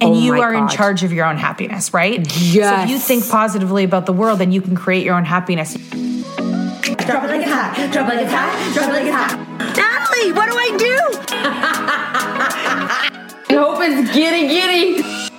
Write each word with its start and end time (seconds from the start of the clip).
And 0.00 0.10
Oh 0.14 0.18
you 0.18 0.32
my 0.32 0.40
are 0.40 0.54
in 0.54 0.68
charge 0.68 1.02
of 1.02 1.12
your 1.12 1.26
own 1.26 1.36
happiness, 1.36 1.92
right? 1.92 2.18
Yes. 2.40 2.70
So 2.70 2.82
if 2.84 2.90
you 2.90 2.98
think 2.98 3.28
positively 3.28 3.84
about 3.84 4.06
the 4.06 4.12
world, 4.12 4.38
then 4.38 4.52
you 4.52 4.60
can 4.62 4.76
create 4.76 5.04
your 5.04 5.16
own 5.16 5.24
happiness. 5.24 5.74
Drop 5.74 7.24
it 7.24 7.28
like 7.28 7.40
it's 7.40 7.50
hot. 7.50 7.90
Drop 7.92 8.08
it 8.08 8.16
like 8.16 8.24
it's 8.24 8.32
hot. 8.32 8.74
Drop 8.74 8.88
it 8.88 8.92
like 8.92 9.04
it's 9.04 9.14
hot. 9.14 9.38
Natalie, 9.76 10.32
what 10.32 10.50
do 10.50 10.56
I 10.56 10.76
do? 10.76 10.96
I 13.50 13.54
hope 13.54 13.78
it's 13.82 14.14
giddy 14.14 14.48
giddy. 14.48 15.29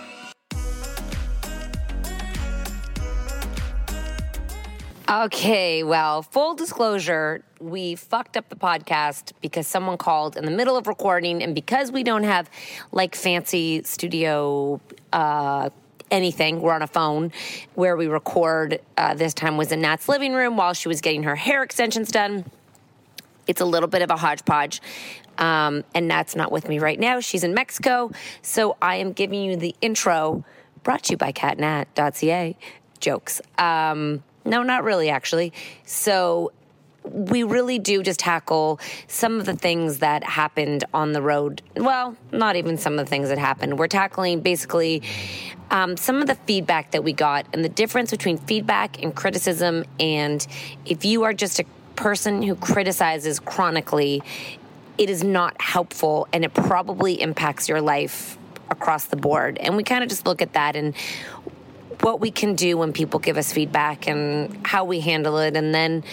Okay, 5.11 5.83
well, 5.83 6.21
full 6.21 6.55
disclosure, 6.55 7.43
we 7.59 7.95
fucked 7.95 8.37
up 8.37 8.47
the 8.47 8.55
podcast 8.55 9.33
because 9.41 9.67
someone 9.67 9.97
called 9.97 10.37
in 10.37 10.45
the 10.45 10.51
middle 10.51 10.77
of 10.77 10.87
recording, 10.87 11.43
and 11.43 11.53
because 11.53 11.91
we 11.91 12.01
don't 12.01 12.23
have 12.23 12.49
like 12.93 13.13
fancy 13.13 13.83
studio 13.83 14.79
uh, 15.11 15.69
anything, 16.11 16.61
we're 16.61 16.71
on 16.71 16.81
a 16.81 16.87
phone 16.87 17.33
where 17.75 17.97
we 17.97 18.07
record. 18.07 18.79
Uh, 18.95 19.13
this 19.13 19.33
time 19.33 19.57
was 19.57 19.73
in 19.73 19.81
Nat's 19.81 20.07
living 20.07 20.31
room 20.31 20.55
while 20.55 20.71
she 20.71 20.87
was 20.87 21.01
getting 21.01 21.23
her 21.23 21.35
hair 21.35 21.61
extensions 21.61 22.09
done. 22.09 22.45
It's 23.47 23.59
a 23.59 23.65
little 23.65 23.89
bit 23.89 24.03
of 24.03 24.11
a 24.11 24.15
hodgepodge. 24.15 24.81
Um, 25.37 25.83
and 25.93 26.07
Nat's 26.07 26.37
not 26.37 26.53
with 26.53 26.69
me 26.69 26.79
right 26.79 26.97
now. 26.97 27.19
She's 27.19 27.43
in 27.43 27.53
Mexico. 27.53 28.11
So 28.43 28.77
I 28.81 28.95
am 28.95 29.11
giving 29.11 29.43
you 29.43 29.57
the 29.57 29.75
intro 29.81 30.45
brought 30.83 31.03
to 31.03 31.11
you 31.11 31.17
by 31.17 31.33
catnat.ca. 31.33 32.55
Jokes. 33.01 33.41
Um, 33.57 34.23
no, 34.45 34.63
not 34.63 34.83
really, 34.83 35.09
actually. 35.09 35.53
So 35.85 36.51
we 37.03 37.43
really 37.43 37.79
do 37.79 38.03
just 38.03 38.19
tackle 38.19 38.79
some 39.07 39.39
of 39.39 39.45
the 39.45 39.55
things 39.55 39.99
that 39.99 40.23
happened 40.23 40.83
on 40.93 41.13
the 41.13 41.21
road. 41.21 41.61
Well, 41.75 42.15
not 42.31 42.55
even 42.55 42.77
some 42.77 42.99
of 42.99 43.05
the 43.05 43.09
things 43.09 43.29
that 43.29 43.37
happened. 43.37 43.79
We're 43.79 43.87
tackling 43.87 44.41
basically 44.41 45.01
um, 45.71 45.97
some 45.97 46.21
of 46.21 46.27
the 46.27 46.35
feedback 46.35 46.91
that 46.91 47.03
we 47.03 47.13
got 47.13 47.47
and 47.53 47.65
the 47.65 47.69
difference 47.69 48.11
between 48.11 48.37
feedback 48.37 49.01
and 49.01 49.15
criticism. 49.15 49.85
And 49.99 50.45
if 50.85 51.03
you 51.05 51.23
are 51.23 51.33
just 51.33 51.59
a 51.59 51.65
person 51.95 52.43
who 52.43 52.55
criticizes 52.55 53.39
chronically, 53.39 54.21
it 54.97 55.09
is 55.09 55.23
not 55.23 55.59
helpful 55.59 56.27
and 56.31 56.45
it 56.45 56.53
probably 56.53 57.19
impacts 57.19 57.67
your 57.67 57.81
life 57.81 58.37
across 58.69 59.05
the 59.05 59.15
board. 59.15 59.57
And 59.57 59.75
we 59.75 59.83
kind 59.83 60.03
of 60.03 60.09
just 60.09 60.25
look 60.25 60.41
at 60.41 60.53
that 60.53 60.75
and 60.75 60.95
what 62.01 62.19
we 62.19 62.31
can 62.31 62.55
do 62.55 62.77
when 62.77 62.93
people 62.93 63.19
give 63.19 63.37
us 63.37 63.53
feedback 63.53 64.07
and 64.07 64.65
how 64.65 64.83
we 64.83 64.99
handle 64.99 65.37
it. 65.37 65.55
And 65.55 65.73
then 65.73 66.03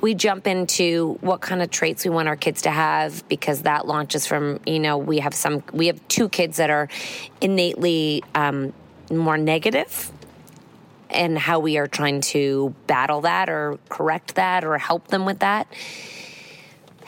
we 0.00 0.14
jump 0.14 0.46
into 0.46 1.18
what 1.20 1.40
kind 1.40 1.62
of 1.62 1.70
traits 1.70 2.04
we 2.04 2.10
want 2.10 2.28
our 2.28 2.36
kids 2.36 2.62
to 2.62 2.70
have 2.70 3.26
because 3.28 3.62
that 3.62 3.86
launches 3.86 4.26
from, 4.26 4.60
you 4.66 4.78
know, 4.78 4.98
we 4.98 5.18
have 5.18 5.34
some, 5.34 5.62
we 5.72 5.86
have 5.86 6.06
two 6.08 6.28
kids 6.28 6.56
that 6.56 6.70
are 6.70 6.88
innately 7.40 8.22
um, 8.34 8.72
more 9.10 9.38
negative 9.38 10.10
and 11.10 11.38
how 11.38 11.58
we 11.60 11.78
are 11.78 11.86
trying 11.86 12.20
to 12.20 12.74
battle 12.86 13.22
that 13.22 13.48
or 13.48 13.78
correct 13.88 14.34
that 14.34 14.64
or 14.64 14.78
help 14.78 15.08
them 15.08 15.24
with 15.24 15.40
that. 15.40 15.66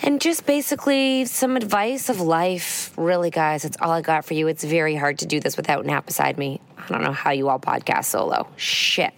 And 0.03 0.21
just 0.21 0.47
basically 0.47 1.25
some 1.25 1.57
advice 1.57 2.09
of 2.09 2.21
life. 2.21 2.93
Really, 2.97 3.31
guys, 3.31 3.63
that's 3.63 3.77
all 3.81 3.91
I 3.91 4.03
got 4.03 4.25
for 4.25 4.35
you. 4.35 4.47
It's 4.47 4.63
very 4.63 4.95
hard 4.95 5.19
to 5.21 5.27
do 5.27 5.41
this 5.41 5.57
without 5.57 5.87
Nat 5.87 6.07
beside 6.07 6.39
me. 6.39 6.61
I 6.77 6.89
don't 6.89 7.03
know 7.03 7.13
how 7.13 7.31
you 7.31 7.49
all 7.49 7.59
podcast 7.59 8.07
solo. 8.07 8.47
Shit. 8.57 9.15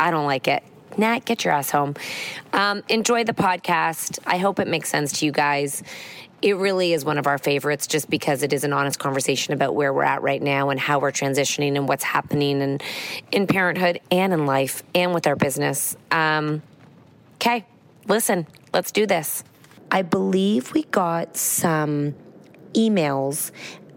I 0.00 0.10
don't 0.10 0.26
like 0.26 0.48
it. 0.48 0.62
Nat, 0.96 1.24
get 1.24 1.44
your 1.44 1.54
ass 1.54 1.70
home. 1.70 1.94
Um, 2.52 2.82
enjoy 2.88 3.24
the 3.24 3.32
podcast. 3.32 4.18
I 4.26 4.38
hope 4.38 4.58
it 4.58 4.66
makes 4.66 4.88
sense 4.88 5.20
to 5.20 5.26
you 5.26 5.32
guys. 5.32 5.82
It 6.40 6.56
really 6.56 6.92
is 6.92 7.04
one 7.04 7.18
of 7.18 7.26
our 7.26 7.38
favorites 7.38 7.86
just 7.86 8.08
because 8.08 8.42
it 8.42 8.52
is 8.52 8.64
an 8.64 8.72
honest 8.72 8.98
conversation 8.98 9.54
about 9.54 9.74
where 9.74 9.92
we're 9.92 10.04
at 10.04 10.22
right 10.22 10.40
now 10.40 10.70
and 10.70 10.78
how 10.78 11.00
we're 11.00 11.12
transitioning 11.12 11.76
and 11.76 11.88
what's 11.88 12.04
happening 12.04 12.62
and 12.62 12.82
in 13.32 13.46
parenthood 13.46 14.00
and 14.10 14.32
in 14.32 14.46
life 14.46 14.82
and 14.94 15.12
with 15.12 15.26
our 15.26 15.36
business. 15.36 15.96
Um, 16.10 16.62
okay, 17.34 17.66
listen, 18.06 18.46
let's 18.72 18.92
do 18.92 19.04
this. 19.04 19.42
I 19.90 20.02
believe 20.02 20.74
we 20.74 20.82
got 20.84 21.36
some 21.36 22.14
emails 22.74 23.50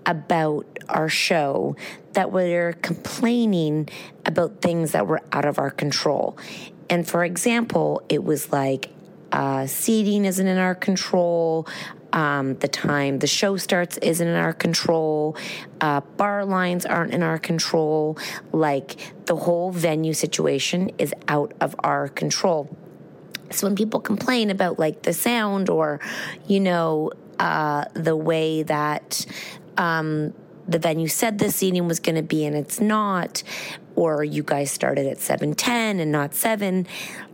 about 0.06 0.66
our 0.90 1.10
show 1.10 1.76
that 2.14 2.32
were 2.32 2.74
complaining 2.82 3.90
about 4.26 4.62
things 4.62 4.92
that 4.92 5.08
were 5.08 5.22
out 5.32 5.46
of 5.46 5.60
our 5.60 5.70
control. 5.70 6.38
And 6.90 7.08
for 7.08 7.24
example, 7.24 8.02
it 8.10 8.24
was 8.24 8.52
like 8.52 8.90
uh, 9.32 9.66
seating 9.68 10.26
isn't 10.26 10.46
in 10.46 10.58
our 10.58 10.76
control. 10.76 11.68
Um, 12.14 12.56
the 12.56 12.68
time 12.68 13.20
the 13.20 13.28
show 13.28 13.56
starts 13.56 13.98
isn't 13.98 14.28
in 14.28 14.36
our 14.36 14.52
control. 14.52 15.38
Uh, 15.80 16.02
bar 16.18 16.44
lines 16.44 16.86
aren't 16.86 17.14
in 17.14 17.24
our 17.24 17.40
control. 17.40 18.18
Like 18.52 18.98
the 19.26 19.36
whole 19.36 19.72
venue 19.72 20.14
situation 20.14 20.92
is 20.98 21.14
out 21.30 21.54
of 21.62 21.76
our 21.80 22.10
control. 22.10 22.76
So 23.54 23.68
when 23.68 23.76
people 23.76 24.00
complain 24.00 24.50
about 24.50 24.80
like 24.80 25.04
the 25.04 25.14
sound 25.14 25.70
or, 25.70 26.00
you 26.48 26.60
know, 26.60 27.12
uh, 27.40 27.86
the 27.94 28.16
way 28.16 28.64
that 28.64 29.26
um, 29.78 30.34
the 30.68 30.80
venue 30.80 31.08
said 31.08 31.40
the 31.40 31.52
seating 31.52 31.88
was 31.88 32.00
going 32.00 32.16
to 32.16 32.24
be 32.24 32.46
and 32.46 32.56
it's 32.56 32.80
not, 32.80 33.44
or 33.96 34.24
you 34.24 34.44
guys 34.44 34.72
started 34.72 35.08
at 35.08 35.20
710 35.20 36.00
and 36.00 36.12
not 36.12 36.34
7, 36.34 36.88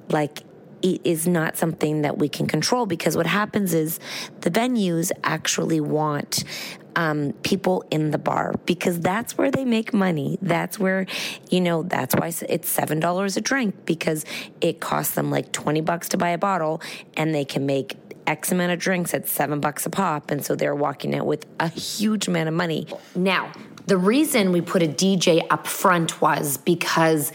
like 0.10 0.44
it 0.81 1.02
is 1.04 1.28
not 1.28 1.58
something 1.58 2.04
that 2.04 2.18
we 2.18 2.30
can 2.30 2.48
control 2.48 2.86
because 2.86 3.18
what 3.18 3.25
happens 3.25 3.74
is 3.74 4.00
the 4.42 4.52
venues 4.52 5.12
actually 5.24 5.81
want 5.81 6.44
um, 6.98 7.32
people 7.44 7.86
in 7.92 8.10
the 8.10 8.18
bar 8.18 8.56
because 8.66 9.00
that's 9.00 9.38
where 9.38 9.52
they 9.52 9.64
make 9.64 9.94
money. 9.94 10.38
That's 10.42 10.80
where, 10.80 11.06
you 11.50 11.62
know, 11.62 11.84
that's 11.84 12.16
why 12.16 12.34
it's 12.50 12.68
seven 12.68 13.00
dollars 13.00 13.38
a 13.38 13.42
drink 13.42 13.86
because 13.86 14.26
it 14.60 14.82
costs 14.82 15.14
them 15.14 15.30
like 15.30 15.52
twenty 15.54 15.80
bucks 15.80 16.10
to 16.10 16.18
buy 16.18 16.30
a 16.30 16.38
bottle, 16.38 16.82
and 17.16 17.34
they 17.34 17.46
can 17.46 17.66
make 17.66 17.96
X 18.26 18.52
amount 18.52 18.72
of 18.72 18.80
drinks 18.80 19.14
at 19.14 19.28
seven 19.28 19.60
bucks 19.60 19.86
a 19.86 19.92
pop, 19.92 20.32
and 20.32 20.44
so 20.44 20.56
they're 20.56 20.76
walking 20.76 21.16
out 21.16 21.28
with 21.28 21.46
a 21.60 21.70
huge 21.70 22.28
amount 22.28 22.50
of 22.50 22.56
money. 22.56 22.88
Now, 23.16 23.52
the 23.86 23.98
reason 23.98 24.52
we 24.52 24.60
put 24.62 24.82
a 24.82 24.88
DJ 24.88 25.46
up 25.52 25.68
front 25.68 26.20
was 26.20 26.58
because 26.58 27.32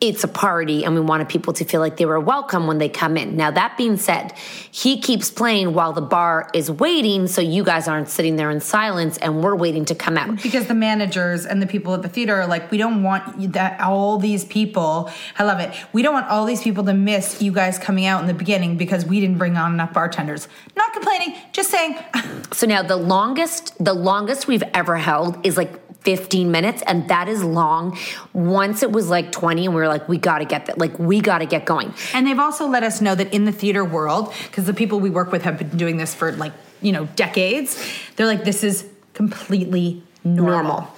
it's 0.00 0.24
a 0.24 0.28
party 0.28 0.82
and 0.84 0.94
we 0.94 1.00
wanted 1.00 1.28
people 1.28 1.52
to 1.52 1.64
feel 1.64 1.80
like 1.80 1.98
they 1.98 2.06
were 2.06 2.18
welcome 2.18 2.66
when 2.66 2.78
they 2.78 2.88
come 2.88 3.18
in. 3.18 3.36
Now, 3.36 3.50
that 3.50 3.76
being 3.76 3.98
said, 3.98 4.32
he 4.70 4.98
keeps 4.98 5.30
playing 5.30 5.74
while 5.74 5.92
the 5.92 6.00
bar 6.00 6.48
is 6.54 6.70
waiting, 6.70 7.26
so 7.26 7.42
you 7.42 7.62
guys 7.62 7.86
aren't 7.86 8.08
sitting 8.08 8.36
there 8.36 8.50
in 8.50 8.60
silence 8.60 9.18
and 9.18 9.44
we're 9.44 9.54
waiting 9.54 9.84
to 9.86 9.94
come 9.94 10.16
out. 10.16 10.42
Because 10.42 10.66
the 10.68 10.74
managers 10.74 11.44
and 11.44 11.60
the 11.60 11.66
people 11.66 11.92
at 11.92 12.00
the 12.00 12.08
theater 12.08 12.34
are 12.40 12.46
like, 12.46 12.70
we 12.70 12.78
don't 12.78 13.02
want 13.02 13.52
that 13.52 13.78
all 13.80 14.16
these 14.18 14.44
people. 14.46 15.10
I 15.38 15.44
love 15.44 15.60
it. 15.60 15.74
We 15.92 16.00
don't 16.02 16.14
want 16.14 16.28
all 16.28 16.46
these 16.46 16.62
people 16.62 16.84
to 16.84 16.94
miss 16.94 17.42
you 17.42 17.52
guys 17.52 17.78
coming 17.78 18.06
out 18.06 18.22
in 18.22 18.26
the 18.26 18.34
beginning 18.34 18.78
because 18.78 19.04
we 19.04 19.20
didn't 19.20 19.36
bring 19.36 19.58
on 19.58 19.74
enough 19.74 19.92
bartenders. 19.92 20.48
Not 20.76 20.94
complaining, 20.94 21.36
just 21.52 21.70
saying. 21.70 21.98
So 22.52 22.66
now 22.66 22.82
the 22.82 22.96
longest, 22.96 23.72
the 23.82 23.94
longest 23.94 24.48
we've 24.48 24.64
ever 24.74 24.96
held 24.96 25.46
is 25.46 25.56
like 25.56 25.80
15 26.00 26.50
minutes 26.50 26.82
and 26.86 27.08
that 27.08 27.28
is 27.28 27.42
long. 27.42 27.98
Once 28.32 28.82
it 28.82 28.90
was 28.90 29.08
like 29.08 29.32
20 29.32 29.66
and 29.66 29.74
we 29.74 29.80
were 29.80 29.88
like 29.88 30.08
we 30.08 30.18
got 30.18 30.38
to 30.38 30.44
get 30.44 30.66
that 30.66 30.78
like 30.78 30.98
we 30.98 31.20
got 31.20 31.38
to 31.38 31.46
get 31.46 31.64
going. 31.64 31.94
And 32.14 32.26
they've 32.26 32.38
also 32.38 32.66
let 32.66 32.82
us 32.82 33.00
know 33.00 33.14
that 33.14 33.32
in 33.32 33.44
the 33.44 33.52
theater 33.52 33.84
world 33.84 34.32
because 34.44 34.66
the 34.66 34.74
people 34.74 35.00
we 35.00 35.10
work 35.10 35.32
with 35.32 35.42
have 35.42 35.58
been 35.58 35.76
doing 35.76 35.96
this 35.96 36.14
for 36.14 36.32
like 36.32 36.52
you 36.82 36.92
know 36.92 37.06
decades 37.16 37.82
they're 38.16 38.26
like 38.26 38.44
this 38.44 38.64
is 38.64 38.86
completely 39.12 40.02
normal, 40.24 40.62
normal. 40.62 40.96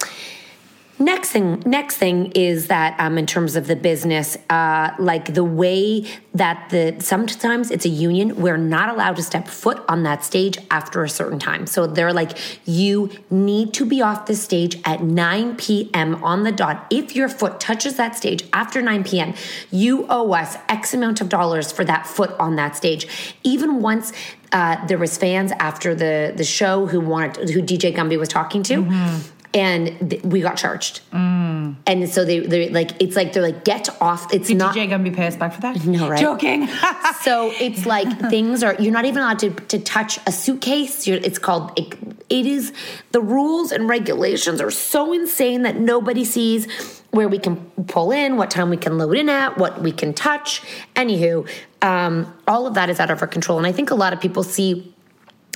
Next 1.03 1.31
thing, 1.31 1.61
next 1.67 1.97
thing 1.97 2.31
is 2.31 2.69
that 2.69 2.95
um, 3.01 3.19
in 3.19 3.27
terms 3.27 3.57
of 3.57 3.67
the 3.67 3.75
business, 3.75 4.39
uh, 4.49 4.91
like 5.01 5.35
the 5.35 5.43
way 5.43 6.07
that 6.33 6.69
the 6.71 6.95
sometimes 7.01 7.73
it's 7.73 7.85
a 7.85 7.89
union, 7.89 8.37
we're 8.37 8.57
not 8.57 8.89
allowed 8.89 9.17
to 9.17 9.23
step 9.25 9.49
foot 9.49 9.83
on 9.89 10.05
that 10.05 10.23
stage 10.23 10.59
after 10.71 11.03
a 11.03 11.09
certain 11.09 11.41
time. 11.41 11.67
So 11.67 11.89
they're 11.89 12.13
like, 12.13 12.39
you 12.69 13.11
need 13.31 13.75
to 13.75 13.85
be 13.85 14.01
off 14.01 14.27
the 14.27 14.37
stage 14.37 14.81
at 14.85 15.03
9 15.03 15.57
p.m. 15.57 16.23
on 16.23 16.45
the 16.45 16.53
dot. 16.53 16.87
If 16.89 17.17
your 17.17 17.29
foot 17.29 17.59
touches 17.59 17.97
that 17.97 18.15
stage 18.15 18.45
after 18.53 18.81
9 18.81 19.03
p.m., 19.03 19.35
you 19.73 20.07
owe 20.09 20.33
us 20.33 20.57
X 20.69 20.95
amount 20.95 21.21
of 21.21 21.29
dollars 21.29 21.73
for 21.73 21.85
that 21.85 22.07
foot 22.07 22.31
on 22.39 22.55
that 22.57 22.77
stage. 22.77 23.35
Even 23.43 23.81
once 23.81 24.13
uh, 24.53 24.87
there 24.87 24.99
was 24.99 25.19
fans 25.19 25.51
after 25.59 25.97
the 25.97 26.33
the 26.37 26.45
show 26.45 26.87
who 26.87 27.01
wanted 27.01 27.51
who 27.51 27.61
DJ 27.61 27.93
Gumby 27.93 28.17
was 28.17 28.29
talking 28.29 28.63
to. 28.63 28.83
Mm-hmm 28.83 29.39
and 29.55 30.11
th- 30.11 30.23
we 30.23 30.41
got 30.41 30.57
charged. 30.57 31.01
Mm. 31.13 31.77
And 31.87 32.09
so 32.09 32.25
they, 32.25 32.41
they're 32.41 32.71
like 32.71 33.01
it's 33.01 33.17
like 33.17 33.33
they're 33.33 33.43
like 33.43 33.65
get 33.65 33.89
off. 34.01 34.33
It's 34.33 34.49
Did 34.49 34.57
not 34.57 34.75
DJ 34.75 34.89
gonna 34.89 35.05
be 35.05 35.11
pay 35.11 35.27
us 35.27 35.37
back 35.37 35.55
for 35.55 35.61
that. 35.61 35.85
No, 35.85 36.09
right? 36.09 36.21
Joking. 36.21 36.69
so 37.23 37.53
it's 37.61 37.85
like 37.87 38.31
things 38.31 38.63
are 38.63 38.75
you're 38.79 38.93
not 38.93 39.05
even 39.05 39.19
allowed 39.19 39.39
to 39.41 39.51
to 39.51 39.79
touch 39.79 40.19
a 40.27 40.33
suitcase. 40.33 41.07
You're, 41.07 41.19
it's 41.19 41.39
called 41.39 41.79
it, 41.79 41.95
it 42.31 42.47
is 42.47 42.73
the 43.13 43.21
rules 43.21 43.73
and 43.73 43.89
regulations 43.89 44.61
are 44.61 44.71
so 44.71 45.13
insane 45.13 45.63
that 45.63 45.77
nobody 45.77 46.25
sees 46.25 46.67
where 47.11 47.29
we 47.29 47.39
can 47.39 47.57
pull 47.89 48.11
in, 48.11 48.39
what 48.39 48.51
time 48.51 48.71
we 48.71 48.77
can 48.79 48.97
load 48.97 49.17
in 49.19 49.29
at, 49.29 49.59
what 49.59 49.83
we 49.83 49.93
can 49.93 50.15
touch. 50.15 50.63
Anywho, 50.97 51.47
um, 51.83 52.33
all 52.49 52.67
of 52.67 52.73
that 52.73 52.89
is 52.89 52.99
out 52.99 53.11
of 53.11 53.21
our 53.21 53.29
control, 53.29 53.59
and 53.59 53.67
I 53.67 53.73
think 53.73 53.91
a 53.91 53.95
lot 53.95 54.15
of 54.15 54.21
people 54.21 54.43
see 54.43 54.92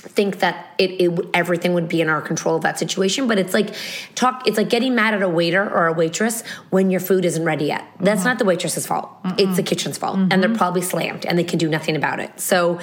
think 0.03 0.39
that 0.39 0.73
it, 0.77 0.91
it 1.01 1.29
everything 1.33 1.73
would 1.73 1.89
be 1.89 2.01
in 2.01 2.09
our 2.09 2.21
control 2.21 2.55
of 2.55 2.61
that 2.61 2.77
situation 2.77 3.27
but 3.27 3.39
it's 3.39 3.53
like 3.53 3.73
talk 4.13 4.47
it's 4.47 4.57
like 4.57 4.69
getting 4.69 4.93
mad 4.93 5.13
at 5.13 5.23
a 5.23 5.29
waiter 5.29 5.63
or 5.63 5.87
a 5.87 5.93
waitress 5.93 6.43
when 6.69 6.91
your 6.91 6.99
food 6.99 7.25
isn't 7.25 7.43
ready 7.43 7.65
yet. 7.65 7.83
That's 7.99 8.19
mm-hmm. 8.19 8.29
not 8.29 8.39
the 8.39 8.45
waitress's 8.45 8.85
fault. 8.85 9.09
Mm-mm. 9.23 9.39
it's 9.39 9.57
the 9.57 9.63
kitchen's 9.63 9.97
fault. 9.97 10.17
Mm-hmm. 10.17 10.31
and 10.31 10.43
they're 10.43 10.55
probably 10.55 10.81
slammed 10.81 11.25
and 11.25 11.37
they 11.37 11.43
can 11.43 11.57
do 11.57 11.67
nothing 11.67 11.95
about 11.95 12.19
it. 12.19 12.39
So 12.39 12.79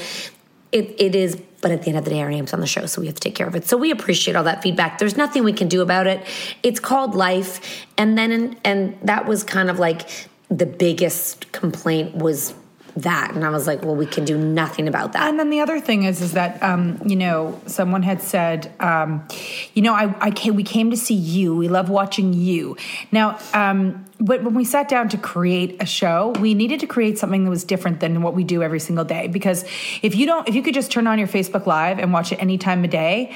it, 0.73 0.95
it 0.99 1.15
is 1.15 1.41
but 1.61 1.71
at 1.71 1.83
the 1.83 1.89
end 1.89 1.99
of 1.99 2.05
the 2.05 2.11
day 2.11 2.21
our 2.21 2.31
name's 2.31 2.53
on 2.53 2.61
the 2.61 2.67
show 2.67 2.85
so 2.87 3.01
we 3.01 3.07
have 3.07 3.15
to 3.15 3.21
take 3.21 3.37
care 3.37 3.47
of 3.47 3.55
it. 3.55 3.65
So 3.67 3.77
we 3.77 3.93
appreciate 3.93 4.35
all 4.35 4.45
that 4.45 4.63
feedback. 4.63 4.99
There's 4.99 5.17
nothing 5.17 5.45
we 5.45 5.53
can 5.53 5.69
do 5.69 5.83
about 5.83 6.09
it. 6.09 6.21
It's 6.65 6.81
called 6.81 7.15
life. 7.15 7.87
And 7.97 8.19
then 8.19 8.57
and 8.65 8.99
that 9.03 9.27
was 9.27 9.45
kind 9.45 9.71
of 9.71 9.79
like 9.79 10.09
the 10.49 10.67
biggest 10.67 11.53
complaint 11.53 12.17
was 12.17 12.55
that. 12.96 13.32
And 13.34 13.44
i 13.44 13.51
was 13.51 13.67
like 13.67 13.82
well 13.82 13.96
we 13.96 14.06
can 14.06 14.24
do 14.24 14.39
nothing 14.39 14.89
about 14.89 15.13
that. 15.13 15.29
And 15.29 15.39
then 15.39 15.51
the 15.51 15.60
other 15.60 15.81
thing 15.81 16.05
is 16.05 16.20
is 16.20 16.32
that 16.32 16.63
um, 16.63 17.01
you 17.05 17.17
know 17.17 17.60
someone 17.67 18.03
had 18.03 18.22
said 18.22 18.72
um, 18.81 19.27
you 19.74 19.82
know 19.82 19.94
I, 19.94 20.15
I 20.20 20.31
came, 20.31 20.55
we 20.55 20.65
came 20.65 20.91
to 20.91 20.96
see 20.96 21.15
you. 21.15 21.55
We 21.56 21.69
love 21.69 21.89
watching 21.89 22.32
you. 22.32 22.77
Now 23.13 23.39
um, 23.53 24.05
but 24.21 24.44
when 24.44 24.55
we 24.55 24.65
sat 24.65 24.89
down 24.89 25.09
to 25.09 25.19
create 25.19 25.83
a 25.83 25.87
show, 25.87 26.33
we 26.41 26.55
needed 26.55 26.81
to 26.81 26.87
create 26.87 27.19
something 27.19 27.44
that 27.44 27.51
was 27.51 27.65
different 27.65 28.01
than 28.01 28.23
what 28.23 28.35
we 28.35 28.44
do 28.44 28.63
every 28.63 28.79
single 28.79 29.05
day. 29.05 29.27
Because 29.27 29.65
if 30.03 30.15
you 30.15 30.25
don't, 30.27 30.49
if 30.49 30.55
you 30.55 30.63
could 30.63 30.75
just 30.75 30.91
turn 30.91 31.06
on 31.06 31.19
your 31.19 31.27
Facebook 31.27 31.67
Live 31.67 31.99
and 31.99 32.13
watch 32.13 32.31
it 32.31 32.37
any 32.37 32.56
time 32.56 32.85
of 32.85 32.91
day 32.91 33.35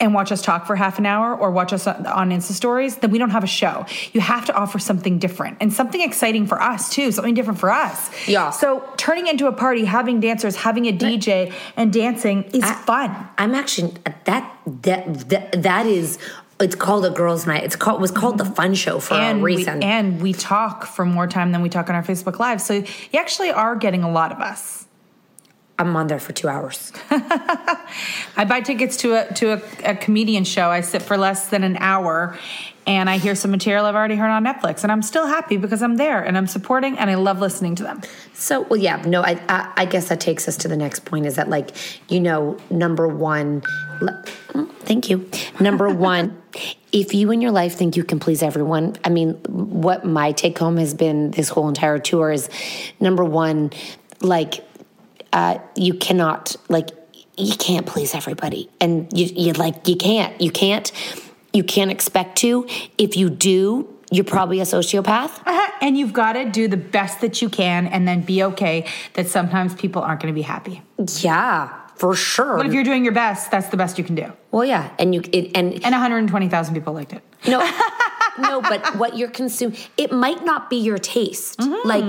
and 0.00 0.12
watch 0.12 0.32
us 0.32 0.42
talk 0.42 0.66
for 0.66 0.76
half 0.76 0.98
an 0.98 1.06
hour 1.06 1.34
or 1.34 1.50
watch 1.50 1.72
us 1.72 1.86
on 1.86 2.30
Insta 2.30 2.52
stories, 2.52 2.96
then 2.96 3.10
we 3.10 3.18
don't 3.18 3.30
have 3.30 3.44
a 3.44 3.48
show. 3.48 3.86
You 4.12 4.20
have 4.20 4.44
to 4.46 4.54
offer 4.54 4.78
something 4.78 5.18
different 5.18 5.58
and 5.60 5.72
something 5.72 6.00
exciting 6.00 6.46
for 6.46 6.60
us 6.60 6.90
too, 6.90 7.12
something 7.12 7.34
different 7.34 7.60
for 7.60 7.70
us. 7.70 8.10
Yeah. 8.28 8.50
So 8.50 8.82
turning 8.96 9.28
into 9.28 9.46
a 9.46 9.52
party, 9.52 9.84
having 9.84 10.20
dancers, 10.20 10.56
having 10.56 10.86
a 10.86 10.92
DJ 10.92 11.52
and 11.76 11.92
dancing 11.92 12.44
is 12.52 12.64
I, 12.64 12.74
fun. 12.74 13.28
I'm 13.38 13.54
actually 13.54 13.94
that 14.24 14.58
that 14.66 15.28
that, 15.28 15.62
that 15.62 15.86
is 15.86 16.18
it's 16.60 16.74
called 16.74 17.04
a 17.04 17.10
girls' 17.10 17.46
night. 17.46 17.64
It's 17.64 17.76
called 17.76 18.00
was 18.00 18.10
called 18.10 18.38
the 18.38 18.44
mm-hmm. 18.44 18.54
fun 18.54 18.74
show 18.74 18.98
for 18.98 19.14
and 19.14 19.40
a 19.40 19.42
reason. 19.42 19.78
We, 19.78 19.84
and 19.84 20.22
we 20.22 20.32
talk 20.32 20.86
for 20.86 21.04
more 21.04 21.26
time 21.26 21.52
than 21.52 21.62
we 21.62 21.68
talk 21.68 21.88
on 21.88 21.94
our 21.94 22.02
Facebook 22.02 22.38
Live. 22.38 22.60
So 22.60 22.74
you 22.74 23.18
actually 23.18 23.50
are 23.50 23.76
getting 23.76 24.02
a 24.02 24.10
lot 24.10 24.32
of 24.32 24.40
us. 24.40 24.86
I'm 25.78 25.94
on 25.94 26.06
there 26.06 26.18
for 26.18 26.32
two 26.32 26.48
hours. 26.48 26.92
I 27.10 28.46
buy 28.48 28.62
tickets 28.62 28.96
to 28.98 29.14
a 29.14 29.34
to 29.34 29.52
a, 29.54 29.90
a 29.90 29.94
comedian 29.94 30.44
show. 30.44 30.70
I 30.70 30.80
sit 30.80 31.02
for 31.02 31.18
less 31.18 31.50
than 31.50 31.62
an 31.62 31.76
hour, 31.76 32.38
and 32.86 33.10
I 33.10 33.18
hear 33.18 33.34
some 33.34 33.50
material 33.50 33.84
I've 33.84 33.96
already 33.96 34.14
heard 34.14 34.30
on 34.30 34.44
Netflix, 34.44 34.84
and 34.84 34.92
I'm 34.92 35.02
still 35.02 35.26
happy 35.26 35.56
because 35.56 35.82
I'm 35.82 35.96
there 35.96 36.22
and 36.22 36.38
I'm 36.38 36.46
supporting 36.46 36.96
and 36.98 37.10
I 37.10 37.16
love 37.16 37.40
listening 37.40 37.74
to 37.76 37.82
them. 37.82 38.00
So, 38.32 38.62
well, 38.62 38.78
yeah, 38.78 39.02
no, 39.04 39.22
I, 39.22 39.40
I, 39.48 39.72
I 39.76 39.84
guess 39.86 40.08
that 40.08 40.20
takes 40.20 40.46
us 40.46 40.56
to 40.58 40.68
the 40.68 40.76
next 40.76 41.04
point 41.04 41.26
is 41.26 41.34
that, 41.34 41.48
like, 41.48 41.70
you 42.10 42.20
know, 42.20 42.58
number 42.70 43.08
one, 43.08 43.62
mm, 43.62 44.72
thank 44.80 45.10
you. 45.10 45.28
Number 45.58 45.88
one, 45.94 46.40
if 46.92 47.12
you 47.12 47.32
in 47.32 47.40
your 47.40 47.50
life 47.50 47.74
think 47.74 47.96
you 47.96 48.04
can 48.04 48.20
please 48.20 48.42
everyone, 48.42 48.96
I 49.04 49.08
mean, 49.08 49.34
what 49.48 50.04
my 50.04 50.30
take 50.30 50.56
home 50.56 50.76
has 50.76 50.94
been 50.94 51.32
this 51.32 51.48
whole 51.48 51.68
entire 51.68 51.98
tour 51.98 52.30
is 52.30 52.48
number 53.00 53.24
one, 53.24 53.72
like, 54.20 54.64
uh, 55.32 55.58
you 55.74 55.94
cannot, 55.94 56.54
like, 56.68 56.90
you 57.36 57.56
can't 57.56 57.84
please 57.84 58.14
everybody. 58.14 58.70
And 58.80 59.12
you, 59.12 59.26
you 59.26 59.52
like, 59.54 59.88
you 59.88 59.96
can't, 59.96 60.40
you 60.40 60.50
can't 60.50 60.90
you 61.56 61.64
can't 61.64 61.90
expect 61.90 62.36
to. 62.38 62.66
If 62.98 63.16
you 63.16 63.30
do, 63.30 63.88
you're 64.10 64.24
probably 64.24 64.60
a 64.60 64.64
sociopath. 64.64 65.32
Uh-huh. 65.46 65.70
and 65.80 65.98
you've 65.98 66.12
got 66.12 66.34
to 66.34 66.44
do 66.50 66.68
the 66.68 66.76
best 66.76 67.20
that 67.22 67.42
you 67.42 67.48
can 67.48 67.86
and 67.88 68.06
then 68.06 68.20
be 68.22 68.42
okay 68.44 68.86
that 69.14 69.26
sometimes 69.28 69.74
people 69.74 70.00
aren't 70.02 70.20
going 70.22 70.32
to 70.32 70.38
be 70.38 70.42
happy. 70.42 70.82
Yeah, 71.20 71.72
for 71.96 72.14
sure. 72.14 72.56
But 72.58 72.66
if 72.66 72.72
you're 72.72 72.84
doing 72.84 73.04
your 73.04 73.12
best, 73.14 73.50
that's 73.50 73.68
the 73.68 73.76
best 73.76 73.98
you 73.98 74.04
can 74.04 74.14
do. 74.14 74.32
well, 74.52 74.64
yeah, 74.64 74.90
and 74.98 75.14
you 75.14 75.20
it, 75.32 75.56
and 75.56 75.72
And 75.74 75.92
120,000 75.92 76.74
people 76.74 76.92
liked 76.92 77.12
it. 77.12 77.22
No, 77.48 77.58
no, 78.38 78.60
but 78.62 78.96
what 78.96 79.16
you're 79.18 79.30
consuming, 79.30 79.76
it 79.96 80.12
might 80.12 80.44
not 80.44 80.70
be 80.70 80.76
your 80.76 80.98
taste. 80.98 81.60
Like, 81.84 82.04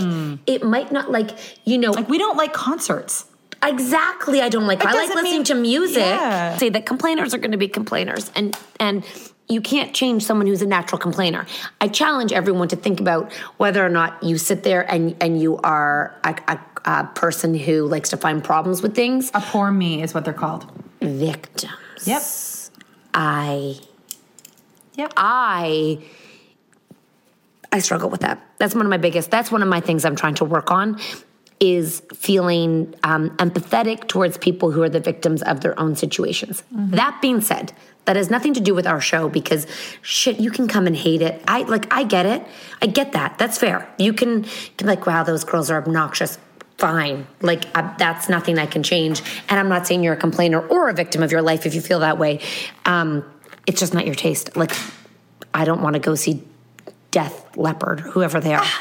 it 0.46 0.64
might 0.64 0.92
not, 0.92 1.10
like, 1.12 1.32
you 1.66 1.78
know, 1.78 1.92
Mm-hmm. 1.92 2.02
Like 2.02 2.10
we 2.10 2.18
don't 2.18 2.38
like 2.38 2.54
concerts. 2.54 3.26
exactly. 3.64 4.42
I 4.42 4.50
don't 4.50 4.68
like. 4.68 4.82
It 4.82 4.88
I 4.88 4.94
like 4.94 5.10
listening 5.10 5.24
mean- 5.34 5.44
to 5.46 5.56
music. 5.56 6.04
Yeah. 6.06 6.58
Say 6.58 6.70
that 6.70 6.86
complainers 6.86 7.34
are 7.34 7.38
going 7.40 7.52
to 7.52 7.58
be 7.58 7.68
complainers, 7.68 8.30
and 8.36 8.56
and 8.80 9.04
you 9.50 9.62
can't 9.62 9.94
change 9.94 10.24
someone 10.24 10.48
who's 10.48 10.62
a 10.62 10.68
natural 10.68 11.00
complainer. 11.00 11.46
I 11.80 11.88
challenge 11.88 12.32
everyone 12.34 12.68
to 12.70 12.76
think 12.76 13.00
about 13.00 13.32
whether 13.58 13.86
or 13.86 13.90
not 13.90 14.22
you 14.22 14.38
sit 14.38 14.64
there 14.64 14.90
and 14.92 15.16
and 15.22 15.42
you 15.42 15.58
are 15.58 16.20
a, 16.24 16.36
a, 16.48 16.60
a 16.86 17.04
person 17.16 17.54
who 17.56 17.88
likes 17.88 18.10
to 18.10 18.18
find 18.18 18.44
problems 18.44 18.82
with 18.82 18.96
things. 18.96 19.32
A 19.34 19.42
poor 19.42 19.72
me 19.72 20.02
is 20.02 20.14
what 20.14 20.26
they're 20.26 20.34
called. 20.34 20.70
Victims. 21.02 22.06
Yep. 22.06 22.22
I 23.14 23.76
Yep. 24.96 25.14
I 25.16 26.00
I 27.72 27.80
struggle 27.80 28.10
with 28.10 28.22
that. 28.22 28.44
That's 28.58 28.76
one 28.76 28.86
of 28.86 28.90
my 28.90 28.98
biggest. 28.98 29.32
That's 29.32 29.52
one 29.52 29.62
of 29.62 29.68
my 29.68 29.80
things 29.80 30.06
I'm 30.06 30.16
trying 30.16 30.36
to 30.36 30.46
work 30.46 30.72
on 30.72 31.00
is 31.60 32.02
feeling 32.14 32.94
um, 33.04 33.32
empathetic 33.38 34.08
towards 34.08 34.38
people 34.38 34.72
who 34.72 34.84
are 34.84 34.90
the 34.90 35.00
victims 35.00 35.42
of 35.44 35.62
their 35.62 35.80
own 35.80 35.96
situations. 35.96 36.64
That 36.72 37.20
being 37.20 37.42
said, 37.42 37.74
that 38.08 38.16
has 38.16 38.30
nothing 38.30 38.54
to 38.54 38.62
do 38.62 38.74
with 38.74 38.88
our 38.88 39.00
show 39.00 39.30
because 39.30 39.68
shit, 40.02 40.40
you 40.40 40.50
can 40.50 40.68
come 40.68 40.88
and 40.88 40.96
hate 40.96 41.22
it. 41.22 41.44
I 41.46 41.62
like, 41.64 41.94
I 41.94 42.04
get 42.04 42.26
it. 42.26 42.44
I 42.82 42.88
get 42.88 43.12
that. 43.12 43.38
That's 43.38 43.58
fair. 43.58 43.88
You 44.00 44.14
can, 44.14 44.46
like, 44.82 45.06
wow, 45.06 45.24
those 45.24 45.44
girls 45.44 45.70
are 45.70 45.78
obnoxious. 45.78 46.40
Fine. 46.78 47.28
Like, 47.42 47.66
uh, 47.76 47.94
that's 47.98 48.30
nothing 48.30 48.58
I 48.60 48.66
can 48.66 48.82
change. 48.82 49.22
And 49.50 49.60
I'm 49.60 49.68
not 49.68 49.88
saying 49.88 50.04
you're 50.04 50.14
a 50.14 50.18
complainer 50.18 50.66
or 50.66 50.90
a 50.90 50.94
victim 50.94 51.22
of 51.22 51.32
your 51.34 51.42
life 51.42 51.66
if 51.66 51.76
you 51.76 51.82
feel 51.82 52.00
that 52.00 52.18
way. 52.18 52.40
Um, 52.86 53.26
it's 53.66 53.80
just 53.80 53.94
not 53.94 54.06
your 54.06 54.16
taste. 54.16 54.56
Like, 54.56 54.72
I 55.54 55.66
don't 55.66 55.82
want 55.82 55.96
to 55.96 56.00
go 56.00 56.16
see 56.16 56.44
Def 57.12 57.56
Leppard, 57.58 58.02
whoever 58.02 58.40
they 58.40 58.54
are. 58.54 58.66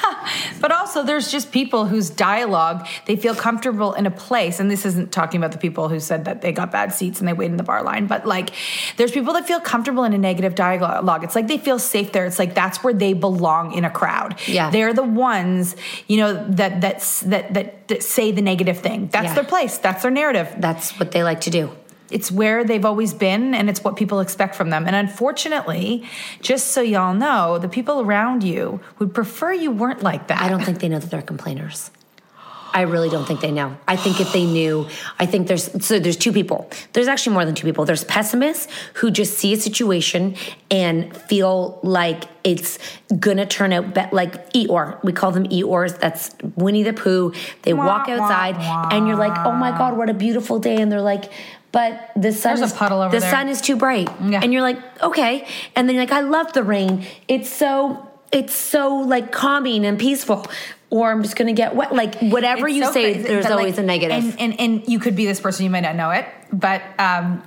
But 0.60 0.72
also, 0.72 1.02
there's 1.04 1.30
just 1.30 1.52
people 1.52 1.84
whose 1.86 2.08
dialogue 2.10 2.86
they 3.06 3.14
feel 3.14 3.34
comfortable 3.34 3.92
in 3.92 4.06
a 4.06 4.10
place, 4.10 4.58
and 4.58 4.68
this 4.70 4.84
isn't 4.86 5.12
talking 5.12 5.38
about 5.38 5.52
the 5.52 5.58
people 5.58 5.88
who 5.88 6.00
said 6.00 6.24
that 6.24 6.40
they 6.40 6.50
got 6.50 6.72
bad 6.72 6.92
seats 6.92 7.20
and 7.20 7.28
they 7.28 7.32
wait 7.34 7.50
in 7.50 7.56
the 7.58 7.62
bar 7.62 7.82
line, 7.82 8.06
but 8.06 8.26
like 8.26 8.50
there's 8.96 9.12
people 9.12 9.34
that 9.34 9.46
feel 9.46 9.60
comfortable 9.60 10.02
in 10.04 10.12
a 10.14 10.18
negative 10.18 10.54
dialogue. 10.56 11.22
It's 11.24 11.36
like 11.36 11.46
they 11.46 11.58
feel 11.58 11.78
safe 11.78 12.10
there. 12.10 12.24
It's 12.26 12.38
like 12.38 12.54
that's 12.54 12.82
where 12.82 12.94
they 12.94 13.12
belong 13.12 13.74
in 13.74 13.84
a 13.84 13.90
crowd. 13.90 14.40
Yeah. 14.48 14.70
they're 14.70 14.94
the 14.94 15.04
ones 15.04 15.76
you 16.08 16.16
know 16.16 16.32
that 16.54 16.80
that's, 16.80 17.20
that 17.20 17.52
that 17.54 17.86
that 17.88 18.02
say 18.02 18.32
the 18.32 18.42
negative 18.42 18.78
thing. 18.78 19.08
That's 19.12 19.26
Yeah. 19.26 19.34
their 19.34 19.44
place. 19.44 19.78
That's 19.78 20.02
their 20.02 20.10
narrative. 20.10 20.52
That's 20.58 20.98
what 20.98 21.12
they 21.12 21.22
like 21.22 21.42
to 21.42 21.50
do. 21.50 21.70
It's 22.10 22.30
where 22.30 22.64
they've 22.64 22.84
always 22.84 23.12
been, 23.14 23.54
and 23.54 23.68
it's 23.68 23.82
what 23.82 23.96
people 23.96 24.20
expect 24.20 24.54
from 24.54 24.70
them. 24.70 24.86
And 24.86 24.94
unfortunately, 24.94 26.04
just 26.40 26.68
so 26.68 26.80
y'all 26.80 27.14
know, 27.14 27.58
the 27.58 27.68
people 27.68 28.00
around 28.00 28.42
you 28.42 28.80
would 28.98 29.12
prefer 29.14 29.52
you 29.52 29.70
weren't 29.70 30.02
like 30.02 30.28
that. 30.28 30.40
I 30.42 30.48
don't 30.48 30.64
think 30.64 30.80
they 30.80 30.88
know 30.88 30.98
that 30.98 31.10
they're 31.10 31.22
complainers. 31.22 31.90
I 32.74 32.82
really 32.82 33.08
don't 33.08 33.24
think 33.24 33.40
they 33.40 33.52
know. 33.52 33.74
I 33.88 33.96
think 33.96 34.20
if 34.20 34.34
they 34.34 34.44
knew, 34.44 34.86
I 35.18 35.24
think 35.24 35.48
there's 35.48 35.82
so 35.82 35.98
there's 35.98 36.18
two 36.18 36.30
people. 36.30 36.68
There's 36.92 37.08
actually 37.08 37.32
more 37.32 37.46
than 37.46 37.54
two 37.54 37.66
people. 37.66 37.86
There's 37.86 38.04
pessimists 38.04 38.70
who 38.94 39.10
just 39.10 39.38
see 39.38 39.54
a 39.54 39.56
situation 39.56 40.36
and 40.70 41.16
feel 41.16 41.80
like 41.82 42.24
it's 42.44 42.78
gonna 43.18 43.46
turn 43.46 43.72
out 43.72 43.94
be- 43.94 44.04
like 44.12 44.52
Eeyore. 44.52 45.02
We 45.02 45.12
call 45.12 45.32
them 45.32 45.44
Eeyores. 45.44 45.98
That's 45.98 46.36
Winnie 46.54 46.82
the 46.82 46.92
Pooh. 46.92 47.32
They 47.62 47.72
walk 47.72 48.08
Wah, 48.08 48.18
wah, 48.18 48.24
outside 48.24 48.58
wah. 48.58 48.88
and 48.92 49.06
you're 49.08 49.16
like, 49.16 49.38
oh 49.46 49.52
my 49.52 49.70
god, 49.70 49.96
what 49.96 50.10
a 50.10 50.14
beautiful 50.14 50.58
day, 50.58 50.76
and 50.76 50.92
they're 50.92 51.00
like. 51.00 51.32
But 51.72 52.10
the 52.16 52.32
sun 52.32 52.56
There's 52.56 52.70
a 52.70 52.74
is 52.74 52.78
puddle 52.78 53.00
over 53.02 53.14
the 53.14 53.20
there. 53.20 53.30
sun 53.30 53.48
is 53.48 53.60
too 53.60 53.76
bright, 53.76 54.08
Yeah. 54.24 54.40
and 54.42 54.52
you're 54.52 54.62
like, 54.62 54.78
okay. 55.02 55.46
And 55.74 55.88
then 55.88 55.94
you're 55.96 56.04
like, 56.04 56.12
I 56.12 56.20
love 56.20 56.52
the 56.54 56.62
rain. 56.62 57.04
It's 57.28 57.50
so 57.50 58.08
it's 58.32 58.54
so 58.54 58.96
like 58.96 59.30
calming 59.32 59.84
and 59.84 59.98
peaceful. 59.98 60.46
Or 60.88 61.10
I'm 61.10 61.22
just 61.22 61.36
gonna 61.36 61.52
get 61.52 61.74
wet. 61.74 61.92
Like 61.94 62.14
whatever 62.20 62.66
It's 62.68 62.76
you 62.76 62.84
so 62.84 62.92
say, 62.92 63.12
crazy, 63.14 63.28
there's 63.28 63.44
but, 63.44 63.50
like, 63.52 63.58
always 63.58 63.78
a 63.78 63.82
negative. 63.82 64.24
And, 64.38 64.40
and 64.40 64.60
and 64.60 64.88
you 64.88 64.98
could 65.00 65.16
be 65.16 65.26
this 65.26 65.40
person, 65.40 65.64
you 65.64 65.70
might 65.70 65.80
not 65.80 65.96
know 65.96 66.10
it, 66.12 66.26
but 66.52 66.80
um, 66.98 67.42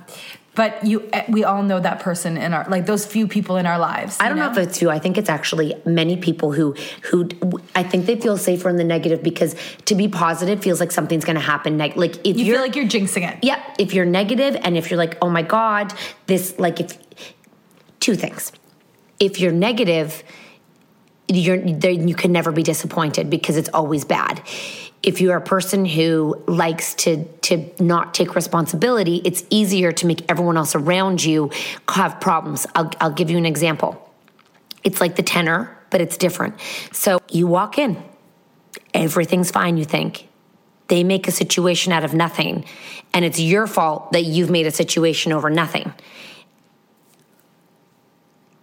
but 0.54 0.84
you 0.84 1.08
eh, 1.12 1.24
we 1.28 1.44
all 1.44 1.62
know 1.62 1.80
that 1.80 2.00
person 2.00 2.36
in 2.36 2.52
our 2.52 2.68
like 2.68 2.86
those 2.86 3.06
few 3.06 3.28
people 3.28 3.56
in 3.56 3.66
our 3.66 3.78
lives. 3.78 4.16
I 4.20 4.28
don't 4.28 4.38
know? 4.38 4.50
if 4.50 4.58
it's 4.58 4.82
you. 4.82 4.90
I 4.90 4.98
think 4.98 5.16
it's 5.16 5.30
actually 5.30 5.74
many 5.84 6.16
people 6.16 6.52
who 6.52 6.74
who 7.10 7.28
I 7.74 7.82
think 7.82 8.06
they 8.06 8.16
feel 8.16 8.36
safer 8.36 8.68
in 8.68 8.76
the 8.76 8.84
negative 8.84 9.22
because 9.22 9.54
to 9.86 9.94
be 9.94 10.08
positive 10.08 10.62
feels 10.62 10.80
like 10.80 10.92
something's 10.92 11.24
gonna 11.24 11.40
happen. 11.40 11.76
Neg- 11.76 11.96
like 11.96 12.16
if 12.26 12.36
you 12.36 12.52
feel 12.52 12.60
like 12.60 12.76
you're 12.76 12.86
jinxing 12.86 13.30
it. 13.30 13.38
Yeah, 13.42 13.62
if 13.78 13.94
you're 13.94 14.04
negative 14.04 14.56
and 14.62 14.76
if 14.76 14.90
you're 14.90 14.98
like, 14.98 15.16
oh 15.22 15.30
my 15.30 15.42
God, 15.42 15.94
this, 16.26 16.58
like, 16.58 16.80
if 16.80 16.98
two 18.00 18.14
things. 18.14 18.52
If 19.18 19.40
you're 19.40 19.52
negative, 19.52 20.22
you're, 21.28 21.58
then 21.58 22.08
you 22.08 22.14
can 22.14 22.32
never 22.32 22.52
be 22.52 22.62
disappointed 22.62 23.30
because 23.30 23.56
it's 23.56 23.68
always 23.72 24.04
bad. 24.04 24.42
If 25.02 25.20
you're 25.20 25.36
a 25.36 25.40
person 25.40 25.86
who 25.86 26.42
likes 26.46 26.94
to 26.94 27.24
to 27.42 27.70
not 27.82 28.12
take 28.12 28.34
responsibility, 28.34 29.22
it's 29.24 29.44
easier 29.50 29.92
to 29.92 30.06
make 30.06 30.30
everyone 30.30 30.56
else 30.56 30.74
around 30.74 31.24
you 31.24 31.50
have 31.88 32.20
problems. 32.20 32.66
I'll, 32.74 32.92
I'll 33.00 33.12
give 33.12 33.30
you 33.30 33.38
an 33.38 33.46
example. 33.46 34.10
It's 34.84 35.00
like 35.00 35.16
the 35.16 35.22
tenor, 35.22 35.76
but 35.90 36.00
it's 36.00 36.16
different. 36.16 36.60
So 36.92 37.18
you 37.30 37.46
walk 37.46 37.78
in, 37.78 38.02
everything's 38.94 39.50
fine, 39.50 39.76
you 39.76 39.84
think. 39.84 40.28
They 40.88 41.04
make 41.04 41.28
a 41.28 41.32
situation 41.32 41.92
out 41.92 42.04
of 42.04 42.14
nothing, 42.14 42.64
and 43.14 43.24
it's 43.24 43.38
your 43.40 43.66
fault 43.66 44.12
that 44.12 44.24
you've 44.24 44.50
made 44.50 44.66
a 44.66 44.70
situation 44.70 45.32
over 45.32 45.48
nothing. 45.48 45.92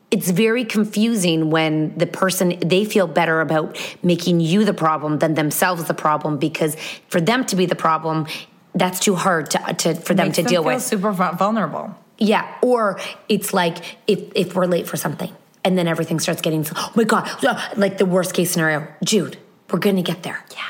It's 0.10 0.30
very 0.32 0.64
confusing 0.64 1.50
when 1.50 1.98
the 1.98 2.08
person 2.08 2.58
they 2.60 2.86
feel 2.86 3.08
better 3.08 3.42
about 3.42 3.78
making 4.02 4.40
you 4.40 4.64
the 4.64 4.74
problem 4.74 5.20
than 5.20 5.34
themselves 5.34 5.84
the 5.86 5.94
problem 5.94 6.38
because 6.38 6.76
for 7.10 7.20
them 7.20 7.46
to 7.46 7.56
be 7.58 7.66
the 7.66 7.76
problem, 7.76 8.26
that's 8.74 9.00
too 9.00 9.16
hard 9.16 9.52
to, 9.52 9.74
to 9.74 9.96
for 9.96 10.14
them 10.14 10.32
to 10.32 10.44
deal 10.44 10.64
feel 10.64 10.76
with. 10.76 10.82
super 10.82 11.12
vulnerable. 11.12 11.94
Yeah, 12.18 12.48
or 12.62 13.00
it's 13.28 13.54
like 13.54 13.98
if 14.08 14.20
if 14.34 14.56
we're 14.56 14.66
late 14.66 14.88
for 14.88 14.98
something 14.98 15.36
and 15.64 15.78
then 15.78 15.88
everything 15.88 16.20
starts 16.20 16.42
getting 16.42 16.66
oh 16.76 16.92
my 16.96 17.04
god, 17.04 17.30
like 17.76 17.98
the 17.98 18.06
worst 18.06 18.34
case 18.34 18.52
scenario, 18.52 18.88
Jude, 19.04 19.38
we're 19.72 19.80
going 19.80 19.98
to 19.98 20.02
get 20.02 20.24
there. 20.24 20.44
Yeah. 20.52 20.64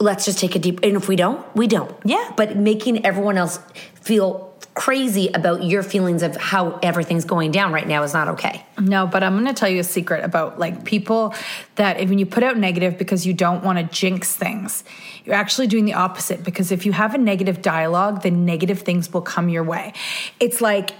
Let's 0.00 0.24
just 0.24 0.38
take 0.38 0.54
a 0.54 0.58
deep 0.58 0.80
and 0.82 0.96
if 0.96 1.08
we 1.08 1.16
don't, 1.16 1.44
we 1.54 1.66
don't. 1.66 1.94
Yeah. 2.04 2.32
But 2.36 2.56
making 2.56 3.04
everyone 3.04 3.36
else 3.36 3.58
feel 4.00 4.47
crazy 4.74 5.28
about 5.34 5.64
your 5.64 5.82
feelings 5.82 6.22
of 6.22 6.36
how 6.36 6.78
everything's 6.82 7.24
going 7.24 7.50
down 7.50 7.72
right 7.72 7.86
now 7.86 8.02
is 8.04 8.14
not 8.14 8.28
okay. 8.28 8.64
No, 8.78 9.06
but 9.06 9.24
I'm 9.24 9.34
going 9.34 9.46
to 9.46 9.58
tell 9.58 9.68
you 9.68 9.80
a 9.80 9.84
secret 9.84 10.24
about 10.24 10.58
like 10.58 10.84
people 10.84 11.34
that 11.74 11.98
if 11.98 12.08
when 12.08 12.18
you 12.18 12.26
put 12.26 12.44
out 12.44 12.56
negative 12.56 12.96
because 12.96 13.26
you 13.26 13.34
don't 13.34 13.64
want 13.64 13.78
to 13.78 13.84
jinx 13.84 14.36
things, 14.36 14.84
you're 15.24 15.34
actually 15.34 15.66
doing 15.66 15.84
the 15.84 15.94
opposite 15.94 16.44
because 16.44 16.70
if 16.70 16.86
you 16.86 16.92
have 16.92 17.14
a 17.14 17.18
negative 17.18 17.60
dialogue, 17.60 18.22
then 18.22 18.44
negative 18.44 18.80
things 18.80 19.12
will 19.12 19.20
come 19.20 19.48
your 19.48 19.64
way. 19.64 19.92
It's 20.38 20.60
like 20.60 20.92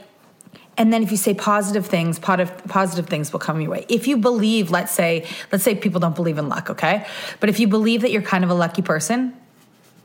and 0.79 0.93
then 0.93 1.03
if 1.03 1.11
you 1.11 1.17
say 1.17 1.35
positive 1.35 1.87
things, 1.87 2.21
positive 2.21 2.65
positive 2.69 3.07
things 3.09 3.33
will 3.33 3.41
come 3.41 3.61
your 3.61 3.71
way. 3.71 3.85
If 3.89 4.07
you 4.07 4.17
believe, 4.17 4.71
let's 4.71 4.93
say, 4.93 5.27
let's 5.51 5.65
say 5.65 5.75
people 5.75 5.99
don't 5.99 6.15
believe 6.15 6.39
in 6.39 6.49
luck, 6.49 6.71
okay? 6.71 7.05
But 7.41 7.49
if 7.49 7.59
you 7.59 7.67
believe 7.67 8.03
that 8.03 8.13
you're 8.13 8.23
kind 8.23 8.45
of 8.45 8.51
a 8.51 8.55
lucky 8.55 8.81
person, 8.81 9.35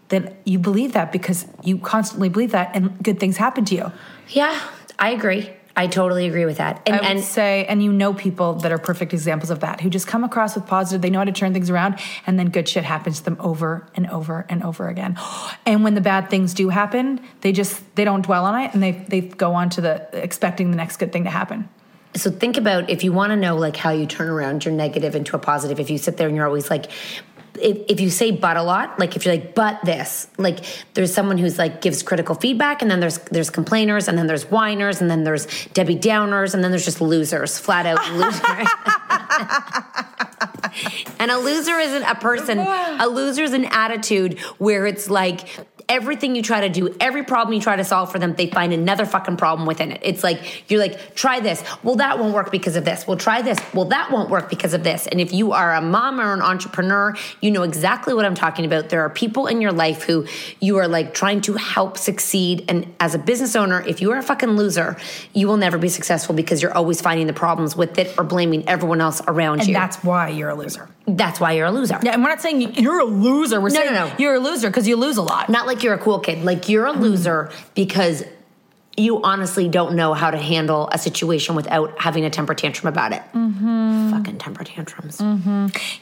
then 0.09 0.35
you 0.45 0.59
believe 0.59 0.93
that 0.93 1.11
because 1.11 1.45
you 1.63 1.77
constantly 1.77 2.29
believe 2.29 2.51
that 2.51 2.75
and 2.75 3.01
good 3.03 3.19
things 3.19 3.37
happen 3.37 3.65
to 3.65 3.75
you. 3.75 3.91
Yeah, 4.29 4.59
I 4.99 5.09
agree. 5.09 5.49
I 5.75 5.87
totally 5.87 6.27
agree 6.27 6.45
with 6.45 6.57
that. 6.57 6.83
And 6.85 6.95
I 6.95 6.99
would 6.99 7.07
and 7.07 7.23
say, 7.23 7.65
and 7.65 7.81
you 7.81 7.91
know 7.91 8.13
people 8.13 8.53
that 8.55 8.71
are 8.71 8.77
perfect 8.77 9.11
examples 9.11 9.49
of 9.49 9.61
that, 9.61 9.81
who 9.81 9.89
just 9.89 10.05
come 10.05 10.23
across 10.23 10.53
with 10.53 10.67
positive, 10.67 11.01
they 11.01 11.09
know 11.09 11.17
how 11.19 11.25
to 11.25 11.31
turn 11.31 11.51
things 11.51 11.69
around, 11.71 11.99
and 12.27 12.37
then 12.37 12.49
good 12.49 12.69
shit 12.69 12.83
happens 12.83 13.19
to 13.19 13.25
them 13.25 13.37
over 13.39 13.87
and 13.95 14.07
over 14.09 14.45
and 14.49 14.63
over 14.63 14.87
again. 14.87 15.17
And 15.65 15.83
when 15.83 15.95
the 15.95 16.01
bad 16.01 16.29
things 16.29 16.53
do 16.53 16.69
happen, 16.69 17.21
they 17.41 17.53
just 17.53 17.81
they 17.95 18.03
don't 18.03 18.21
dwell 18.21 18.45
on 18.45 18.61
it, 18.61 18.73
and 18.73 18.83
they 18.83 18.91
they 18.91 19.21
go 19.21 19.53
on 19.53 19.69
to 19.71 19.81
the 19.81 20.07
expecting 20.11 20.71
the 20.71 20.77
next 20.77 20.97
good 20.97 21.11
thing 21.11 21.23
to 21.23 21.29
happen. 21.29 21.69
So 22.15 22.29
think 22.29 22.57
about 22.57 22.89
if 22.89 23.03
you 23.03 23.11
want 23.11 23.31
to 23.31 23.35
know 23.35 23.55
like 23.55 23.75
how 23.75 23.91
you 23.91 24.05
turn 24.05 24.29
around 24.29 24.65
your 24.65 24.73
negative 24.73 25.15
into 25.15 25.35
a 25.35 25.39
positive. 25.39 25.79
If 25.79 25.89
you 25.89 25.97
sit 25.97 26.17
there 26.17 26.27
and 26.27 26.35
you're 26.35 26.45
always 26.45 26.69
like, 26.69 26.91
if, 27.59 27.77
if 27.87 27.99
you 27.99 28.09
say 28.09 28.31
but 28.31 28.57
a 28.57 28.63
lot, 28.63 28.99
like 28.99 29.15
if 29.15 29.25
you're 29.25 29.35
like 29.35 29.55
but 29.55 29.83
this, 29.83 30.27
like 30.37 30.59
there's 30.93 31.13
someone 31.13 31.37
who's 31.37 31.57
like 31.57 31.81
gives 31.81 32.03
critical 32.03 32.35
feedback, 32.35 32.81
and 32.81 32.89
then 32.89 32.99
there's 32.99 33.17
there's 33.31 33.49
complainers, 33.49 34.07
and 34.07 34.17
then 34.17 34.27
there's 34.27 34.43
whiners, 34.45 35.01
and 35.01 35.09
then 35.09 35.23
there's 35.23 35.47
Debbie 35.67 35.97
Downers, 35.97 36.53
and 36.53 36.63
then 36.63 36.71
there's 36.71 36.85
just 36.85 37.01
losers, 37.01 37.57
flat 37.57 37.85
out 37.85 37.99
losers. 38.13 38.67
and 41.19 41.31
a 41.31 41.37
loser 41.37 41.79
isn't 41.79 42.03
a 42.03 42.15
person. 42.15 42.59
A 42.99 43.07
loser 43.07 43.43
is 43.43 43.53
an 43.53 43.65
attitude 43.65 44.39
where 44.57 44.85
it's 44.85 45.09
like 45.09 45.47
everything 45.89 46.35
you 46.35 46.41
try 46.41 46.61
to 46.61 46.69
do, 46.69 46.95
every 46.99 47.23
problem 47.23 47.53
you 47.53 47.61
try 47.61 47.75
to 47.75 47.83
solve 47.83 48.11
for 48.11 48.19
them, 48.19 48.33
they 48.35 48.47
find 48.47 48.73
another 48.73 49.05
fucking 49.05 49.37
problem 49.37 49.67
within 49.67 49.91
it. 49.91 50.01
It's 50.03 50.23
like, 50.23 50.69
you're 50.69 50.79
like, 50.79 51.15
try 51.15 51.39
this. 51.39 51.63
Well, 51.83 51.95
that 51.97 52.19
won't 52.19 52.33
work 52.33 52.51
because 52.51 52.75
of 52.75 52.85
this. 52.85 53.05
Well, 53.07 53.17
try 53.17 53.41
this. 53.41 53.59
Well, 53.73 53.85
that 53.85 54.11
won't 54.11 54.29
work 54.29 54.49
because 54.49 54.73
of 54.73 54.83
this. 54.83 55.07
And 55.07 55.19
if 55.21 55.33
you 55.33 55.51
are 55.51 55.73
a 55.73 55.81
mom 55.81 56.19
or 56.19 56.33
an 56.33 56.41
entrepreneur, 56.41 57.15
you 57.41 57.51
know 57.51 57.63
exactly 57.63 58.13
what 58.13 58.25
I'm 58.25 58.35
talking 58.35 58.65
about. 58.65 58.89
There 58.89 59.01
are 59.01 59.09
people 59.09 59.47
in 59.47 59.61
your 59.61 59.71
life 59.71 60.03
who 60.03 60.25
you 60.59 60.77
are 60.77 60.87
like 60.87 61.13
trying 61.13 61.41
to 61.41 61.53
help 61.53 61.97
succeed. 61.97 62.65
And 62.69 62.93
as 62.99 63.15
a 63.15 63.19
business 63.19 63.55
owner, 63.55 63.81
if 63.87 64.01
you 64.01 64.11
are 64.11 64.17
a 64.17 64.23
fucking 64.23 64.51
loser, 64.51 64.97
you 65.33 65.47
will 65.47 65.57
never 65.57 65.77
be 65.77 65.89
successful 65.89 66.35
because 66.35 66.61
you're 66.61 66.75
always 66.75 67.01
finding 67.01 67.27
the 67.27 67.33
problems 67.33 67.75
with 67.75 67.97
it 67.99 68.17
or 68.17 68.23
blaming 68.23 68.67
everyone 68.67 69.01
else 69.01 69.21
around 69.27 69.59
And 69.59 69.67
you. 69.67 69.73
that's 69.73 69.97
why 70.03 70.29
you're 70.29 70.49
a 70.49 70.55
loser. 70.55 70.89
That's 71.07 71.39
why 71.39 71.51
you're 71.53 71.65
a 71.67 71.71
loser. 71.71 71.99
Yeah, 72.01 72.11
and 72.13 72.23
we're 72.23 72.29
not 72.29 72.41
saying 72.41 72.75
you're 72.75 72.99
a 72.99 73.05
loser. 73.05 73.59
We're 73.59 73.69
No, 73.69 73.75
saying 73.75 73.93
no, 73.93 74.07
no. 74.07 74.15
you're 74.17 74.35
a 74.35 74.39
loser 74.39 74.69
because 74.69 74.87
you 74.87 74.95
lose 74.95 75.17
a 75.17 75.21
lot. 75.21 75.49
Not 75.49 75.67
like 75.67 75.83
you're 75.83 75.93
a 75.93 75.97
cool 75.99 76.19
kid. 76.19 76.43
Like 76.43 76.69
you're 76.69 76.85
a 76.85 76.93
loser 76.93 77.51
because 77.75 78.23
you 78.95 79.21
honestly 79.23 79.67
don't 79.67 79.95
know 79.95 80.13
how 80.13 80.29
to 80.29 80.37
handle 80.37 80.87
a 80.91 80.99
situation 80.99 81.55
without 81.55 81.99
having 81.99 82.25
a 82.25 82.29
temper 82.29 82.53
tantrum 82.53 82.87
about 82.93 83.11
it. 83.11 83.23
Mm-hmm. 83.33 84.11
Fucking 84.11 84.37
temper 84.37 84.63
tantrums. 84.63 85.19
You 85.19 85.27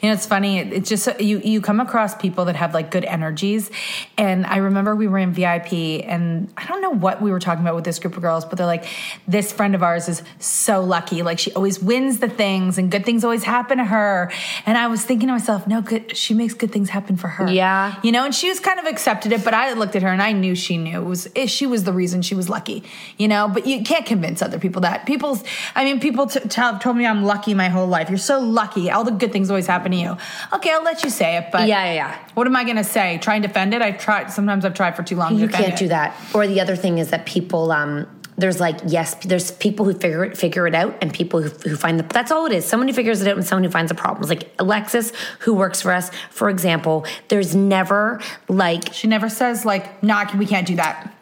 know, 0.09 0.13
it's 0.13 0.25
funny. 0.25 0.59
it- 0.59 0.73
It's 0.73 0.89
just 0.89 1.21
you 1.21 1.39
you 1.39 1.61
come 1.61 1.79
across 1.79 2.15
people 2.15 2.45
that 2.45 2.55
have 2.57 2.73
like 2.73 2.91
good 2.91 3.05
energies, 3.05 3.71
and 4.17 4.45
I 4.45 4.57
remember 4.57 4.93
we 4.95 5.07
were 5.07 5.19
in 5.19 5.31
VIP, 5.31 6.03
and 6.05 6.51
I 6.57 6.65
don't 6.67 6.81
know 6.81 6.89
what 6.89 7.21
we 7.21 7.31
were 7.31 7.39
talking 7.39 7.63
about 7.63 7.75
with 7.75 7.85
this 7.85 7.97
group 7.99 8.15
of 8.17 8.21
girls, 8.23 8.43
but 8.43 8.57
they're 8.57 8.67
like, 8.67 8.85
this 9.27 9.53
friend 9.53 9.73
of 9.73 9.83
ours 9.83 10.09
is 10.09 10.21
so 10.39 10.81
lucky. 10.83 11.21
Like 11.23 11.39
she 11.39 11.53
always 11.53 11.81
wins 11.81 12.19
the 12.19 12.27
things, 12.29 12.77
and 12.77 12.91
good 12.91 13.05
things 13.05 13.23
always 13.23 13.43
happen 13.43 13.77
to 13.77 13.85
her. 13.85 14.31
And 14.65 14.77
I 14.77 14.87
was 14.87 15.05
thinking 15.05 15.27
to 15.27 15.33
myself, 15.33 15.65
no, 15.65 15.81
good. 15.81 16.17
She 16.17 16.33
makes 16.33 16.53
good 16.55 16.71
things 16.73 16.89
happen 16.89 17.15
for 17.15 17.29
her. 17.29 17.49
Yeah. 17.49 17.95
you 18.03 18.11
know, 18.11 18.25
and 18.25 18.35
she 18.35 18.49
was 18.49 18.59
kind 18.59 18.79
of 18.79 18.85
accepted 18.85 19.31
it, 19.31 19.45
but 19.45 19.53
I 19.53 19.73
looked 19.73 19.95
at 19.95 20.01
her 20.01 20.09
and 20.09 20.21
I 20.21 20.33
knew 20.33 20.55
she 20.55 20.77
knew 20.77 20.99
it 21.01 21.05
was 21.05 21.29
eh, 21.37 21.45
she 21.45 21.65
was 21.65 21.85
the 21.85 21.93
reason 21.93 22.21
she 22.21 22.35
was 22.35 22.49
lucky. 22.49 22.80
You 23.17 23.27
know, 23.27 23.47
but 23.47 23.65
you 23.65 23.83
can't 23.83 24.05
convince 24.05 24.41
other 24.41 24.59
people 24.59 24.81
that 24.81 25.05
people's. 25.05 25.43
I 25.75 25.83
mean, 25.83 25.99
people 25.99 26.27
t- 26.27 26.39
tell, 26.41 26.79
told 26.79 26.97
me 26.97 27.05
I'm 27.05 27.23
lucky 27.23 27.53
my 27.53 27.69
whole 27.69 27.87
life. 27.87 28.09
You're 28.09 28.17
so 28.17 28.39
lucky. 28.39 28.89
All 28.91 29.03
the 29.03 29.11
good 29.11 29.31
things 29.31 29.49
always 29.49 29.67
happen 29.67 29.91
to 29.91 29.97
you. 29.97 30.17
Okay, 30.53 30.71
I'll 30.71 30.83
let 30.83 31.03
you 31.03 31.09
say 31.09 31.37
it, 31.37 31.45
but 31.51 31.67
Yeah, 31.67 31.83
yeah, 31.85 31.93
yeah. 31.93 32.19
What 32.33 32.47
am 32.47 32.55
I 32.55 32.63
going 32.63 32.77
to 32.77 32.83
say? 32.83 33.17
Try 33.19 33.35
and 33.35 33.43
defend 33.43 33.73
it? 33.73 33.81
I've 33.81 33.99
tried. 33.99 34.31
Sometimes 34.31 34.65
I've 34.65 34.73
tried 34.73 34.95
for 34.95 35.03
too 35.03 35.15
long. 35.15 35.37
You 35.37 35.47
to 35.47 35.53
can't 35.53 35.73
it. 35.73 35.79
do 35.79 35.87
that. 35.89 36.15
Or 36.33 36.47
the 36.47 36.61
other 36.61 36.75
thing 36.75 36.97
is 36.97 37.09
that 37.09 37.25
people, 37.25 37.71
um, 37.71 38.07
there's 38.37 38.59
like 38.59 38.79
yes, 38.87 39.15
there's 39.25 39.51
people 39.51 39.85
who 39.85 39.93
figure 39.93 40.25
it 40.25 40.37
figure 40.37 40.67
it 40.67 40.73
out, 40.73 40.97
and 41.01 41.13
people 41.13 41.41
who, 41.41 41.49
who 41.69 41.75
find 41.75 41.99
the. 41.99 42.03
That's 42.03 42.31
all 42.31 42.45
it 42.45 42.51
is. 42.51 42.65
Someone 42.65 42.87
who 42.87 42.93
figures 42.93 43.21
it 43.21 43.27
out, 43.27 43.37
and 43.37 43.45
someone 43.45 43.63
who 43.63 43.69
finds 43.69 43.89
the 43.89 43.95
problems. 43.95 44.29
Like 44.29 44.51
Alexis, 44.57 45.13
who 45.39 45.53
works 45.53 45.81
for 45.81 45.91
us, 45.91 46.09
for 46.29 46.49
example. 46.49 47.05
There's 47.27 47.55
never 47.55 48.19
like 48.49 48.93
She 48.93 49.07
never 49.07 49.29
says 49.29 49.63
like, 49.65 50.01
"Nah, 50.01 50.25
we 50.37 50.45
can't 50.45 50.65
do 50.65 50.75
that." 50.77 51.13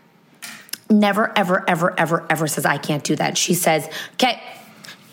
Never, 0.89 1.31
ever, 1.37 1.63
ever, 1.67 1.93
ever, 1.99 2.25
ever 2.29 2.47
says, 2.47 2.65
I 2.65 2.77
can't 2.77 3.03
do 3.03 3.15
that. 3.17 3.37
She 3.37 3.53
says, 3.53 3.87
okay. 4.13 4.41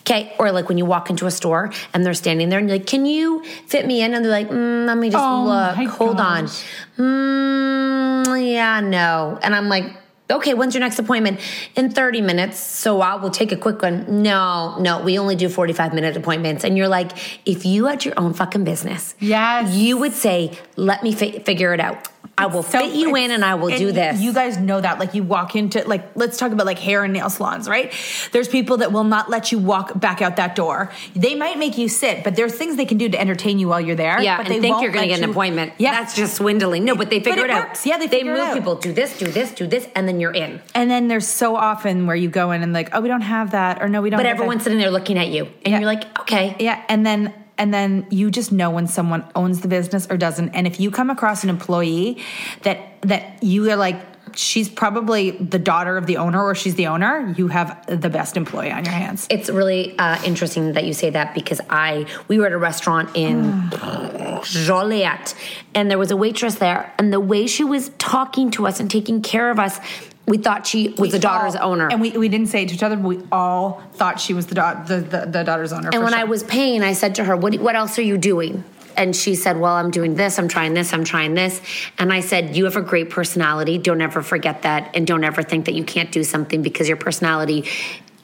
Okay, 0.01 0.33
or 0.39 0.53
like 0.53 0.69
when 0.69 0.79
you 0.79 0.85
walk 0.85 1.11
into 1.11 1.27
a 1.27 1.33
store 1.33 1.73
and 1.93 2.07
they're 2.07 2.15
standing 2.15 2.49
there 2.49 2.61
and 2.61 2.69
you're 2.69 2.79
like, 2.79 2.87
"Can 2.87 3.07
you 3.07 3.43
fit 3.67 3.85
me 3.89 4.03
in?" 4.03 4.15
And 4.15 4.25
they're 4.25 4.31
like, 4.31 4.49
mm, 4.49 4.87
"Let 4.87 4.97
me 4.97 5.11
just 5.11 5.21
Oh 5.21 5.45
look. 5.45 5.89
Hold 5.95 6.19
gosh. 6.19 6.63
on." 6.97 7.05
Mm, 7.05 8.53
yeah, 8.53 8.79
no. 8.79 9.37
And 9.43 9.53
I'm 9.53 9.69
like, 9.69 9.85
"Okay, 10.31 10.55
when's 10.55 10.75
your 10.75 10.81
next 10.83 11.01
appointment?" 11.01 11.41
In 11.75 11.91
30 11.91 12.21
minutes. 12.21 12.57
So 12.57 13.01
I 13.01 13.17
will 13.17 13.31
take 13.31 13.51
a 13.51 13.57
quick 13.57 13.83
one. 13.83 14.23
No, 14.23 14.77
no, 14.79 15.01
we 15.03 15.19
only 15.19 15.35
do 15.35 15.49
45 15.49 15.93
minute 15.93 16.17
appointments. 16.17 16.63
And 16.63 16.77
you're 16.79 16.87
like, 16.87 17.11
if 17.45 17.67
you 17.67 17.87
had 17.87 18.05
your 18.05 18.15
own 18.17 18.33
fucking 18.33 18.63
business, 18.63 19.17
Yes. 19.19 19.75
you 19.75 19.97
would 19.99 20.13
say, 20.13 20.57
"Let 20.77 21.03
me 21.03 21.13
fi- 21.15 21.41
figure 21.41 21.75
it 21.75 21.81
out. 21.81 22.09
I 22.39 22.47
will 22.47 22.63
So 22.63 22.79
fit 22.79 22.95
you 22.95 23.17
in, 23.17 23.31
and 23.31 23.45
I 23.45 23.55
will 23.55 23.69
do 23.77 23.93
this." 23.93 24.21
You 24.21 24.33
guys 24.33 24.59
know 24.59 24.81
that. 24.81 24.99
Like 24.99 25.15
you 25.15 25.23
walk 25.23 25.57
into 25.57 25.83
like 25.89 26.05
let's 26.17 26.37
talk 26.37 26.53
about 26.53 26.67
like 26.67 26.79
hair 26.79 27.03
and 27.05 27.13
nail 27.13 27.31
salons, 27.31 27.69
right? 27.69 27.93
There's 28.33 28.47
people 28.49 28.77
that 28.79 28.93
will 28.93 29.05
not 29.05 29.31
let 29.31 29.53
you 29.53 29.59
walk 29.59 29.99
back 29.99 30.21
out 30.21 30.37
that 30.37 30.55
door. 30.55 30.91
They 31.15 31.35
might 31.35 31.59
make 31.59 31.79
you 31.79 31.89
sit, 31.89 32.25
but 32.25 32.37
there's 32.37 32.55
things 32.55 32.77
they 32.77 32.85
can 32.85 32.99
do 32.99 33.09
to 33.09 33.19
entertain 33.21 33.59
you 33.59 33.69
while 33.69 33.81
you're 33.81 33.97
there. 33.97 34.21
Yeah, 34.21 34.37
but 34.37 34.47
and 34.47 34.55
they 34.55 34.61
think 34.61 34.83
you're 34.83 34.91
going 34.93 35.05
to 35.09 35.13
let 35.13 35.17
get 35.17 35.19
an 35.23 35.25
you- 35.25 35.31
appointment. 35.31 35.73
Yeah, 35.79 35.93
That's 35.93 36.15
just 36.15 36.37
swindling. 36.37 36.85
No, 36.85 36.95
but 36.95 37.09
they 37.11 37.21
figure 37.21 37.45
it 37.45 37.51
it, 37.51 37.57
out. 37.57 37.85
Yeah, 37.87 37.97
they 37.99 38.09
figure 38.09 38.33
it 38.33 38.37
move 38.39 38.49
out. 38.49 38.55
people. 38.55 38.75
Do 38.77 38.93
this, 38.93 39.19
do 39.19 39.27
this, 39.27 39.53
do 39.53 39.67
this, 39.67 39.89
and 39.95 40.07
then 40.07 40.21
you're 40.21 40.33
in. 40.35 40.61
And 40.75 40.91
then 40.91 41.09
there's 41.09 41.27
so 41.29 41.57
often 41.57 42.07
where 42.07 42.17
you 42.17 42.29
go 42.29 42.51
in 42.53 42.63
and 42.63 42.73
like, 42.73 42.91
oh, 42.95 43.01
we 43.01 43.09
don't 43.09 43.23
have 43.23 43.53
that, 43.53 43.81
or 43.83 43.89
no, 43.89 44.03
we 44.03 44.11
don't. 44.11 44.19
But 44.19 44.27
have 44.27 44.37
that. 44.37 44.43
everyone's 44.43 44.63
sitting 44.63 44.79
there 44.79 44.91
looking 44.91 45.17
at 45.19 45.29
you, 45.29 45.45
and 45.65 45.73
Yeah. 45.73 45.79
you're 45.81 45.87
like, 45.87 46.05
okay. 46.21 46.55
Yeah, 46.61 46.83
and 46.89 47.05
then 47.07 47.33
and 47.59 47.73
then 47.73 48.07
you 48.11 48.31
just 48.31 48.53
know 48.53 48.71
when 48.71 48.87
someone 48.87 49.25
owns 49.35 49.61
the 49.61 49.69
business 49.69 50.07
or 50.11 50.17
doesn't. 50.17 50.51
And 50.51 50.67
if 50.67 50.81
you 50.81 50.91
come 50.91 51.11
across 51.11 51.45
an 51.45 51.51
employee 51.51 52.19
that 52.63 53.01
that 53.03 53.43
you 53.43 53.71
are 53.71 53.77
like 53.77 54.01
she's 54.35 54.69
probably 54.69 55.31
the 55.31 55.59
daughter 55.59 55.97
of 55.97 56.07
the 56.07 56.17
owner 56.17 56.43
or 56.43 56.55
she's 56.55 56.75
the 56.75 56.89
owner, 56.89 57.35
you 57.37 57.49
have 57.49 57.85
the 57.87 58.11
best 58.11 58.37
employee 58.37 58.71
on 58.71 58.85
your 58.85 58.93
hands. 58.93 59.27
It's 59.31 59.49
really 59.49 59.97
uh, 59.99 60.21
interesting 60.25 60.73
that 60.73 60.85
you 60.85 60.93
say 60.93 61.11
that 61.11 61.35
because 61.35 61.61
I 61.71 62.07
we 62.29 62.39
were 62.39 62.47
at 62.47 62.53
a 62.53 62.59
restaurant 62.59 63.11
in 63.15 63.71
Joliet, 64.43 65.35
and 65.75 65.91
there 65.91 65.99
was 65.99 66.11
a 66.11 66.17
waitress 66.17 66.57
there, 66.57 66.93
and 66.99 67.13
the 67.13 67.21
way 67.21 67.47
she 67.47 67.65
was 67.65 67.91
talking 67.99 68.51
to 68.53 68.67
us 68.67 68.81
and 68.81 68.91
taking 68.91 69.23
care 69.23 69.51
of 69.51 69.59
us, 69.59 69.81
we 70.27 70.39
thought 70.39 70.67
she 70.67 70.89
was 70.99 71.13
the 71.13 71.19
daughter's 71.19 71.55
all- 71.55 71.73
owner. 71.73 71.89
And 71.89 72.01
we, 72.01 72.11
we 72.11 72.29
didn't 72.29 72.49
say 72.49 72.65
it 72.65 72.69
to 72.69 72.75
each 72.75 72.83
other, 72.83 72.97
but 72.97 73.07
we 73.07 73.23
all 73.31 73.83
thought 73.95 74.21
she 74.21 74.35
was 74.35 74.47
the, 74.47 74.57
da- 74.57 74.83
the, 74.83 74.99
the, 74.99 75.27
the 75.27 75.43
daughter's 75.45 75.73
owner. 75.73 75.91
And 75.93 76.03
when 76.03 76.13
sure. 76.13 76.21
I 76.21 76.25
was 76.25 76.43
paying, 76.43 76.83
I 76.83 76.93
said 76.93 77.15
to 77.17 77.25
her, 77.25 77.37
what, 77.37 77.55
what 77.57 77.77
else 77.77 77.99
are 77.99 78.03
you 78.03 78.19
doing? 78.19 78.65
And 78.97 79.15
she 79.15 79.35
said, 79.35 79.59
Well, 79.59 79.75
I'm 79.75 79.91
doing 79.91 80.15
this, 80.15 80.39
I'm 80.39 80.49
trying 80.49 80.73
this, 80.73 80.95
I'm 80.95 81.05
trying 81.05 81.35
this. 81.35 81.61
And 81.99 82.13
I 82.13 82.21
said, 82.21 82.57
You 82.57 82.65
have 82.65 82.77
a 82.77 82.83
great 82.83 83.11
personality. 83.11 83.77
Don't 83.77 84.01
ever 84.01 84.23
forget 84.23 84.63
that. 84.63 84.97
And 84.97 85.07
don't 85.07 85.23
ever 85.23 85.43
think 85.43 85.67
that 85.67 85.75
you 85.75 85.85
can't 85.85 86.11
do 86.11 86.25
something 86.25 86.63
because 86.63 86.89
your 86.89 86.97
personality, 86.97 87.69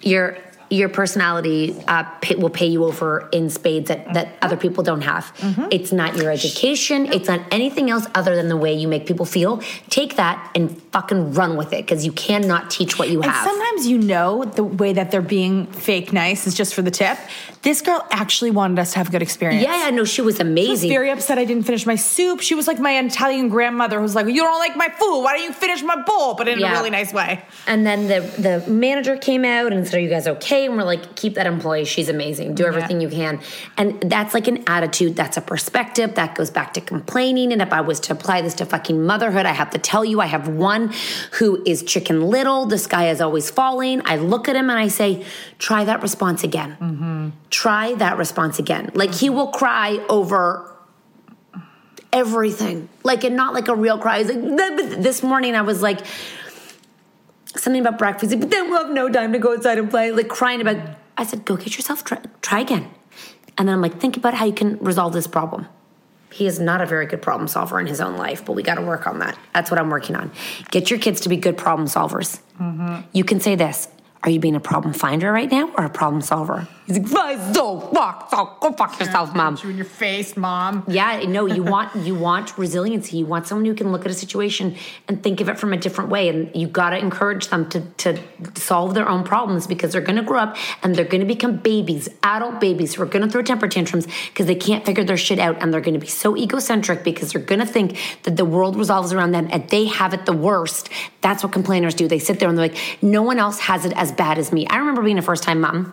your 0.01 0.39
your 0.73 0.89
personality 0.89 1.77
uh, 1.87 2.05
pay, 2.23 2.35
will 2.37 2.51
pay 2.51 2.67
you 2.67 2.85
over 2.85 3.29
in 3.31 3.51
spades 3.51 3.89
that, 3.89 4.15
that 4.15 4.37
other 4.41 4.57
people 4.57 4.83
don't 4.83 5.03
have. 5.03 5.25
Mm-hmm. 5.37 5.67
It's 5.71 5.93
not 5.93 6.17
your 6.17 6.31
education. 6.31 7.13
It's 7.13 7.29
not 7.29 7.43
anything 7.51 7.91
else 7.91 8.07
other 8.15 8.35
than 8.35 8.49
the 8.49 8.57
way 8.57 8.73
you 8.73 8.89
make 8.89 9.07
people 9.07 9.27
feel. 9.27 9.63
Take 9.91 10.17
that 10.17 10.51
and 10.55 10.81
fucking 10.93 11.35
run 11.35 11.57
with 11.57 11.75
it 11.75 11.85
because 11.85 12.07
you 12.07 12.13
cannot 12.13 12.71
teach 12.71 12.99
what 12.99 13.11
you 13.11 13.21
And 13.21 13.31
have. 13.31 13.45
sometimes 13.47 13.87
you 13.87 13.99
know 13.99 14.45
the 14.45 14.65
way 14.65 14.95
that 14.95 15.11
they're 15.11 15.21
being 15.21 15.67
fake 15.67 16.13
nice 16.13 16.47
is 16.47 16.55
just 16.55 16.75
for 16.75 16.81
the 16.81 16.91
tip. 16.91 17.19
This 17.63 17.81
girl 17.81 18.05
actually 18.11 18.51
wanted 18.51 18.79
us 18.81 18.93
to 18.93 18.99
have 18.99 19.09
a 19.09 19.13
good 19.13 19.23
experience. 19.23 19.63
yeah, 19.63 19.85
I 19.87 19.91
know 19.93 20.05
she 20.05 20.21
was 20.21 20.41
amazing. 20.41 20.67
She 20.67 20.87
was 20.87 20.93
very 20.93 21.11
upset 21.11 21.39
I 21.39 21.45
didn't 21.45 21.63
finish 21.63 21.87
my 21.87 21.95
soup. 21.95 22.41
She 22.41 22.57
was 22.57 22.67
like 22.67 22.81
my 22.81 22.99
Italian 22.99 23.49
grandmother 23.49 23.99
who 23.99 24.03
was 24.03 24.17
like, 24.17 24.27
You 24.27 24.43
don't 24.43 24.59
like 24.59 24.77
my 24.77 24.89
food. 24.89 25.23
Why 25.23 25.37
don't 25.37 25.45
you 25.45 25.53
finish 25.53 25.81
my 25.83 26.03
bowl? 26.03 26.35
But 26.35 26.49
in 26.49 26.59
Yeah. 26.59 26.73
a 26.73 26.77
really 26.77 26.91
nice 26.91 27.13
way. 27.13 27.45
And 27.69 27.87
then 27.87 28.09
the 28.09 28.21
the 28.43 28.69
manager 28.71 29.17
came 29.17 29.45
out 29.45 29.73
and 29.73 29.87
said, 29.87 29.97
"Are 29.97 30.01
you 30.01 30.09
guys 30.11 30.27
okay?" 30.27 30.67
And 30.67 30.77
we're 30.77 30.83
like, 30.83 31.15
"Keep 31.15 31.35
that 31.35 31.47
employee. 31.47 31.85
She's 31.85 32.09
amazing. 32.09 32.57
Do 32.57 32.65
everything 32.67 33.01
you 33.01 33.09
can." 33.09 33.39
And 33.77 34.01
that's 34.11 34.35
like 34.35 34.49
an 34.49 34.65
attitude. 34.67 35.15
That's 35.15 35.37
a 35.37 35.41
perspective. 35.41 36.17
That 36.17 36.35
goes 36.35 36.51
back 36.51 36.75
to 36.75 36.81
complaining. 36.81 37.53
And 37.53 37.63
if 37.63 37.73
I 37.73 37.81
was 37.81 38.01
to 38.01 38.13
apply 38.13 38.41
this 38.43 38.55
to 38.55 38.65
fucking 38.67 39.05
motherhood, 39.07 39.47
I 39.47 39.53
have 39.53 39.71
to 39.71 39.79
tell 39.79 40.05
you, 40.05 40.21
I 40.21 40.27
have 40.27 40.49
one 40.49 40.93
who 41.39 41.63
is 41.65 41.85
chicken 41.85 42.23
little. 42.29 42.67
The 42.67 42.79
sky 42.79 43.09
is 43.11 43.21
always 43.21 43.51
falling. 43.51 44.03
I 44.05 44.17
look 44.17 44.49
at 44.49 44.57
him 44.57 44.69
and 44.69 44.79
I 44.81 44.89
say, 44.89 45.25
"Try 45.61 45.85
that 45.85 46.03
response 46.03 46.43
again. 46.43 46.77
Mm-hmm. 46.81 47.29
Try 47.53 47.95
that 47.95 48.19
response 48.19 48.59
again." 48.59 48.91
Like 48.95 49.15
he 49.15 49.31
will 49.31 49.53
cry 49.53 50.05
over 50.09 50.69
everything. 52.13 52.89
Like, 53.03 53.25
and 53.25 53.37
not 53.37 53.55
like 53.55 53.69
a 53.69 53.75
real 53.75 53.99
cry. 53.99 54.19
He's 54.19 54.29
like, 54.29 55.01
this 55.01 55.23
morning 55.23 55.55
I 55.55 55.63
was 55.63 55.81
like, 55.83 56.01
something 57.47 57.81
about 57.81 57.99
breakfast. 57.99 58.39
But 58.39 58.51
then 58.51 58.71
we'll 58.71 58.85
have 58.85 58.93
no 58.93 59.09
time 59.09 59.33
to 59.33 59.39
go 59.39 59.55
outside 59.55 59.79
and 59.79 59.91
play. 59.91 60.13
Like 60.13 60.29
crying 60.29 60.61
about. 60.61 60.77
I 61.17 61.25
said, 61.25 61.45
go 61.45 61.57
get 61.57 61.77
yourself 61.77 62.05
try, 62.05 62.19
try 62.41 62.61
again. 62.61 62.91
And 63.59 63.69
then 63.69 63.75
I'm 63.75 63.83
like, 63.83 64.01
think 64.01 64.17
about 64.17 64.35
how 64.35 64.47
you 64.47 64.53
can 64.53 64.79
resolve 64.79 65.13
this 65.13 65.27
problem. 65.27 65.67
He 66.33 66.47
is 66.47 66.59
not 66.59 66.81
a 66.81 66.87
very 66.87 67.05
good 67.05 67.21
problem 67.21 67.49
solver 67.49 67.79
in 67.79 67.87
his 67.87 68.01
own 68.01 68.17
life, 68.17 68.47
but 68.47 68.55
we 68.55 68.63
got 68.63 68.77
to 68.77 68.83
work 68.83 69.07
on 69.07 69.19
that. 69.19 69.39
That's 69.53 69.71
what 69.71 69.79
I'm 69.79 69.91
working 69.91 70.17
on. 70.17 70.33
Get 70.71 70.91
your 70.91 70.99
kids 70.99 71.21
to 71.23 71.29
be 71.29 71.37
good 71.37 71.59
problem 71.59 71.87
solvers. 71.87 72.41
Mm-hmm. 72.59 73.03
You 73.13 73.25
can 73.25 73.41
say 73.41 73.55
this. 73.55 73.89
Are 74.23 74.31
you 74.31 74.41
being 74.41 74.55
a 74.55 74.61
problem 74.61 74.95
finder 74.95 75.31
right 75.31 75.51
now 75.51 75.71
or 75.77 75.85
a 75.85 75.91
problem 75.91 76.23
solver? 76.23 76.67
He's 76.87 76.99
like, 76.99 77.09
"Fine, 77.09 77.55
so 77.55 77.81
fuck, 77.81 78.29
so 78.31 78.57
go 78.61 78.73
fuck 78.73 78.99
yourself, 78.99 79.35
mom. 79.35 79.57
You 79.63 79.71
in 79.71 79.77
your 79.77 79.85
face, 79.85 80.37
mom. 80.37 80.85
Yeah, 80.89 81.23
no, 81.29 81.47
you 81.47 81.63
want 81.75 81.95
you 81.95 82.15
want 82.15 82.59
resiliency. 82.59 83.19
You 83.19 83.27
want 83.27 83.47
someone 83.47 83.65
who 83.65 83.75
can 83.75 83.93
look 83.93 84.05
at 84.05 84.11
a 84.11 84.15
situation 84.15 84.75
and 85.07 85.23
think 85.23 85.41
of 85.41 85.49
it 85.49 85.59
from 85.59 85.73
a 85.73 85.77
different 85.77 86.11
way. 86.11 86.29
And 86.29 86.55
you 86.57 86.67
gotta 86.67 86.99
encourage 86.99 87.49
them 87.49 87.69
to 87.71 87.81
to 87.99 88.19
solve 88.57 88.95
their 88.95 89.09
own 89.09 89.23
problems 89.23 89.69
because 89.69 89.93
they're 89.93 90.01
gonna 90.01 90.25
grow 90.25 90.41
up 90.41 90.57
and 90.83 90.95
they're 90.95 91.05
gonna 91.05 91.25
become 91.25 91.57
babies, 91.57 92.09
adult 92.25 92.61
babies 92.61 92.95
who 92.95 93.03
are 93.03 93.07
gonna 93.07 93.31
throw 93.31 93.43
temper 93.43 93.69
tantrums 93.69 94.07
because 94.31 94.47
they 94.47 94.57
can't 94.57 94.85
figure 94.85 95.05
their 95.05 95.17
shit 95.17 95.39
out 95.39 95.63
and 95.63 95.73
they're 95.73 95.81
gonna 95.81 95.99
be 96.01 96.09
so 96.09 96.37
egocentric 96.37 97.05
because 97.05 97.33
they're 97.33 97.43
gonna 97.43 97.67
think 97.67 97.97
that 98.25 98.37
the 98.37 98.45
world 98.45 98.77
revolves 98.77 99.13
around 99.13 99.31
them 99.31 99.49
and 99.53 99.69
they 99.69 99.87
have 99.87 100.13
it 100.13 100.27
the 100.27 100.33
worst. 100.33 100.89
That's 101.21 101.45
what 101.45 101.53
complainers 101.53 101.95
do. 101.95 102.09
They 102.09 102.19
sit 102.19 102.41
there 102.41 102.49
and 102.49 102.59
they're 102.59 102.69
like, 102.69 102.79
no 103.03 103.23
one 103.23 103.39
else 103.39 103.61
has 103.61 103.85
it 103.85 103.93
as 103.93 104.11
bad 104.11 104.39
as 104.39 104.53
me. 104.53 104.67
I 104.67 104.79
remember 104.79 105.03
being 105.03 105.19
a 105.19 105.23
first 105.23 105.45
time 105.45 105.61
mom 105.61 105.93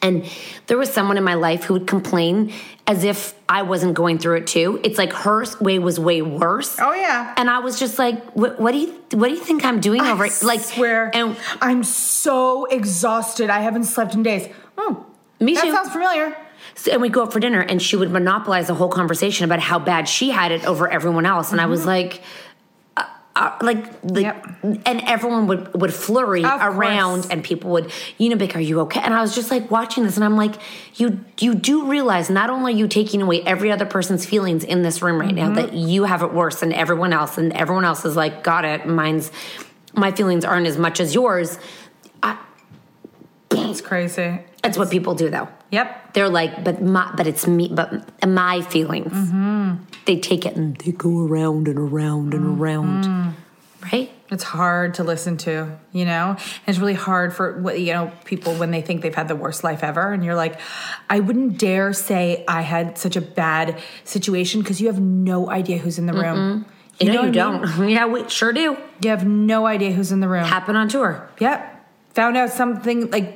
And 0.00 0.24
there 0.66 0.78
was 0.78 0.92
someone 0.92 1.16
in 1.16 1.24
my 1.24 1.34
life 1.34 1.64
who 1.64 1.74
would 1.74 1.86
complain 1.86 2.52
as 2.86 3.04
if 3.04 3.34
I 3.48 3.62
wasn't 3.62 3.94
going 3.94 4.18
through 4.18 4.36
it 4.36 4.46
too. 4.46 4.80
It's 4.84 4.96
like 4.96 5.12
her 5.12 5.44
way 5.60 5.78
was 5.78 5.98
way 5.98 6.22
worse. 6.22 6.76
Oh, 6.80 6.92
yeah. 6.92 7.34
And 7.36 7.50
I 7.50 7.58
was 7.58 7.78
just 7.78 7.98
like, 7.98 8.24
what, 8.36 8.60
what 8.60 8.72
do 8.72 8.78
you 8.78 8.94
what 9.12 9.28
do 9.28 9.34
you 9.34 9.40
think 9.40 9.64
I'm 9.64 9.80
doing 9.80 10.02
over 10.02 10.26
it? 10.26 10.42
Like 10.42 10.60
swear. 10.60 11.10
and 11.14 11.36
I'm 11.60 11.82
so 11.82 12.66
exhausted. 12.66 13.50
I 13.50 13.60
haven't 13.60 13.84
slept 13.84 14.14
in 14.14 14.22
days. 14.22 14.48
Oh, 14.76 15.06
Me 15.40 15.54
that 15.54 15.64
too. 15.64 15.72
sounds 15.72 15.90
familiar. 15.90 16.36
So- 16.74 16.92
and 16.92 17.02
we'd 17.02 17.12
go 17.12 17.22
out 17.22 17.32
for 17.32 17.40
dinner 17.40 17.60
and 17.60 17.80
she 17.82 17.96
would 17.96 18.10
monopolize 18.10 18.68
the 18.68 18.74
whole 18.74 18.88
conversation 18.88 19.44
about 19.44 19.60
how 19.60 19.78
bad 19.78 20.08
she 20.08 20.30
had 20.30 20.52
it 20.52 20.64
over 20.64 20.88
everyone 20.88 21.26
else 21.26 21.50
and 21.52 21.60
i 21.60 21.66
was 21.66 21.80
mm-hmm. 21.80 21.88
like 21.88 22.22
uh, 23.38 23.56
like, 23.62 23.84
like 24.02 24.24
Yep. 24.24 24.46
and 24.84 25.00
everyone 25.06 25.46
would 25.46 25.72
would 25.80 25.94
flurry 25.94 26.44
Of 26.44 26.60
around 26.60 27.20
course. 27.20 27.28
and 27.30 27.44
people 27.44 27.70
would 27.70 27.92
you 28.18 28.28
know 28.28 28.36
be 28.36 28.46
like 28.46 28.56
are 28.56 28.60
you 28.60 28.80
okay 28.80 29.00
and 29.00 29.14
i 29.14 29.20
was 29.20 29.34
just 29.34 29.50
like 29.50 29.70
watching 29.70 30.02
this 30.04 30.16
and 30.16 30.24
i'm 30.24 30.36
like 30.36 30.56
you 30.96 31.24
you 31.40 31.54
do 31.54 31.86
realize 31.86 32.28
not 32.30 32.50
only 32.50 32.72
are 32.72 32.76
you 32.76 32.88
taking 32.88 33.22
away 33.22 33.42
every 33.42 33.70
other 33.70 33.86
person's 33.86 34.26
feelings 34.26 34.64
in 34.64 34.82
this 34.82 35.00
room 35.02 35.20
right 35.20 35.28
Mm-hmm. 35.34 35.54
now 35.54 35.60
that 35.60 35.72
you 35.72 36.04
have 36.04 36.22
it 36.22 36.32
worse 36.34 36.60
than 36.60 36.72
everyone 36.72 37.12
else 37.12 37.38
and 37.38 37.52
everyone 37.52 37.84
else 37.84 38.04
is 38.04 38.16
like 38.16 38.42
got 38.42 38.64
it 38.64 38.86
mine's 38.86 39.30
my 39.94 40.10
feelings 40.12 40.44
aren't 40.44 40.66
as 40.66 40.76
much 40.78 40.98
as 41.00 41.14
yours 41.14 41.58
It's 43.70 43.80
crazy. 43.80 44.40
that's 44.62 44.78
what 44.78 44.90
people 44.90 45.14
do 45.14 45.30
though 45.30 45.48
Yep. 45.70 46.14
they're 46.14 46.28
like, 46.28 46.64
but 46.64 46.82
my, 46.82 47.12
but 47.16 47.26
it's 47.26 47.46
me, 47.46 47.68
but 47.68 48.26
my 48.26 48.62
feelings. 48.62 49.12
Mm-hmm. 49.12 49.74
They 50.06 50.18
take 50.18 50.46
it 50.46 50.56
and 50.56 50.76
they 50.76 50.92
go 50.92 51.26
around 51.26 51.68
and 51.68 51.78
around 51.78 52.32
and 52.32 52.44
mm-hmm. 52.44 52.62
around, 52.62 53.34
right? 53.92 54.10
It's 54.30 54.44
hard 54.44 54.94
to 54.94 55.04
listen 55.04 55.36
to, 55.38 55.78
you 55.92 56.04
know? 56.04 56.30
And 56.30 56.38
it's 56.66 56.78
really 56.78 56.94
hard 56.94 57.34
for, 57.34 57.60
what 57.60 57.80
you 57.80 57.92
know, 57.92 58.12
people 58.24 58.54
when 58.54 58.70
they 58.70 58.80
think 58.80 59.02
they've 59.02 59.14
had 59.14 59.28
the 59.28 59.36
worst 59.36 59.64
life 59.64 59.82
ever. 59.82 60.12
And 60.12 60.24
you're 60.24 60.34
like, 60.34 60.58
I 61.08 61.20
wouldn't 61.20 61.58
dare 61.58 61.92
say 61.92 62.44
I 62.48 62.62
had 62.62 62.98
such 62.98 63.16
a 63.16 63.20
bad 63.20 63.78
situation 64.04 64.60
because 64.60 64.80
you 64.80 64.86
have 64.88 65.00
no 65.00 65.50
idea 65.50 65.78
who's 65.78 65.98
in 65.98 66.06
the 66.06 66.14
room. 66.14 66.66
You 66.98 67.08
know, 67.08 67.12
you 67.12 67.18
I 67.20 67.22
mean? 67.24 67.32
don't. 67.32 67.88
yeah, 67.88 68.06
we 68.06 68.28
sure 68.28 68.52
do. 68.52 68.76
You 69.02 69.10
have 69.10 69.26
no 69.26 69.66
idea 69.66 69.92
who's 69.92 70.12
in 70.12 70.20
the 70.20 70.28
room. 70.28 70.44
Happen 70.44 70.76
on 70.76 70.88
tour. 70.88 71.28
Yep. 71.38 71.77
Found 72.18 72.36
out 72.36 72.50
something 72.50 73.12
like, 73.12 73.34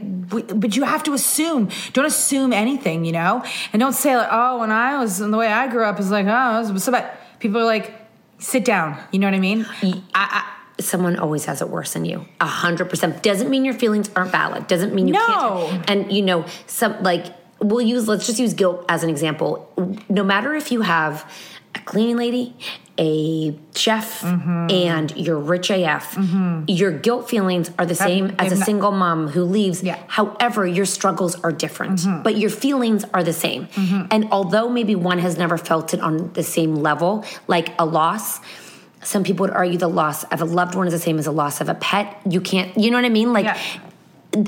but 0.61 0.75
you 0.75 0.83
have 0.83 1.05
to 1.05 1.12
assume. 1.14 1.68
Don't 1.92 2.05
assume 2.05 2.53
anything, 2.53 3.05
you 3.05 3.12
know? 3.12 3.45
And 3.73 3.79
don't 3.79 3.92
say, 3.92 4.16
like, 4.16 4.27
oh, 4.29 4.59
when 4.59 4.73
I 4.73 4.99
was, 4.99 5.21
and 5.21 5.33
the 5.33 5.38
way 5.38 5.47
I 5.47 5.68
grew 5.68 5.85
up 5.85 6.01
is 6.01 6.11
like, 6.11 6.27
oh, 6.29 6.68
it 6.68 6.73
was 6.73 6.83
so 6.83 6.90
bad. 6.90 7.16
People 7.38 7.61
are 7.61 7.64
like, 7.64 7.95
sit 8.38 8.64
down. 8.64 8.99
You 9.12 9.21
know 9.21 9.29
what 9.29 9.35
I 9.35 9.38
mean? 9.38 9.66
I, 9.85 10.03
I, 10.14 10.83
someone 10.83 11.16
always 11.16 11.45
has 11.45 11.62
it 11.62 11.68
worse 11.68 11.92
than 11.92 12.05
you. 12.05 12.27
A 12.40 12.47
hundred 12.47 12.90
percent. 12.90 13.23
Doesn't 13.23 13.49
mean 13.49 13.64
your 13.64 13.75
feelings 13.75 14.11
aren't 14.16 14.33
valid. 14.33 14.66
Doesn't 14.66 14.92
mean 14.92 15.07
you 15.07 15.14
No. 15.14 15.68
can't. 15.71 15.88
And 15.90 16.12
you 16.12 16.23
know, 16.23 16.45
some 16.66 17.01
like 17.05 17.27
we'll 17.61 17.87
use. 17.87 18.09
Let's 18.09 18.27
just 18.27 18.40
use 18.40 18.53
guilt 18.53 18.85
as 18.88 19.05
an 19.05 19.11
example. 19.11 19.73
No 20.09 20.25
matter 20.25 20.55
if 20.57 20.73
you 20.73 20.81
have 20.81 21.31
cleaning 21.85 22.16
lady, 22.16 22.55
a 22.99 23.57
chef, 23.75 24.21
Mm-hmm. 24.23 24.71
and 24.71 25.16
you're 25.16 25.38
rich 25.38 25.71
AF, 25.71 26.16
your 26.68 26.92
guilt 26.92 27.29
feelings 27.29 27.71
are 27.79 27.87
the 27.87 27.95
same 27.95 28.27
as 28.38 28.47
a 28.47 28.51
they've 28.51 28.59
not- 28.59 28.66
single 28.66 28.90
mom 28.92 29.29
who 29.29 29.45
leaves. 29.45 29.83
Yeah. 29.83 29.97
Mm-hmm. 29.97 30.05
However, 30.09 30.66
your 30.66 30.85
struggles 30.85 31.35
are 31.42 31.53
different, 31.53 32.01
but 32.23 32.37
your 32.37 32.51
feelings 32.51 33.05
are 33.14 33.23
the 33.25 33.33
same. 33.33 33.68
And 34.11 34.29
although 34.31 34.68
maybe 34.68 34.95
one 34.95 35.18
has 35.18 35.38
never 35.38 35.57
felt 35.59 35.95
it 35.95 36.01
on 36.01 36.33
the 36.35 36.42
same 36.42 36.77
level, 36.77 37.25
like 37.49 37.71
a 37.79 37.85
loss, 37.87 38.40
some 39.03 39.25
people 39.25 39.45
would 39.45 39.55
argue 39.55 39.79
the 39.79 39.88
loss 39.88 40.23
of 40.25 40.40
a 40.42 40.45
loved 40.45 40.75
one 40.77 40.87
is 40.87 40.92
the 40.92 40.99
same 40.99 41.18
as 41.18 41.27
a 41.27 41.33
loss 41.33 41.61
of 41.61 41.68
a 41.68 41.75
pet. 41.75 42.21
You 42.29 42.40
can't, 42.40 42.77
you 42.79 42.90
know 42.90 42.99
what 42.99 43.05
I 43.05 43.09
mean? 43.09 43.33
Like, 43.33 43.47
Yeah. 43.47 43.59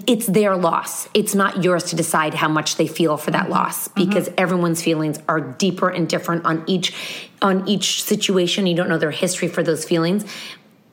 It's 0.07 0.27
their 0.27 0.57
loss. 0.57 1.09
It's 1.14 1.35
not 1.35 1.62
yours 1.62 1.85
to 1.85 1.97
decide 1.97 2.35
how 2.35 2.49
much 2.49 2.77
they 2.77 2.87
feel 2.87 3.16
for 3.16 3.31
that 3.33 3.44
mm-hmm. 3.44 3.53
loss 3.53 3.88
because 3.88 4.29
mm-hmm. 4.29 4.35
everyone's 4.38 4.83
feelings 4.83 5.18
are 5.29 5.40
deeper 5.40 5.88
and 5.88 6.09
different 6.09 6.44
on 6.47 6.64
each 6.66 6.94
on 7.42 7.68
each 7.68 8.03
situation. 8.03 8.66
You 8.66 8.77
don't 8.77 8.88
know 8.88 8.99
their 8.99 9.11
history 9.11 9.49
for 9.49 9.62
those 9.62 9.85
feelings, 9.85 10.25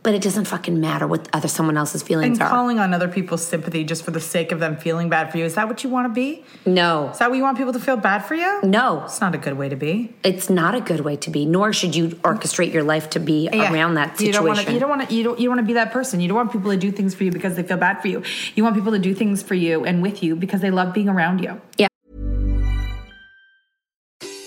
but 0.04 0.16
it 0.16 0.22
doesn't 0.22 0.46
fucking 0.46 0.80
matter 0.80 1.06
what 1.06 1.28
other 1.34 1.48
someone 1.48 1.78
else's 1.78 2.02
feelings 2.02 2.40
are. 2.40 2.44
And 2.44 2.52
are. 2.52 2.56
calling 2.56 2.80
on 2.80 2.94
other 2.94 3.08
people's 3.08 3.46
sympathy 3.46 3.84
just 3.84 4.04
for 4.04 4.12
the 4.12 4.20
sake 4.20 4.52
of 4.52 4.60
them 4.60 4.76
feeling 4.78 5.10
bad 5.10 5.32
for 5.32 5.38
you. 5.38 5.46
Is 5.46 5.54
that 5.56 5.68
what 5.68 5.84
you 5.84 5.90
want 5.92 6.06
to 6.08 6.14
be? 6.14 6.44
no, 6.66 7.10
Is 7.10 7.20
that 7.20 7.30
what 7.30 7.36
you 7.38 7.44
want 7.44 7.58
people 7.58 7.74
to 7.74 7.80
feel 7.80 7.98
bad 7.98 8.26
for 8.26 8.34
you? 8.36 8.60
no, 8.64 9.04
It's 9.06 9.22
not 9.22 9.36
a 9.36 9.38
good 9.38 9.58
way 9.58 9.70
to 9.70 9.76
be. 9.76 10.14
it's 10.24 10.50
not 10.50 10.74
a 10.76 10.82
good 10.82 11.02
way 11.02 11.16
to 11.18 11.30
be. 11.30 11.46
Nor 11.46 11.72
should 11.74 11.96
you 11.96 12.10
orchestrate 12.24 12.74
your 12.74 12.84
life 12.84 13.10
to 13.12 13.20
be 13.20 13.48
Yeah. 13.52 13.72
around 13.72 13.94
that 13.96 14.20
You 14.20 14.32
don't 14.34 14.46
want 14.46 14.56
to. 14.58 14.62
situation. 14.66 14.74
You 14.74 14.80
don't 14.80 14.90
want 14.90 15.08
to. 15.10 15.14
You 15.16 15.24
don't. 15.24 15.40
You 15.40 15.50
want 15.50 15.60
to 15.60 15.66
be 15.66 15.74
that 15.74 15.92
person. 15.92 16.20
You 16.20 16.28
don't 16.28 16.38
want 16.38 16.52
people 16.52 16.72
to 16.72 16.78
do 16.78 16.92
things 16.92 17.14
for 17.14 17.24
you 17.24 17.32
because 17.32 17.56
they 17.56 17.64
feel 17.64 17.78
bad 17.78 18.02
for 18.02 18.08
you. 18.08 18.24
You 18.56 18.64
want 18.64 18.76
people 18.76 18.92
to 18.94 19.00
do 19.00 19.14
things 19.14 19.44
for 19.44 19.54
you 19.56 19.86
and 19.86 20.02
with 20.02 20.24
you 20.24 20.36
because 20.36 20.62
they 20.62 20.72
love 20.72 20.94
being 20.94 21.10
around 21.10 21.40
you. 21.42 21.62
Yeah. 21.78 21.88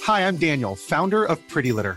Hi, 0.03 0.27
I'm 0.27 0.37
Daniel, 0.37 0.75
founder 0.77 1.25
of 1.25 1.39
Pretty 1.49 1.73
Litter. 1.73 1.97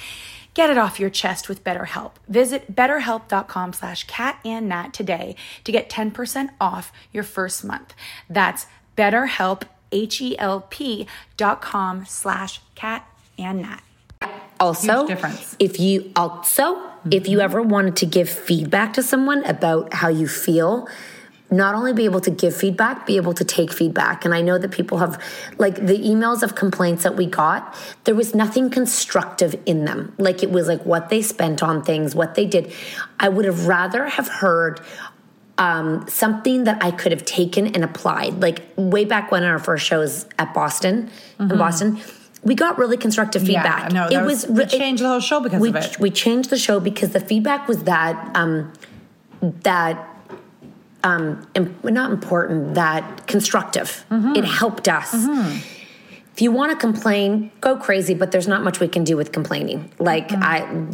Get 0.53 0.69
it 0.69 0.77
off 0.77 0.99
your 0.99 1.09
chest 1.09 1.47
with 1.47 1.63
BetterHelp. 1.63 2.11
Visit 2.27 2.75
betterhelp.com 2.75 3.73
slash 3.73 4.05
cat 4.05 4.39
and 4.43 4.67
nat 4.67 4.93
today 4.93 5.35
to 5.63 5.71
get 5.71 5.89
10% 5.89 6.49
off 6.59 6.91
your 7.13 7.23
first 7.23 7.63
month. 7.63 7.93
That's 8.29 8.65
betterhelp, 8.97 9.63
H-E-L-P 9.93 11.07
dot 11.37 11.61
com 11.61 12.05
slash 12.05 12.61
cat 12.75 13.07
and 13.37 13.61
nat. 13.61 13.81
Also, 14.59 15.07
difference. 15.07 15.55
if 15.57 15.79
you 15.79 16.11
also 16.15 16.79
if 17.09 17.27
you 17.27 17.39
ever 17.39 17.61
wanted 17.61 17.95
to 17.97 18.05
give 18.05 18.29
feedback 18.29 18.93
to 18.93 19.01
someone 19.01 19.43
about 19.45 19.93
how 19.93 20.07
you 20.07 20.27
feel, 20.27 20.87
not 21.51 21.75
only 21.75 21.91
be 21.91 22.05
able 22.05 22.21
to 22.21 22.31
give 22.31 22.55
feedback, 22.55 23.05
be 23.05 23.17
able 23.17 23.33
to 23.33 23.43
take 23.43 23.73
feedback. 23.73 24.23
And 24.23 24.33
I 24.33 24.41
know 24.41 24.57
that 24.57 24.71
people 24.71 24.99
have 24.99 25.21
like 25.57 25.75
the 25.75 25.97
emails 25.97 26.41
of 26.41 26.55
complaints 26.55 27.03
that 27.03 27.17
we 27.17 27.25
got, 27.25 27.75
there 28.05 28.15
was 28.15 28.33
nothing 28.33 28.69
constructive 28.69 29.59
in 29.65 29.83
them. 29.83 30.13
Like 30.17 30.43
it 30.43 30.49
was 30.51 30.69
like 30.69 30.85
what 30.85 31.09
they 31.09 31.21
spent 31.21 31.61
on 31.61 31.83
things, 31.83 32.15
what 32.15 32.35
they 32.35 32.45
did. 32.45 32.73
I 33.19 33.27
would 33.27 33.43
have 33.43 33.67
rather 33.67 34.07
have 34.07 34.29
heard 34.29 34.79
um, 35.57 36.07
something 36.07 36.63
that 36.63 36.81
I 36.83 36.91
could 36.91 37.11
have 37.11 37.25
taken 37.25 37.67
and 37.67 37.83
applied. 37.83 38.41
Like 38.41 38.63
way 38.77 39.03
back 39.03 39.29
when 39.29 39.43
our 39.43 39.59
first 39.59 39.85
shows 39.85 40.25
at 40.39 40.53
Boston, 40.53 41.11
in 41.37 41.49
Boston, 41.49 41.99
we 42.43 42.55
got 42.55 42.77
really 42.77 42.97
constructive 42.97 43.43
feedback. 43.43 43.91
no, 43.91 44.09
that 44.09 44.25
was- 44.25 44.47
we 44.47 44.65
changed 44.65 45.03
the 45.03 45.09
whole 45.09 45.19
show 45.19 45.41
because 45.41 45.59
we, 45.59 45.69
of 45.69 45.75
it. 45.75 45.99
We 45.99 46.09
changed 46.09 46.49
the 46.49 46.57
show 46.57 46.79
because 46.79 47.09
the 47.09 47.19
feedback 47.19 47.67
was 47.67 47.83
that 47.83 48.31
um, 48.35 48.71
that 49.41 50.07
um, 51.03 51.45
im- 51.55 51.75
not 51.83 52.11
important, 52.11 52.75
that 52.75 53.27
constructive. 53.27 54.05
Mm-hmm. 54.11 54.35
It 54.35 54.45
helped 54.45 54.87
us. 54.87 55.13
If 56.33 56.41
you 56.41 56.51
want 56.53 56.71
to 56.71 56.77
complain, 56.77 57.51
go 57.59 57.75
crazy, 57.75 58.13
but 58.13 58.31
there's 58.31 58.47
not 58.47 58.63
much 58.63 58.79
we 58.79 58.87
can 58.87 59.03
do 59.03 59.17
with 59.17 59.33
complaining. 59.33 59.91
Like 59.99 60.29
Mm-hmm. 60.29 60.43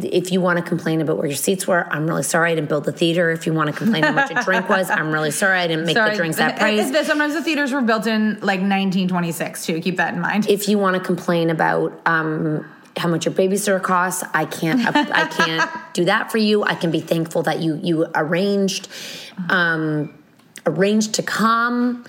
I, 0.02 0.06
if 0.06 0.32
you 0.32 0.40
want 0.40 0.58
to 0.58 0.64
complain 0.64 1.00
about 1.00 1.16
where 1.16 1.26
your 1.26 1.36
seats 1.36 1.64
were, 1.66 1.86
I'm 1.92 2.08
really 2.08 2.24
sorry 2.24 2.50
I 2.50 2.54
didn't 2.56 2.68
build 2.68 2.84
the 2.84 2.92
theater. 2.92 3.30
If 3.30 3.46
you 3.46 3.52
want 3.54 3.70
to 3.70 3.76
complain 3.76 4.02
how 4.02 4.12
much 4.12 4.32
a 4.32 4.42
drink 4.42 4.68
was, 4.76 4.90
I'm 4.90 5.12
really 5.12 5.30
sorry 5.30 5.60
I 5.60 5.68
didn't 5.68 5.86
make 5.86 5.96
Sorry. 5.96 6.10
the 6.10 6.16
drinks 6.16 6.38
that 6.38 6.58
price. 6.58 6.90
Sometimes 7.06 7.34
the 7.34 7.42
theaters 7.42 7.72
were 7.72 7.82
built 7.82 8.06
in 8.08 8.32
like 8.40 8.60
1926 8.60 9.64
too. 9.66 9.80
Keep 9.80 9.96
that 9.98 10.12
in 10.14 10.20
mind. 10.20 10.48
if 10.48 10.68
you 10.68 10.76
want 10.76 10.96
to 10.96 11.00
complain 11.00 11.50
about 11.50 11.98
um, 12.04 12.66
how 12.98 13.08
much 13.08 13.24
your 13.26 13.34
babysitter 13.34 13.80
costs, 13.82 14.22
I 14.34 14.44
can't. 14.44 14.80
I 14.86 15.26
can't 15.40 15.70
do 15.94 16.04
that 16.06 16.30
for 16.30 16.38
you. 16.38 16.64
I 16.64 16.74
can 16.74 16.90
be 16.90 17.00
thankful 17.00 17.42
that 17.44 17.60
you 17.60 17.78
you 17.82 18.06
arranged 18.14 18.88
um, 19.48 20.12
arranged 20.66 21.14
to 21.14 21.22
come. 21.22 22.04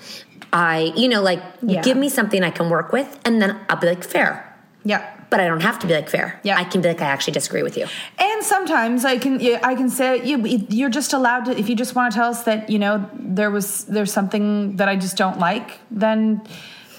I, 0.52 0.92
you 0.96 1.08
know, 1.08 1.22
like 1.22 1.40
Yeah. 1.62 1.80
give 1.82 1.96
me 1.96 2.08
something 2.08 2.42
I 2.42 2.50
can 2.50 2.68
work 2.70 2.92
with, 2.92 3.18
and 3.24 3.40
then 3.40 3.56
I'll 3.68 3.76
be 3.76 3.86
like 3.86 4.04
fair. 4.04 4.54
yeah. 4.84 5.16
But 5.30 5.38
I 5.38 5.46
don't 5.46 5.62
have 5.62 5.78
to 5.78 5.86
be 5.86 5.94
like 5.94 6.08
fair. 6.10 6.40
Yeah. 6.42 6.58
I 6.58 6.64
can 6.64 6.80
be 6.80 6.88
like 6.88 7.00
I 7.00 7.04
actually 7.06 7.34
disagree 7.34 7.62
with 7.62 7.76
you. 7.76 7.86
And 8.18 8.42
sometimes 8.42 9.04
I 9.04 9.16
can 9.16 9.40
I 9.62 9.76
can 9.76 9.88
say 9.88 10.24
you 10.24 10.38
you're 10.68 10.90
just 10.90 11.12
allowed 11.12 11.44
to 11.44 11.56
if 11.56 11.68
you 11.68 11.76
just 11.76 11.94
want 11.94 12.10
to 12.12 12.16
tell 12.18 12.30
us 12.30 12.42
that 12.42 12.68
you 12.68 12.80
know 12.80 13.08
there 13.14 13.48
was 13.52 13.84
there's 13.84 14.12
something 14.12 14.74
that 14.78 14.88
I 14.88 14.96
just 14.96 15.16
don't 15.16 15.38
like 15.38 15.78
then 15.88 16.42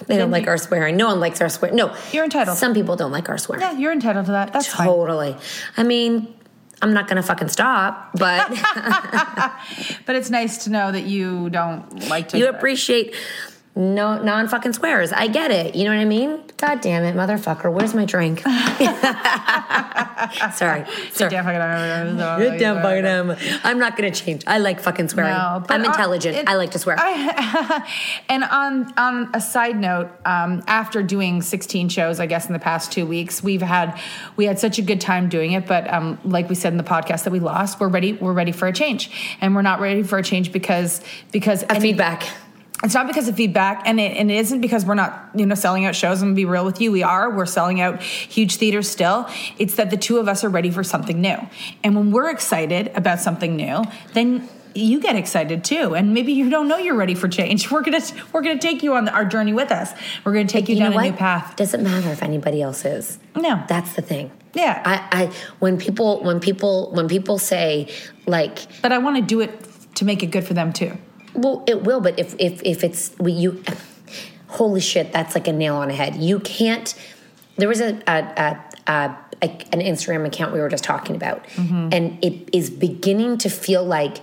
They 0.06 0.16
don't 0.16 0.30
like 0.30 0.46
our 0.46 0.58
swearing. 0.58 0.96
No 0.96 1.06
one 1.08 1.20
likes 1.20 1.40
our 1.40 1.48
swearing. 1.48 1.76
No, 1.76 1.94
You're 2.12 2.24
entitled. 2.24 2.58
Some 2.58 2.74
people 2.74 2.96
don't 2.96 3.12
like 3.12 3.28
our 3.28 3.38
swearing. 3.38 3.62
yeah 3.62 3.72
you're 3.72 3.92
entitled 3.92 4.26
to 4.26 4.32
that 4.32 4.52
that's 4.52 4.66
fine. 4.66 4.86
totally. 4.86 5.36
I 5.76 5.82
mean, 5.82 6.34
I'm 6.80 6.92
not 6.94 7.06
gonna 7.08 7.22
fucking 7.22 7.48
stop, 7.48 8.10
but. 8.14 8.50
But 10.06 10.16
it's 10.16 10.30
nice 10.30 10.64
to 10.64 10.70
know 10.70 10.90
that 10.92 11.04
you 11.04 11.48
don't 11.50 12.08
like 12.08 12.28
to 12.30 12.38
You 12.38 12.48
appreciate 12.48 13.14
no 13.74 14.22
non 14.22 14.48
fucking 14.48 14.74
squares. 14.74 15.12
I 15.12 15.28
get 15.28 15.50
it. 15.50 15.74
You 15.74 15.84
know 15.84 15.90
what 15.94 16.00
I 16.00 16.04
mean? 16.04 16.40
God 16.58 16.80
damn 16.80 17.04
it, 17.04 17.16
motherfucker. 17.16 17.72
Where's 17.72 17.94
my 17.94 18.04
drink? 18.04 18.42
Sorry. 20.54 20.84
Sorry. 21.12 21.30
Damn 21.30 21.44
fucking- 21.44 22.58
damn 22.58 22.82
fucking. 22.82 23.60
I'm 23.64 23.78
not 23.78 23.96
gonna 23.96 24.10
change. 24.10 24.44
I 24.46 24.58
like 24.58 24.80
fucking 24.80 25.08
swearing. 25.08 25.32
No, 25.32 25.64
I'm 25.68 25.80
on- 25.80 25.86
intelligent. 25.86 26.36
it- 26.36 26.48
I 26.48 26.54
like 26.54 26.70
to 26.72 26.78
swear. 26.78 26.96
I- 26.98 27.88
and 28.28 28.44
on 28.44 28.92
on 28.96 29.30
a 29.34 29.40
side 29.40 29.78
note, 29.78 30.10
um, 30.24 30.62
after 30.66 31.02
doing 31.02 31.42
16 31.42 31.88
shows, 31.88 32.20
I 32.20 32.26
guess 32.26 32.46
in 32.46 32.52
the 32.52 32.58
past 32.58 32.92
two 32.92 33.06
weeks, 33.06 33.42
we've 33.42 33.62
had 33.62 33.98
we 34.36 34.46
had 34.46 34.58
such 34.58 34.78
a 34.78 34.82
good 34.82 35.00
time 35.00 35.28
doing 35.28 35.52
it. 35.52 35.66
But 35.66 35.92
um, 35.92 36.18
like 36.24 36.48
we 36.48 36.54
said 36.54 36.72
in 36.72 36.76
the 36.76 36.84
podcast 36.84 37.24
that 37.24 37.32
we 37.32 37.40
lost, 37.40 37.80
we're 37.80 37.88
ready. 37.88 38.12
We're 38.12 38.32
ready 38.32 38.52
for 38.52 38.68
a 38.68 38.72
change, 38.72 39.10
and 39.40 39.54
we're 39.54 39.62
not 39.62 39.80
ready 39.80 40.02
for 40.02 40.18
a 40.18 40.22
change 40.22 40.52
because 40.52 41.00
because 41.32 41.62
Of 41.64 41.78
feedback. 41.78 42.24
It's 42.82 42.94
not 42.94 43.06
because 43.06 43.28
of 43.28 43.36
feedback, 43.36 43.82
and 43.86 44.00
it, 44.00 44.16
and 44.16 44.30
it 44.30 44.36
isn't 44.36 44.60
because 44.60 44.84
we're 44.84 44.94
not, 44.94 45.30
you 45.34 45.46
know, 45.46 45.54
selling 45.54 45.84
out 45.84 45.94
shows. 45.94 46.20
I'm 46.20 46.28
gonna 46.28 46.36
be 46.36 46.44
real 46.44 46.64
with 46.64 46.80
you. 46.80 46.90
We 46.90 47.02
are. 47.02 47.30
We're 47.30 47.46
selling 47.46 47.80
out 47.80 48.02
huge 48.02 48.56
theaters 48.56 48.88
still. 48.90 49.28
It's 49.58 49.76
that 49.76 49.90
the 49.90 49.96
two 49.96 50.18
of 50.18 50.28
us 50.28 50.42
are 50.42 50.48
ready 50.48 50.70
for 50.70 50.82
something 50.82 51.20
new, 51.20 51.36
and 51.84 51.94
when 51.94 52.10
we're 52.10 52.30
excited 52.30 52.90
about 52.94 53.20
something 53.20 53.56
new, 53.56 53.84
then 54.14 54.48
you 54.74 55.00
get 55.00 55.16
excited 55.16 55.64
too. 55.64 55.94
And 55.94 56.14
maybe 56.14 56.32
you 56.32 56.50
don't 56.50 56.68
know 56.68 56.76
you're 56.76 56.96
ready 56.96 57.14
for 57.14 57.28
change. 57.28 57.70
We're 57.70 57.82
gonna 57.82 58.00
we're 58.32 58.42
gonna 58.42 58.58
take 58.58 58.82
you 58.82 58.94
on 58.94 59.08
our 59.08 59.24
journey 59.24 59.52
with 59.52 59.70
us. 59.70 59.92
We're 60.24 60.32
gonna 60.32 60.46
take 60.46 60.68
you, 60.68 60.76
down 60.76 60.92
a 60.92 61.02
new 61.02 61.12
path. 61.12 61.56
Doesn't 61.56 61.82
matter 61.82 62.10
if 62.10 62.22
anybody 62.22 62.62
else 62.62 62.84
is. 62.84 63.18
No. 63.36 63.62
That's 63.68 63.94
the 63.94 64.02
thing. 64.02 64.30
Yeah. 64.54 64.82
I, 64.84 65.22
I 65.22 65.26
when 65.58 65.78
people 65.78 66.22
when 66.22 66.40
people 66.40 66.90
when 66.92 67.08
people 67.08 67.38
say 67.38 67.88
like 68.26 68.58
But 68.82 68.92
I 68.92 68.98
want 68.98 69.16
to 69.16 69.22
do 69.22 69.40
it 69.40 69.68
to 69.96 70.04
make 70.04 70.22
it 70.22 70.26
good 70.26 70.44
for 70.44 70.54
them 70.54 70.72
too. 70.72 70.96
Well, 71.34 71.64
it 71.66 71.82
will, 71.82 72.00
but 72.00 72.18
if 72.18 72.34
if 72.38 72.62
if 72.62 72.84
it's 72.84 73.12
we 73.18 73.32
you, 73.32 73.62
holy 74.48 74.80
shit, 74.80 75.12
that's 75.12 75.34
like 75.34 75.48
a 75.48 75.52
nail 75.52 75.76
on 75.76 75.90
a 75.90 75.94
head. 75.94 76.16
You 76.16 76.40
can't. 76.40 76.94
There 77.56 77.68
was 77.68 77.80
a 77.80 77.98
a, 78.06 78.18
a, 78.18 78.64
a, 78.86 79.16
a 79.42 79.46
an 79.72 79.80
Instagram 79.80 80.26
account 80.26 80.52
we 80.52 80.60
were 80.60 80.68
just 80.68 80.84
talking 80.84 81.16
about, 81.16 81.44
mm-hmm. 81.48 81.88
and 81.92 82.22
it 82.24 82.48
is 82.52 82.70
beginning 82.70 83.38
to 83.38 83.48
feel 83.48 83.84
like 83.84 84.18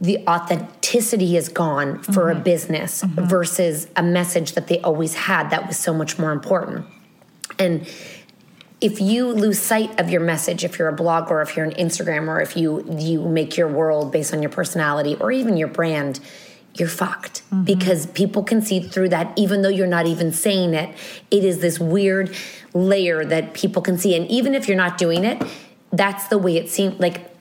the 0.00 0.18
authenticity 0.28 1.36
is 1.36 1.48
gone 1.48 2.02
for 2.02 2.30
a 2.30 2.34
mm-hmm. 2.34 2.42
business 2.42 3.02
mm-hmm. 3.02 3.24
versus 3.24 3.88
a 3.96 4.02
message 4.02 4.52
that 4.52 4.66
they 4.66 4.80
always 4.80 5.14
had 5.14 5.50
that 5.50 5.66
was 5.66 5.78
so 5.78 5.94
much 5.94 6.18
more 6.18 6.32
important. 6.32 6.84
And 7.58 7.88
if 8.80 9.00
you 9.00 9.28
lose 9.28 9.60
sight 9.60 9.98
of 9.98 10.10
your 10.10 10.20
message, 10.20 10.64
if 10.64 10.78
you're 10.78 10.88
a 10.88 10.96
blogger, 10.96 11.30
or 11.30 11.42
if 11.42 11.56
you're 11.56 11.64
an 11.64 11.72
Instagram, 11.72 12.28
or 12.28 12.40
if 12.40 12.56
you 12.56 12.84
you 12.98 13.22
make 13.22 13.56
your 13.56 13.68
world 13.68 14.12
based 14.12 14.34
on 14.34 14.42
your 14.42 14.50
personality 14.50 15.16
or 15.20 15.32
even 15.32 15.56
your 15.56 15.68
brand, 15.68 16.20
you're 16.74 16.88
fucked 16.88 17.42
mm-hmm. 17.46 17.64
because 17.64 18.06
people 18.06 18.42
can 18.42 18.60
see 18.60 18.80
through 18.80 19.08
that 19.08 19.32
even 19.36 19.62
though 19.62 19.68
you're 19.68 19.86
not 19.86 20.06
even 20.06 20.32
saying 20.32 20.74
it. 20.74 20.94
It 21.30 21.44
is 21.44 21.60
this 21.60 21.78
weird 21.78 22.34
layer 22.74 23.24
that 23.24 23.54
people 23.54 23.80
can 23.80 23.96
see, 23.96 24.16
and 24.16 24.26
even 24.30 24.54
if 24.54 24.68
you're 24.68 24.76
not 24.76 24.98
doing 24.98 25.24
it, 25.24 25.42
that's 25.92 26.28
the 26.28 26.38
way 26.38 26.56
it 26.56 26.68
seems. 26.70 26.98
Like. 27.00 27.33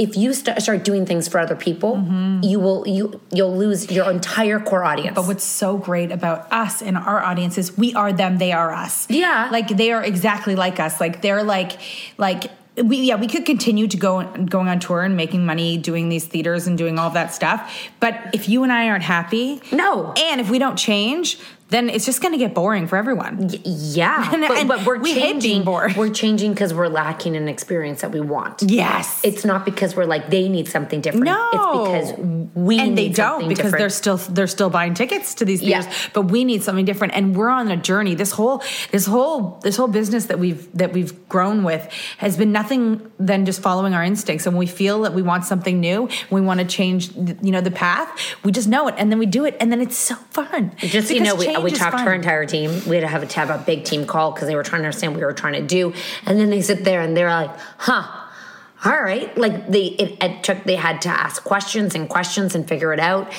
If 0.00 0.16
you 0.16 0.32
start, 0.32 0.62
start 0.62 0.82
doing 0.82 1.04
things 1.04 1.28
for 1.28 1.38
other 1.38 1.54
people, 1.54 1.96
mm-hmm. 1.96 2.42
you 2.42 2.58
will 2.58 2.88
you 2.88 3.20
you'll 3.30 3.54
lose 3.56 3.90
your 3.90 4.10
entire 4.10 4.58
core 4.58 4.82
audience. 4.82 5.14
But 5.14 5.26
what's 5.26 5.44
so 5.44 5.76
great 5.76 6.10
about 6.10 6.50
us 6.50 6.80
and 6.80 6.96
our 6.96 7.22
audience 7.22 7.58
is 7.58 7.76
we 7.76 7.92
are 7.94 8.10
them, 8.10 8.38
they 8.38 8.52
are 8.52 8.72
us. 8.72 9.06
Yeah. 9.10 9.50
Like 9.52 9.68
they 9.68 9.92
are 9.92 10.02
exactly 10.02 10.56
like 10.56 10.80
us. 10.80 11.00
Like 11.00 11.20
they're 11.20 11.42
like 11.42 11.78
like 12.16 12.50
we 12.82 13.02
yeah, 13.02 13.16
we 13.16 13.26
could 13.26 13.44
continue 13.44 13.86
to 13.88 13.96
go 13.96 14.24
going 14.46 14.68
on 14.68 14.80
tour 14.80 15.02
and 15.02 15.16
making 15.16 15.44
money 15.44 15.76
doing 15.76 16.08
these 16.08 16.24
theaters 16.24 16.66
and 16.66 16.78
doing 16.78 16.98
all 16.98 17.10
that 17.10 17.34
stuff. 17.34 17.90
But 18.00 18.14
if 18.32 18.48
you 18.48 18.62
and 18.62 18.72
I 18.72 18.88
aren't 18.88 19.04
happy, 19.04 19.60
No. 19.70 20.14
And 20.16 20.40
if 20.40 20.48
we 20.50 20.58
don't 20.58 20.76
change, 20.76 21.38
then 21.70 21.88
it's 21.88 22.04
just 22.06 22.20
going 22.20 22.32
to 22.32 22.38
get 22.38 22.54
boring 22.54 22.86
for 22.86 22.96
everyone. 22.96 23.48
Yeah, 23.64 24.30
And- 24.34 24.42
but, 24.48 24.58
and 24.58 24.68
but 24.68 24.84
we're 24.86 24.98
we 24.98 25.14
changing. 25.14 25.64
bored. 25.64 25.96
We're 25.96 26.10
changing 26.10 26.52
because 26.52 26.74
we're 26.74 26.88
lacking 26.88 27.36
an 27.36 27.48
experience 27.48 28.00
that 28.02 28.12
we 28.12 28.20
want. 28.20 28.62
Yes. 28.62 29.20
It's 29.24 29.44
not 29.44 29.64
because 29.64 29.96
we're 29.96 30.04
like 30.04 30.30
they 30.30 30.48
need 30.48 30.68
something 30.68 31.00
different. 31.00 31.24
No, 31.26 31.48
it's 31.52 32.12
because 32.12 32.50
we 32.54 32.78
and 32.78 32.96
they 32.98 33.08
don't 33.08 33.16
something 33.16 33.48
because 33.48 33.64
different. 33.72 33.78
they're 33.78 33.90
still 33.90 34.16
they're 34.16 34.46
still 34.46 34.70
buying 34.70 34.94
tickets 34.94 35.34
to 35.36 35.44
these 35.44 35.62
Yeah. 35.62 35.90
But 36.12 36.22
we 36.22 36.44
need 36.44 36.62
something 36.62 36.84
different, 36.84 37.14
and 37.14 37.34
we're 37.36 37.48
on 37.48 37.70
a 37.70 37.76
journey. 37.76 38.14
This 38.14 38.32
whole 38.32 38.62
this 38.90 39.06
whole 39.06 39.60
this 39.62 39.76
whole 39.76 39.88
business 39.88 40.26
that 40.26 40.38
we've 40.38 40.70
that 40.76 40.92
we've 40.92 41.28
grown 41.28 41.62
with 41.64 41.82
has 42.18 42.36
been 42.36 42.52
nothing 42.52 43.10
than 43.18 43.46
just 43.46 43.62
following 43.62 43.94
our 43.94 44.02
instincts. 44.04 44.46
And 44.46 44.54
when 44.54 44.60
we 44.60 44.66
feel 44.66 45.02
that 45.02 45.14
we 45.14 45.22
want 45.22 45.44
something 45.44 45.78
new, 45.80 46.08
we 46.30 46.40
want 46.40 46.60
to 46.60 46.66
change, 46.66 47.10
you 47.42 47.50
know, 47.50 47.60
the 47.60 47.70
path. 47.70 48.08
We 48.44 48.50
just 48.52 48.68
know 48.68 48.88
it, 48.88 48.94
and 48.98 49.10
then 49.10 49.18
we 49.18 49.26
do 49.26 49.44
it, 49.44 49.56
and 49.60 49.70
then 49.70 49.80
it's 49.80 49.96
so 49.96 50.14
fun. 50.30 50.72
Just 50.78 51.10
you 51.10 51.20
know, 51.20 51.34
we, 51.34 51.46
we 51.64 51.70
talked 51.70 51.98
to 51.98 52.04
our 52.04 52.14
entire 52.14 52.46
team. 52.46 52.70
We 52.88 52.96
had 52.96 53.02
to 53.02 53.08
have 53.08 53.22
a, 53.22 53.26
to 53.26 53.40
have 53.40 53.50
a 53.50 53.58
big 53.58 53.84
team 53.84 54.06
call 54.06 54.32
because 54.32 54.48
they 54.48 54.56
were 54.56 54.62
trying 54.62 54.82
to 54.82 54.86
understand 54.86 55.12
what 55.12 55.20
we 55.20 55.24
were 55.24 55.32
trying 55.32 55.54
to 55.54 55.66
do. 55.66 55.92
And 56.26 56.38
then 56.38 56.50
they 56.50 56.62
sit 56.62 56.84
there 56.84 57.00
and 57.00 57.16
they're 57.16 57.30
like, 57.30 57.50
huh, 57.78 58.06
all 58.84 59.02
right. 59.02 59.36
Like 59.36 59.68
they, 59.68 59.86
it, 59.86 60.22
it 60.22 60.42
took, 60.42 60.64
they 60.64 60.76
had 60.76 61.02
to 61.02 61.08
ask 61.08 61.44
questions 61.44 61.94
and 61.94 62.08
questions 62.08 62.54
and 62.54 62.66
figure 62.68 62.92
it 62.92 63.00
out. 63.00 63.32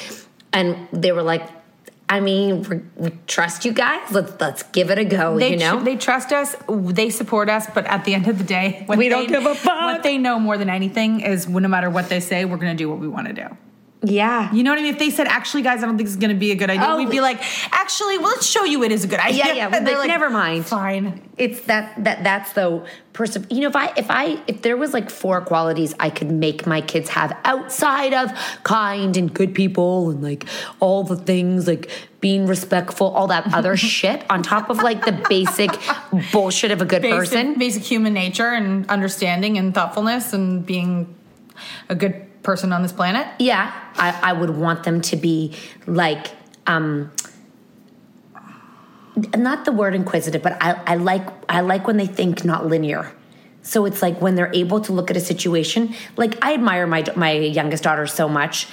And 0.54 0.88
they 0.92 1.12
were 1.12 1.24
like, 1.24 1.48
I 2.12 2.20
mean, 2.20 2.64
we 2.64 2.82
we 2.98 3.18
trust 3.26 3.64
you 3.64 3.72
guys. 3.72 4.12
Let's 4.12 4.34
let's 4.42 4.64
give 4.64 4.92
it 4.92 4.98
a 4.98 5.06
go. 5.06 5.40
They 5.40 5.52
you 5.52 5.58
know, 5.58 5.78
tr- 5.78 5.86
they 5.86 5.96
trust 5.96 6.34
us, 6.34 6.58
they 6.68 7.10
support 7.10 7.48
us, 7.48 7.68
but 7.74 7.86
at 7.86 8.04
the 8.04 8.14
end 8.14 8.28
of 8.28 8.38
the 8.38 8.44
day, 8.44 8.86
We 8.90 8.98
they, 8.98 9.10
don't 9.10 9.30
give 9.30 9.46
a 9.46 9.56
fuck. 9.56 9.82
What 9.82 10.04
they 10.04 10.18
know 10.18 10.38
more 10.38 10.58
than 10.58 10.70
anything 10.70 11.22
is, 11.22 11.48
no 11.48 11.70
matter 11.70 11.90
what 11.90 12.10
they 12.10 12.20
say, 12.20 12.44
we're 12.44 12.58
going 12.58 12.76
to 12.76 12.78
do 12.78 12.90
what 12.90 13.00
we 13.00 13.08
want 13.08 13.28
to 13.28 13.34
do. 13.34 13.48
Yeah. 14.04 14.52
You 14.52 14.64
know 14.64 14.72
what 14.72 14.80
I 14.80 14.82
mean? 14.82 14.94
If 14.94 15.00
they 15.00 15.12
said, 15.12 15.28
actually, 15.28 15.62
guys, 15.62 15.84
I 15.84 15.86
don't 15.86 15.96
think 15.96 16.08
this 16.08 16.16
is 16.16 16.20
going 16.20 16.34
to 16.34 16.40
be 16.40 16.52
a 16.52 16.56
good 16.56 16.70
idea, 16.72 16.86
Oh, 16.88 16.98
we'd 16.98 17.10
be 17.12 17.22
like, 17.22 17.40
actually, 17.72 18.18
well, 18.18 18.30
let's 18.30 18.48
show 18.48 18.64
you 18.64 18.84
it 18.84 18.92
is 18.92 19.04
a 19.04 19.08
good 19.08 19.20
idea. 19.20 19.46
Yeah, 19.46 19.54
yeah. 19.72 19.80
Like, 19.80 20.08
never 20.08 20.30
mind. 20.30 20.66
Fine. 20.66 21.22
It's 21.38 21.62
that 21.62 22.04
that 22.04 22.24
that's 22.24 22.54
the 22.54 22.86
person. 23.14 23.46
You 23.50 23.62
know, 23.62 23.68
if 23.70 23.76
I 23.76 23.94
if 23.96 24.08
I 24.10 24.42
if 24.48 24.64
there 24.64 24.76
was 24.76 24.94
like 24.94 25.10
four 25.10 25.42
qualities 25.42 25.94
I 26.00 26.10
could 26.10 26.32
make 26.32 26.66
my 26.66 26.82
kids 26.82 27.10
have 27.10 27.36
outside 27.46 28.14
of 28.14 28.32
kind 28.64 29.16
and 29.18 29.34
good 29.34 29.54
people 29.54 30.10
and 30.10 30.22
like 30.24 30.46
all 30.80 31.04
the 31.04 31.16
things 31.16 31.68
like 31.68 31.90
being 32.22 32.48
respectful, 32.48 33.08
all 33.08 33.28
that 33.28 33.54
other 33.54 33.76
shit 33.96 34.24
on 34.30 34.42
top 34.44 34.70
of 34.70 34.78
like 34.84 35.06
the 35.06 35.14
basic 35.30 35.72
bullshit 36.32 36.72
of 36.72 36.82
a 36.82 36.86
good 36.86 37.02
Basic, 37.04 37.20
person. 37.20 37.60
basic 37.60 37.84
human 37.84 38.14
nature 38.14 38.48
and 38.50 38.88
understanding 38.90 39.58
and 39.58 39.74
thoughtfulness 39.74 40.34
and 40.34 40.66
being 40.66 41.16
a 41.90 41.96
good 41.96 42.28
person 42.44 42.74
on 42.74 42.82
this 42.82 42.92
planet. 42.92 43.28
Yeah, 43.40 43.72
I, 43.96 44.20
I 44.24 44.34
would 44.34 44.52
want 44.52 44.84
them 44.84 45.02
to 45.02 45.16
be 45.16 45.56
like, 45.86 46.28
um, 46.68 47.12
not 49.36 49.66
the 49.66 49.72
word 49.72 49.94
inquisitive, 49.96 50.42
but 50.42 50.58
I, 50.62 50.82
I 50.86 50.96
like 50.96 51.28
I 51.50 51.62
like 51.62 51.88
when 51.88 51.98
they 51.98 52.08
think 52.08 52.46
not 52.46 52.68
linear. 52.68 53.12
So 53.62 53.86
it's 53.86 54.02
like 54.02 54.22
when 54.22 54.36
they're 54.36 54.52
able 54.54 54.82
to 54.82 54.94
look 54.94 55.12
at 55.12 55.18
a 55.18 55.22
situation. 55.22 55.94
Like 56.18 56.44
I 56.44 56.54
admire 56.54 56.88
my 56.88 57.06
my 57.16 57.32
youngest 57.32 57.84
daughter 57.84 58.08
so 58.08 58.28
much 58.28 58.68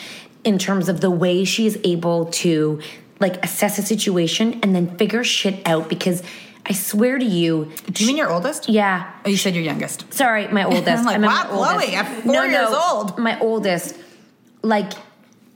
in 0.44 0.58
terms 0.58 0.88
of 0.88 1.00
the 1.00 1.10
way 1.10 1.44
she 1.44 1.66
is 1.66 1.78
able 1.84 2.26
to 2.26 2.80
like 3.20 3.44
assess 3.44 3.78
a 3.78 3.82
situation 3.82 4.60
and 4.62 4.74
then 4.74 4.96
figure 4.96 5.24
shit 5.24 5.60
out. 5.66 5.88
Because 5.88 6.22
I 6.68 6.72
swear 6.72 7.18
to 7.18 7.24
you, 7.24 7.72
Do 7.90 8.04
you 8.04 8.08
mean 8.08 8.16
your 8.18 8.30
oldest? 8.30 8.68
yeah, 8.68 9.10
Oh, 9.24 9.28
you 9.30 9.36
said 9.38 9.54
your 9.54 9.64
youngest. 9.64 10.12
Sorry, 10.12 10.48
my 10.48 10.64
oldest. 10.72 10.86
I'm 10.88 11.04
like, 11.04 11.16
I 11.16 11.26
wow. 11.26 11.74
Chloe, 11.78 11.94
at 11.94 12.22
four 12.24 12.44
years 12.46 12.68
old. 12.70 13.18
My 13.18 13.38
oldest, 13.40 13.96
like, 14.62 14.92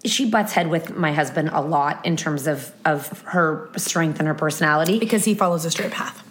she 0.05 0.29
butts 0.29 0.53
head 0.53 0.69
with 0.71 0.97
my 0.97 1.13
husband 1.13 1.51
a 1.53 1.61
lot 1.61 2.05
in 2.07 2.17
terms 2.17 2.47
of 2.47 2.73
of 2.85 3.21
her 3.27 3.69
strength 3.77 4.19
and 4.19 4.27
her 4.27 4.35
personality. 4.35 4.99
Because 4.99 5.25
he 5.25 5.35
follows 5.35 5.65
a 5.65 5.71
straight 5.71 5.93
path. 5.93 6.25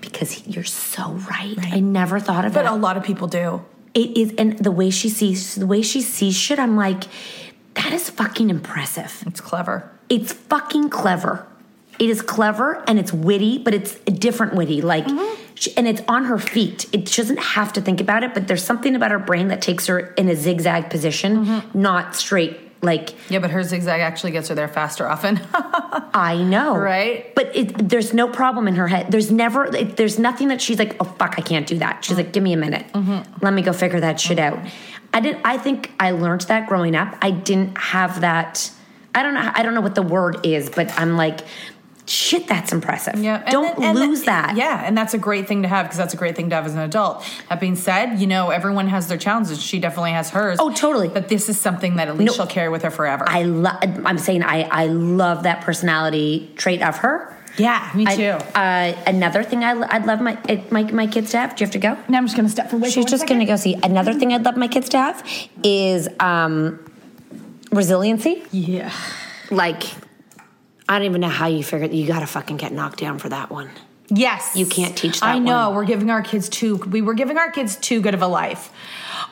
Because 0.00 0.30
he- 0.30 0.50
you're 0.52 0.62
so 0.64 1.10
right. 1.30 1.56
I 1.72 1.80
never 1.80 2.20
thought 2.20 2.44
of 2.44 2.54
But 2.54 2.60
it. 2.60 2.68
But 2.68 2.72
a 2.74 2.76
lot 2.76 2.96
of 2.96 3.02
people 3.02 3.26
do. 3.28 3.64
It 3.92 4.16
is, 4.16 4.32
and 4.38 4.56
the 4.58 4.70
way 4.70 4.90
she 4.90 5.08
sees 5.08 5.56
the 5.56 5.66
way 5.66 5.82
she 5.82 6.00
sees 6.00 6.36
shit, 6.36 6.58
I'm 6.60 6.76
like, 6.76 7.04
that 7.74 7.92
is 7.92 8.08
fucking 8.08 8.50
impressive. 8.50 9.24
It's 9.26 9.40
clever. 9.40 9.90
It's 10.08 10.32
fucking 10.32 10.90
clever. 10.90 11.44
It 11.98 12.10
is 12.10 12.22
clever 12.22 12.82
and 12.86 12.98
it's 12.98 13.12
witty, 13.12 13.58
but 13.58 13.74
it's 13.74 13.96
a 14.06 14.10
different 14.10 14.54
witty. 14.54 14.82
Like, 14.82 15.06
mm-hmm. 15.06 15.42
she, 15.54 15.76
and 15.76 15.88
it's 15.88 16.02
on 16.08 16.24
her 16.24 16.38
feet. 16.38 16.86
It 16.92 17.08
she 17.08 17.22
doesn't 17.22 17.40
have 17.40 17.72
to 17.74 17.80
think 17.80 18.00
about 18.00 18.22
it, 18.22 18.34
but 18.34 18.48
there's 18.48 18.64
something 18.64 18.94
about 18.94 19.10
her 19.10 19.18
brain 19.18 19.48
that 19.48 19.60
takes 19.62 19.86
her 19.86 19.98
in 19.98 20.28
a 20.28 20.36
zigzag 20.36 20.90
position, 20.90 21.44
mm-hmm. 21.44 21.80
not 21.80 22.14
straight. 22.14 22.60
Like, 22.80 23.14
Yeah, 23.28 23.40
but 23.40 23.50
her 23.50 23.64
zigzag 23.64 24.00
actually 24.00 24.30
gets 24.30 24.48
her 24.50 24.54
there 24.54 24.68
faster 24.68 25.08
often. 25.08 25.40
I 25.52 26.40
know, 26.40 26.76
Right? 26.76 27.34
But 27.34 27.56
it, 27.56 27.88
there's 27.88 28.14
no 28.14 28.28
problem 28.28 28.68
in 28.68 28.76
her 28.76 28.86
head. 28.86 29.10
There's 29.10 29.32
never, 29.32 29.64
it, 29.74 29.96
there's 29.96 30.16
nothing 30.16 30.48
that 30.48 30.62
she's 30.62 30.78
like, 30.78 30.96
oh 31.00 31.04
fuck, 31.04 31.34
I 31.38 31.42
can't 31.42 31.66
do 31.66 31.78
that. 31.78 32.04
She's 32.04 32.16
like, 32.16 32.32
give 32.32 32.44
me 32.44 32.52
a 32.52 32.56
minute, 32.56 32.86
mm-hmm. 32.92 33.44
let 33.44 33.52
me 33.52 33.62
go 33.62 33.72
figure 33.72 33.98
that 33.98 34.20
shit 34.20 34.38
out. 34.38 34.60
I 35.12 35.20
didn't. 35.20 35.44
I 35.44 35.58
think 35.58 35.90
I 35.98 36.10
learned 36.12 36.42
that 36.42 36.68
growing 36.68 36.94
up. 36.94 37.16
I 37.22 37.30
didn't 37.30 37.76
have 37.78 38.20
that. 38.20 38.70
I 39.14 39.22
don't 39.22 39.34
know. 39.34 39.50
I 39.54 39.62
don't 39.62 39.74
know 39.74 39.80
what 39.80 39.94
the 39.94 40.02
word 40.02 40.44
is, 40.44 40.70
but 40.70 40.96
I'm 40.98 41.16
like, 41.16 41.40
shit, 42.08 42.46
that's 42.46 42.72
impressive. 42.72 43.14
Yeah, 43.18 43.42
and 43.42 43.50
don't 43.52 43.78
then- 43.78 43.94
lose 43.94 44.22
that. 44.22 44.56
Yeah, 44.56 44.82
and 44.84 44.96
that's 44.96 45.14
a 45.14 45.18
great 45.18 45.46
thing 45.46 45.62
to 45.62 45.68
have 45.68 45.86
because 45.86 45.98
that's 45.98 46.14
a 46.14 46.16
great 46.16 46.34
thing 46.36 46.48
to 46.50 46.56
have 46.56 46.66
as 46.66 46.74
an 46.74 46.80
adult. 46.80 47.24
That 47.48 47.60
being 47.60 47.76
said, 47.76 48.18
you 48.20 48.26
know 48.26 48.50
everyone 48.50 48.88
has 48.88 49.08
their 49.08 49.18
challenges. 49.18 49.62
She 49.62 49.78
definitely 49.78 50.12
has 50.12 50.30
hers. 50.30 50.58
Oh, 50.60 50.72
totally. 50.72 51.08
But 51.08 51.28
this 51.28 51.48
is 51.48 51.60
something 51.60 51.96
that 51.96 52.08
at 52.08 52.16
least 52.16 52.32
No. 52.32 52.44
she'll 52.44 52.50
carry 52.50 52.68
with 52.68 52.82
her 52.82 52.90
forever. 52.90 53.24
I 53.28 53.42
love. 53.42 53.76
I'm 53.82 54.18
saying 54.18 54.42
I 54.42 54.62
I 54.62 54.86
love 54.86 55.42
that 55.44 55.60
personality 55.60 56.50
trait 56.56 56.82
of 56.82 56.96
her. 56.98 57.34
yeah, 57.56 57.90
me 57.94 58.04
I- 58.06 58.16
too. 58.16 58.30
uh, 58.54 58.92
another 59.06 59.42
thing 59.42 59.64
I, 59.64 59.74
would 59.74 60.06
love 60.06 60.20
my, 60.20 60.38
my 60.70 60.82
my 60.92 61.06
kids 61.06 61.30
to 61.32 61.38
have. 61.38 61.56
Do 61.56 61.62
you 61.62 61.66
have 61.66 61.72
to 61.72 61.78
go? 61.78 61.96
No, 62.08 62.18
I'm 62.18 62.26
just 62.26 62.36
gonna 62.36 62.48
step 62.48 62.72
away. 62.72 62.88
She's 62.90 63.04
just 63.06 63.26
going 63.26 63.40
to 63.40 63.46
go 63.46 63.56
see. 63.56 63.74
Another 63.82 64.14
thing 64.14 64.32
I'd 64.32 64.44
love 64.44 64.56
my 64.56 64.68
kids 64.68 64.88
to 64.90 64.98
have 64.98 65.24
is 65.64 66.08
um, 66.20 66.78
resiliency. 67.72 68.42
Yeah. 68.52 68.92
Like, 69.50 69.82
I 70.88 70.98
don't 70.98 71.04
even 71.04 71.20
know 71.20 71.28
how 71.28 71.46
you 71.46 71.62
figure 71.62 71.86
you 71.86 72.06
got 72.06 72.20
to 72.20 72.26
fucking 72.26 72.56
get 72.56 72.72
knocked 72.72 72.98
down 72.98 73.18
for 73.18 73.28
that 73.28 73.50
one. 73.50 73.70
Yes. 74.08 74.56
You 74.56 74.66
can't 74.66 74.96
teach 74.96 75.20
that 75.20 75.26
I 75.26 75.38
know. 75.38 75.68
one. 75.68 75.76
We're 75.76 75.84
giving 75.84 76.08
our 76.10 76.22
kids 76.22 76.48
too 76.48 76.76
we 76.76 77.02
were 77.02 77.14
giving 77.14 77.36
our 77.36 77.50
kids 77.50 77.76
too 77.76 78.00
good 78.00 78.14
of 78.14 78.22
a 78.22 78.26
life. 78.26 78.70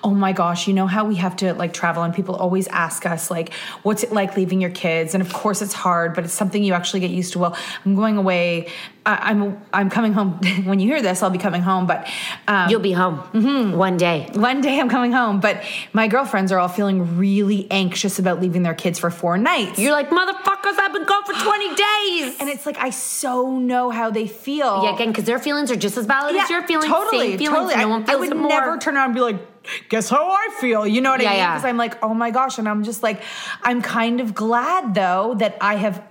Oh 0.07 0.15
my 0.15 0.31
gosh, 0.33 0.69
you 0.69 0.73
know 0.73 0.87
how 0.87 1.05
we 1.05 1.17
have 1.17 1.35
to 1.39 1.53
like 1.55 1.73
travel 1.73 2.05
and 2.05 2.15
people 2.15 2.37
always 2.37 2.69
ask 2.69 3.05
us 3.07 3.29
like 3.29 3.53
what's 3.83 4.05
it 4.05 4.13
like 4.13 4.37
leaving 4.37 4.61
your 4.61 4.71
kids? 4.71 5.15
And 5.15 5.21
of 5.21 5.33
course 5.33 5.61
it's 5.63 5.73
hard, 5.73 6.15
but 6.15 6.23
it's 6.23 6.33
something 6.33 6.63
you 6.63 6.75
actually 6.75 7.01
get 7.01 7.11
used 7.11 7.33
to. 7.33 7.41
Well, 7.41 7.57
I'm 7.85 7.97
going 7.97 8.17
away. 8.17 8.69
I, 9.05 9.31
I'm 9.31 9.61
I'm 9.73 9.91
coming 9.91 10.13
home 10.13 10.35
when 10.65 10.79
you 10.79 10.87
hear 10.87 11.03
this, 11.03 11.25
I'll 11.25 11.31
be 11.31 11.39
coming 11.39 11.61
home, 11.61 11.89
but 11.89 12.09
um 12.47 12.71
You'll 12.71 12.79
be 12.79 12.93
home 12.93 13.73
one 13.77 13.97
day. 13.97 14.29
one 14.35 14.61
day 14.61 14.79
I'm 14.79 14.89
coming 14.89 15.11
home, 15.11 15.41
but 15.41 15.61
my 15.93 16.07
girlfriends 16.07 16.53
are 16.53 16.61
all 16.61 16.69
feeling 16.69 17.19
really 17.19 17.67
anxious 17.71 18.21
about 18.21 18.41
leaving 18.41 18.63
their 18.63 18.75
kids 18.75 19.01
for 19.01 19.11
four 19.11 19.37
nights. 19.39 19.77
You're 19.77 19.91
like 19.91 20.11
motherfuckers. 20.11 20.79
I've 20.79 20.93
been 20.93 21.05
gone 21.05 21.25
for 21.25 21.33
20 21.33 21.75
days. 21.75 22.37
and 22.41 22.49
it's 22.49 22.65
like 22.65 22.79
I 22.79 22.91
so 22.91 23.59
know 23.59 23.91
how 23.91 24.11
they 24.11 24.29
feel. 24.29 24.85
yeah, 24.85 24.95
again, 24.95 25.09
because 25.09 25.25
their 25.25 25.41
feelings 25.41 25.73
are 25.73 25.77
just 25.77 25.97
as 25.97 26.07
valid 26.07 26.37
as 26.37 26.49
your 26.49 26.63
feelings. 26.63 26.93
Totally, 26.93 27.37
feelings. 27.37 27.73
totally. 27.73 27.75
No 27.75 28.05
I, 28.07 28.13
I 28.13 28.15
would 28.17 28.37
more. 28.37 28.49
never 28.49 28.79
turn 28.79 28.97
around 28.97 29.07
and 29.07 29.15
be 29.15 29.21
like, 29.21 29.56
"Guess 29.89 30.09
how 30.11 30.31
I 30.31 30.49
feel." 30.61 30.87
You 30.87 31.01
know 31.01 31.11
what 31.11 31.21
Yeah, 31.23 31.29
I 31.29 31.33
mean? 31.33 31.39
yeah. 31.41 31.55
Because 31.55 31.69
I'm 31.69 31.77
like, 31.77 32.03
"Oh 32.03 32.15
my 32.15 32.31
gosh," 32.31 32.59
and 32.59 32.69
I'm 32.69 32.85
just 32.85 33.03
like, 33.03 33.23
I'm 33.63 33.83
kind 33.83 34.21
of 34.21 34.35
glad 34.35 34.95
though 34.95 35.35
that 35.39 35.57
I 35.61 35.77
have. 35.77 36.03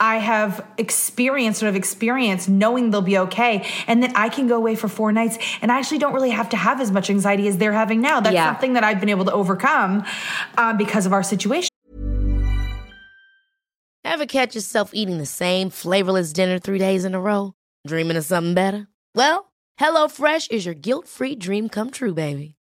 I 0.00 0.16
have 0.18 0.66
experienced 0.76 1.60
sort 1.60 1.68
of 1.70 1.76
experience 1.76 2.48
knowing 2.48 2.90
they'll 2.90 3.00
be 3.00 3.16
okay 3.18 3.64
and 3.86 4.02
that 4.02 4.10
I 4.16 4.28
can 4.28 4.48
go 4.48 4.56
away 4.56 4.74
for 4.74 4.88
four 4.88 5.12
nights 5.12 5.38
and 5.62 5.70
I 5.70 5.78
actually 5.78 5.98
don't 5.98 6.12
really 6.14 6.30
have 6.30 6.48
to 6.48 6.56
have 6.56 6.80
as 6.80 6.90
much 6.90 7.08
anxiety 7.10 7.46
as 7.46 7.58
they're 7.58 7.72
having 7.72 8.00
now. 8.00 8.18
That's 8.18 8.34
Yeah. 8.34 8.46
something 8.52 8.72
that 8.72 8.82
I've 8.82 8.98
been 8.98 9.08
able 9.08 9.24
to 9.26 9.32
overcome 9.32 10.04
um, 10.58 10.76
because 10.78 11.06
of 11.06 11.12
our 11.12 11.22
situation. 11.22 11.68
Ever 14.04 14.26
catch 14.26 14.54
yourself 14.56 14.90
eating 14.92 15.18
the 15.18 15.26
same 15.26 15.70
flavorless 15.70 16.32
dinner 16.32 16.58
three 16.58 16.78
days 16.78 17.04
in 17.04 17.14
a 17.14 17.20
row? 17.20 17.54
Dreaming 17.86 18.16
of 18.16 18.24
something 18.24 18.54
better? 18.54 18.88
Well, 19.14 19.52
HelloFresh 19.80 20.50
is 20.50 20.66
your 20.66 20.74
guilt 20.74 21.06
free 21.06 21.36
dream 21.36 21.68
come 21.68 21.90
true, 21.90 22.14
baby. 22.14 22.56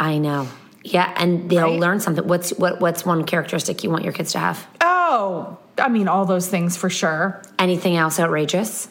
I 0.00 0.18
know. 0.18 0.48
Yeah, 0.84 1.12
and 1.16 1.50
they'll 1.50 1.62
Right? 1.70 1.80
learn 1.80 2.00
something. 2.00 2.26
What's 2.26 2.50
what? 2.50 2.80
What's 2.80 3.04
one 3.04 3.24
characteristic 3.24 3.84
you 3.84 3.90
want 3.90 4.04
your 4.04 4.12
kids 4.12 4.32
to 4.32 4.38
have? 4.38 4.66
Oh, 4.80 5.58
I 5.76 5.88
mean, 5.88 6.08
all 6.08 6.24
those 6.24 6.48
things 6.48 6.76
for 6.76 6.88
sure. 6.88 7.42
Anything 7.58 7.96
else 7.96 8.18
outrageous? 8.18 8.88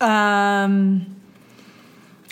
Um, 0.00 1.16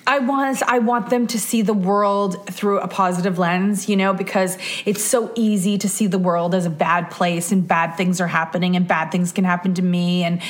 I 0.07 0.19
want 0.19 0.63
I 0.67 0.79
want 0.81 1.11
them 1.11 1.27
to 1.29 1.39
see 1.39 1.63
the 1.63 1.75
world 1.75 2.47
through 2.49 2.81
a 2.81 2.89
positive 2.89 3.39
lens, 3.39 3.89
you 3.89 3.97
know, 3.97 4.13
because 4.13 4.57
it's 4.85 5.05
so 5.05 5.31
easy 5.37 5.79
to 5.79 5.89
see 5.89 6.07
the 6.07 6.19
world 6.19 6.55
as 6.55 6.67
a 6.67 6.71
bad 6.71 7.11
place 7.11 7.53
and 7.53 7.67
bad 7.69 7.97
things 7.97 8.21
are 8.21 8.27
happening 8.27 8.77
and 8.77 8.89
bad 8.89 9.13
things 9.13 9.31
can 9.31 9.45
happen 9.45 9.75
to 9.75 9.83
me. 9.83 10.25
And 10.25 10.41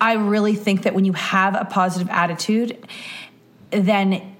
I 0.00 0.14
really 0.14 0.54
think 0.54 0.82
that 0.82 0.94
when 0.94 1.04
you 1.04 1.14
have 1.14 1.54
a 1.54 1.64
positive 1.64 2.08
attitude, 2.10 2.78
then 3.70 4.36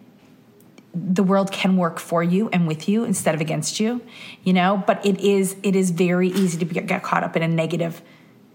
the 1.14 1.22
world 1.22 1.52
can 1.52 1.76
work 1.76 1.98
for 1.98 2.22
you 2.22 2.48
and 2.52 2.66
with 2.66 2.88
you 2.88 3.04
instead 3.04 3.34
of 3.34 3.40
against 3.40 3.80
you 3.80 4.00
you 4.44 4.52
know? 4.52 4.82
But 4.86 5.04
it 5.04 5.20
is 5.20 5.56
it 5.62 5.76
is 5.76 5.90
very 5.90 6.28
easy 6.28 6.58
to 6.58 6.64
get, 6.64 7.02
caught 7.02 7.22
up 7.22 7.36
in 7.36 7.42
a 7.42 7.48
negative 7.48 8.02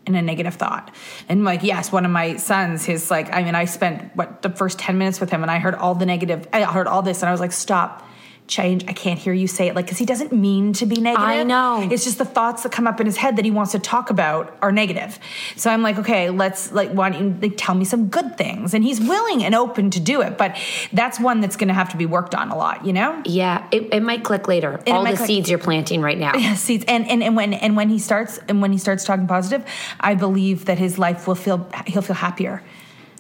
in 0.05 0.15
a 0.15 0.21
negative 0.21 0.55
thought. 0.55 0.93
And 1.29 1.43
like 1.43 1.63
yes 1.63 1.91
one 1.91 2.05
of 2.05 2.11
my 2.11 2.37
sons 2.37 2.85
his 2.85 3.09
like 3.09 3.33
i 3.33 3.43
mean 3.43 3.55
i 3.55 3.65
spent 3.65 4.15
what 4.15 4.41
the 4.41 4.49
first 4.49 4.79
10 4.79 4.97
minutes 4.97 5.19
with 5.19 5.29
him 5.29 5.41
and 5.41 5.51
i 5.51 5.59
heard 5.59 5.75
all 5.75 5.95
the 5.95 6.05
negative 6.05 6.47
i 6.51 6.63
heard 6.63 6.87
all 6.87 7.01
this 7.01 7.21
and 7.21 7.29
i 7.29 7.31
was 7.31 7.39
like 7.39 7.51
stop 7.51 8.07
change 8.47 8.83
i 8.89 8.93
can't 8.93 9.17
hear 9.19 9.31
you 9.33 9.47
say 9.47 9.67
it 9.67 9.75
like 9.75 9.85
because 9.85 9.97
he 9.97 10.05
doesn't 10.05 10.33
mean 10.33 10.73
to 10.73 10.85
be 10.85 10.97
negative 10.97 11.25
I 11.25 11.43
know. 11.43 11.87
it's 11.89 12.03
just 12.03 12.17
the 12.17 12.25
thoughts 12.25 12.63
that 12.63 12.71
come 12.73 12.87
up 12.87 12.99
in 12.99 13.05
his 13.05 13.15
head 13.15 13.37
that 13.37 13.45
he 13.45 13.51
wants 13.51 13.71
to 13.71 13.79
talk 13.79 14.09
about 14.09 14.57
are 14.61 14.71
negative 14.71 15.17
so 15.55 15.69
i'm 15.71 15.81
like 15.81 15.97
okay 15.97 16.29
let's 16.29 16.71
like 16.73 16.91
why 16.91 17.09
don't 17.09 17.23
you 17.23 17.41
like, 17.41 17.53
tell 17.57 17.73
me 17.73 17.85
some 17.85 18.09
good 18.09 18.37
things 18.37 18.73
and 18.73 18.83
he's 18.83 18.99
willing 18.99 19.43
and 19.45 19.55
open 19.55 19.89
to 19.89 19.99
do 19.99 20.21
it 20.21 20.37
but 20.37 20.57
that's 20.91 21.19
one 21.19 21.39
that's 21.39 21.55
going 21.55 21.69
to 21.69 21.73
have 21.73 21.89
to 21.89 21.97
be 21.97 22.05
worked 22.05 22.35
on 22.35 22.49
a 22.51 22.55
lot 22.55 22.85
you 22.85 22.91
know 22.91 23.21
Yeah, 23.25 23.65
it, 23.71 23.93
it 23.93 24.03
might 24.03 24.23
click 24.23 24.47
later. 24.49 24.81
it 24.85 24.91
All 24.91 25.03
the 25.03 25.15
click. 25.15 25.27
seeds 25.27 25.49
you're 25.49 25.57
planting 25.59 26.01
right 26.01 26.17
now. 26.17 26.33
Yeah, 26.35 26.55
seeds. 26.65 26.83
And, 26.87 27.07
and 27.09 27.23
and 27.23 27.35
when 27.35 27.53
and 27.53 27.75
when 27.77 27.89
he 27.89 27.97
starts 27.99 28.39
and 28.49 28.61
when 28.61 28.71
he 28.71 28.77
starts 28.77 29.05
talking 29.05 29.27
positive, 29.27 29.65
I 29.99 30.15
believe 30.15 30.65
that 30.65 30.77
his 30.77 30.99
life 30.99 31.27
will 31.27 31.35
feel 31.35 31.69
he'll 31.87 32.01
feel 32.01 32.15
happier. 32.15 32.61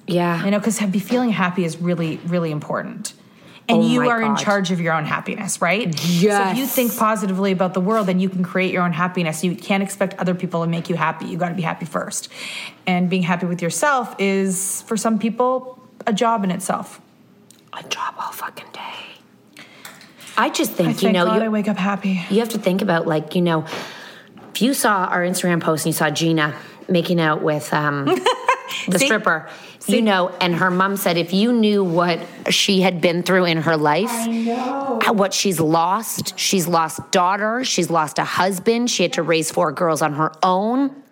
Yeah, 0.05 0.43
You 0.43 0.51
know, 0.51 0.59
because 0.59 0.79
be 0.81 0.99
feeling 0.99 1.29
happy 1.29 1.63
is 1.63 1.77
really 1.77 2.17
really 2.27 2.51
important. 2.51 3.13
And 3.69 3.81
Oh 3.81 3.87
you 3.87 4.09
are 4.09 4.21
in 4.21 4.35
charge 4.35 4.71
of 4.71 4.81
your 4.81 4.93
own 4.93 5.05
happiness, 5.05 5.61
right? 5.61 5.87
Yes. 6.05 6.37
So 6.37 6.51
if 6.51 6.57
you 6.57 6.67
think 6.67 6.97
positively 6.97 7.53
about 7.53 7.73
the 7.73 7.79
world, 7.79 8.07
then 8.07 8.19
you 8.19 8.27
can 8.27 8.43
create 8.43 8.73
your 8.73 8.83
own 8.83 8.91
happiness. 8.91 9.43
You 9.43 9.55
can't 9.55 9.81
expect 9.81 10.19
other 10.19 10.35
people 10.35 10.61
to 10.63 10.67
make 10.67 10.89
you 10.89 10.95
happy. 10.95 11.27
You 11.27 11.37
got 11.37 11.49
to 11.49 11.55
be 11.55 11.61
happy 11.61 11.85
first. 11.85 12.27
And 12.85 13.09
being 13.09 13.23
happy 13.23 13.45
with 13.45 13.61
yourself 13.61 14.15
is 14.19 14.81
for 14.83 14.97
some 14.97 15.17
people 15.17 15.79
a 16.05 16.11
job 16.13 16.43
in 16.43 16.51
itself. 16.51 16.99
a 17.71 17.83
job 17.83 18.15
all 18.19 18.31
fucking 18.33 18.67
day. 18.73 19.63
I 20.37 20.49
just 20.49 20.73
think, 20.73 21.03
I 21.03 21.07
you 21.07 21.13
know 21.13 21.25
God 21.25 21.35
you, 21.37 21.43
I 21.43 21.49
wake 21.49 21.67
up 21.67 21.77
happy. 21.77 22.21
you 22.29 22.39
have 22.39 22.49
to 22.49 22.57
think 22.57 22.81
about 22.81 23.07
like 23.07 23.35
you 23.35 23.41
know, 23.41 23.65
if 24.53 24.61
you 24.61 24.73
saw 24.73 25.05
our 25.05 25.21
Instagram 25.21 25.61
post 25.61 25.85
and 25.85 25.93
you 25.93 25.97
saw 25.97 26.09
Gina 26.09 26.55
making 26.89 27.21
out 27.21 27.41
with 27.41 27.73
um, 27.73 28.05
the 28.87 28.99
See? 29.83 29.97
you 29.97 30.01
know, 30.01 30.29
and 30.39 30.55
her 30.55 30.71
mom 30.71 30.95
said 30.95 31.17
if 31.17 31.33
you 31.33 31.51
knew 31.51 31.83
what 31.83 32.25
she 32.49 32.79
had 32.79 33.01
been 33.01 33.21
through 33.21 33.43
in 33.45 33.57
her 33.57 33.75
life, 33.75 34.09
what 35.09 35.33
she's 35.33 35.59
lost, 35.59 36.39
she's 36.39 36.69
lost 36.69 37.11
daughter, 37.11 37.65
she's 37.65 37.89
lost 37.89 38.17
a 38.17 38.23
husband, 38.23 38.89
she 38.89 39.03
had 39.03 39.11
to 39.13 39.23
raise 39.23 39.51
four 39.51 39.73
girls 39.73 40.01
on 40.01 40.13
her 40.13 40.31
own. 40.41 41.02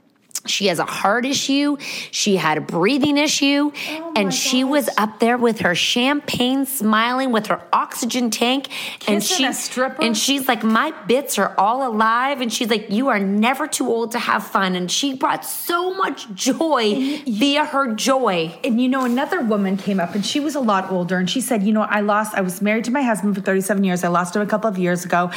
She 0.46 0.68
has 0.68 0.80
a 0.80 0.86
heart 0.86 1.26
issue. 1.26 1.78
She 2.12 2.36
had 2.36 2.58
a 2.58 2.62
breathing 2.62 3.18
issue. 3.18 3.72
and 4.16 4.34
she 4.34 4.64
was 4.64 4.90
up 4.98 5.20
there 5.20 5.38
with 5.38 5.60
her 5.60 5.76
champagne 5.76 6.66
smiling 6.66 7.32
with 7.32 7.48
her 7.48 7.62
oxygen 7.74 8.30
tank. 8.30 8.68
and 9.08 9.24
she 9.24 9.46
a 9.46 9.54
stripper? 9.54 10.02
and 10.02 10.18
she's 10.18 10.48
like, 10.48 10.64
My 10.64 10.92
bits 11.08 11.38
are 11.38 11.54
all 11.58 11.88
alive. 11.90 12.42
And 12.42 12.52
she's 12.52 12.70
like, 12.70 12.90
You 12.90 13.10
are 13.10 13.20
never 13.20 13.68
too 13.68 13.88
old 13.88 14.12
to 14.14 14.20
have 14.20 14.46
fun. 14.46 14.76
And 14.76 14.90
she 14.92 15.14
brought 15.14 15.46
so 15.46 15.94
much 15.94 16.32
joy 16.34 17.22
via 17.28 17.66
her 17.66 17.94
joy. 17.94 18.58
and 18.64 18.82
you 18.82 18.88
know 18.90 19.06
another 19.06 19.42
woman 19.42 19.78
came 19.78 20.00
up 20.00 20.16
and 20.16 20.26
she 20.26 20.40
was 20.40 20.56
a 20.56 20.60
lot 20.60 20.92
older 20.92 21.18
and 21.18 21.30
she 21.30 21.42
said 21.42 21.64
you 21.64 21.74
know 21.74 21.82
i 21.82 22.00
lost 22.02 22.34
i 22.36 22.42
was 22.42 22.62
married 22.62 22.84
to 22.86 22.92
my 22.92 23.02
husband 23.02 23.36
for 23.36 23.42
37 23.42 23.84
years 23.84 24.04
i 24.04 24.08
lost 24.08 24.36
him 24.36 24.42
a 24.42 24.46
couple 24.46 24.70
of 24.70 24.78
years 24.78 25.04
ago 25.06 25.30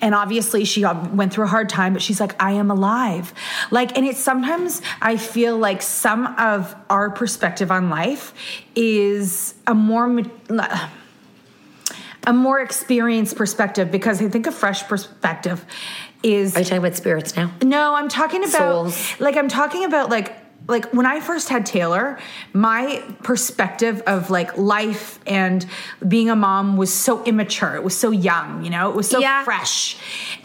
and 0.00 0.14
obviously 0.14 0.64
she 0.64 0.84
uh, 0.84 0.94
went 1.14 1.32
through 1.32 1.44
a 1.44 1.48
hard 1.48 1.68
time 1.68 1.92
but 1.92 2.02
she's 2.02 2.20
like 2.20 2.34
i 2.42 2.52
am 2.52 2.70
alive 2.70 3.32
like 3.70 3.96
and 3.96 4.04
it's 4.06 4.18
sometimes 4.20 4.49
i 5.00 5.16
feel 5.16 5.56
like 5.56 5.82
some 5.82 6.26
of 6.38 6.74
our 6.88 7.10
perspective 7.10 7.70
on 7.70 7.88
life 7.90 8.34
is 8.74 9.54
a 9.66 9.74
more 9.74 10.06
a 12.26 12.32
more 12.32 12.60
experienced 12.60 13.36
perspective 13.36 13.90
because 13.90 14.20
i 14.20 14.28
think 14.28 14.46
a 14.46 14.52
fresh 14.52 14.82
perspective 14.88 15.64
is 16.22 16.54
Are 16.54 16.58
you 16.58 16.64
talking 16.64 16.78
about 16.78 16.96
spirits 16.96 17.34
now? 17.34 17.50
no, 17.62 17.94
I'm 17.94 18.08
talking 18.08 18.42
about 18.44 18.52
Souls. 18.58 19.20
like 19.20 19.36
I'm 19.36 19.48
talking 19.48 19.84
about 19.84 20.10
like 20.10 20.34
like 20.68 20.92
when 20.92 21.06
I 21.06 21.20
first 21.20 21.48
had 21.48 21.66
Taylor, 21.66 22.18
my 22.52 23.02
perspective 23.24 24.02
of 24.06 24.30
like 24.30 24.56
life 24.56 25.18
and 25.26 25.66
being 26.06 26.30
a 26.30 26.36
mom 26.36 26.76
was 26.76 26.92
so 26.92 27.24
immature. 27.24 27.74
It 27.74 27.82
was 27.82 27.96
so 27.96 28.10
young, 28.10 28.62
you 28.64 28.70
know. 28.70 28.88
It 28.90 28.94
was 28.96 29.08
so 29.08 29.18
Yeah. 29.18 29.42
fresh. 29.44 29.96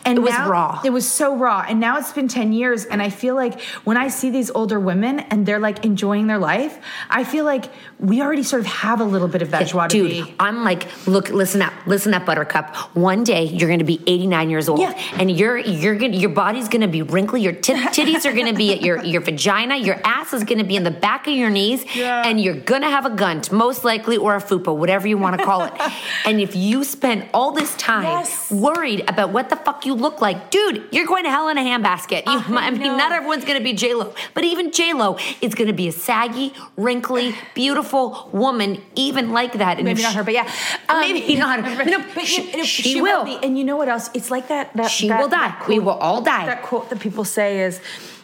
And 0.03 0.17
It 0.17 0.21
was 0.21 0.31
now- 0.31 0.49
raw. 0.49 0.81
It 0.83 0.91
was 0.91 1.07
so 1.07 1.35
raw. 1.35 1.63
And 1.67 1.79
now 1.79 1.97
it's 1.97 2.11
been 2.11 2.27
10 2.27 2.53
years 2.53 2.85
and 2.85 3.01
I 3.01 3.09
feel 3.09 3.35
like 3.35 3.59
when 3.83 3.97
I 3.97 4.07
see 4.07 4.29
these 4.29 4.49
older 4.55 4.79
women 4.79 5.19
and 5.31 5.45
they're 5.45 5.59
like 5.59 5.85
enjoying 5.85 6.27
their 6.27 6.37
life, 6.39 6.77
I 7.09 7.23
feel 7.23 7.45
like 7.45 7.65
we 7.99 8.21
already 8.21 8.43
sort 8.43 8.61
of 8.61 8.67
have 8.67 8.99
a 9.01 9.03
little 9.03 9.27
bit 9.27 9.41
of 9.41 9.51
that 9.51 9.67
joie 9.67 9.87
de 9.87 10.21
Dude. 10.23 10.33
I'm 10.39 10.63
like, 10.63 10.87
look, 11.07 11.29
listen 11.29 11.61
up, 11.61 11.73
listen 11.85 12.13
up, 12.13 12.25
Buttercup. 12.25 12.75
One 12.95 13.23
day 13.23 13.43
you're 13.45 13.69
gonna 13.69 13.83
be 13.83 14.01
89 14.07 14.49
years 14.49 14.67
old, 14.69 14.79
Yeah. 14.79 14.93
and 15.17 15.29
you're 15.31 15.57
you're 15.57 15.95
gonna 15.95 16.15
your 16.17 16.29
body's 16.29 16.67
gonna 16.67 16.87
be 16.87 17.01
wrinkly, 17.01 17.41
your 17.41 17.53
tit- 17.53 17.77
titties 17.93 18.25
are 18.25 18.33
gonna 18.33 18.53
be 18.53 18.73
at 18.73 18.81
your 18.81 19.03
your 19.03 19.21
vagina, 19.21 19.75
your 19.77 19.99
ass 20.05 20.33
is 20.33 20.43
gonna 20.43 20.63
be 20.63 20.75
in 20.75 20.83
the 20.83 20.91
back 20.91 21.27
of 21.27 21.33
your 21.33 21.49
knees, 21.49 21.83
and 21.97 22.39
you're 22.39 22.53
gonna 22.55 22.89
have 22.89 23.05
a 23.05 23.09
gunt, 23.09 23.51
most 23.51 23.83
likely, 23.83 24.15
or 24.17 24.35
a 24.35 24.41
fupa, 24.41 24.73
whatever 24.75 25.07
you 25.07 25.17
want 25.17 25.37
to 25.37 25.43
call 25.43 25.63
it. 25.63 25.73
and 26.25 26.39
if 26.39 26.55
you 26.55 26.83
spend 26.83 27.27
all 27.33 27.51
this 27.51 27.75
time 27.75 28.03
Yes. 28.03 28.51
worried 28.51 29.03
about 29.09 29.31
what 29.31 29.49
the 29.49 29.55
fuck 29.55 29.85
you 29.85 29.93
look 29.95 30.21
like, 30.21 30.51
dude, 30.51 30.83
you're 30.91 31.07
going 31.07 31.23
to 31.23 31.29
hell 31.29 31.49
in 31.49 31.57
a 31.57 31.61
handbasket. 31.61 32.25
You, 32.25 32.55
I, 32.57 32.67
I 32.67 32.71
mean, 32.71 32.81
know. 32.81 32.97
not 32.97 33.11
everyone's 33.11 33.43
gonna 33.45 33.61
be 33.61 33.73
J 33.73 33.93
Lo, 33.95 34.13
but 34.33 34.43
even 34.43 34.71
J 34.71 34.93
Lo 34.93 35.17
is 35.41 35.55
gonna 35.55 35.73
be 35.73 35.87
a 35.87 35.91
saggy, 35.91 36.53
wrinkly, 36.77 37.35
beautiful 37.55 38.29
woman, 38.31 38.81
even 38.95 39.31
like 39.31 39.53
that. 39.53 39.77
And 39.77 39.85
Maybe 39.85 40.01
not 40.03 40.11
she- 40.11 40.17
her, 40.17 40.23
but 40.23 40.33
yeah. 40.33 40.51
Um, 40.89 40.99
Maybe 41.01 41.35
not 41.35 41.65
her. 41.65 41.83
No, 41.85 42.05
but 42.13 42.25
she- 42.25 42.51
know, 42.55 42.63
she 42.63 43.01
will. 43.01 43.25
be. 43.25 43.39
And 43.41 43.57
you 43.57 43.63
know 43.63 43.75
what 43.75 43.89
else? 43.89 44.09
It's 44.13 44.29
like 44.29 44.49
that. 44.49 44.71
that 44.75 44.91
She 44.91 45.07
that- 45.07 45.19
will 45.19 45.29
die. 45.29 45.55
We 45.67 45.79
will 45.79 45.93
all 45.93 46.21
die. 46.21 46.45
That 46.45 46.61
quote 46.61 46.89
that 46.91 46.99
people 46.99 47.23
say 47.23 47.61
is, 47.61 47.81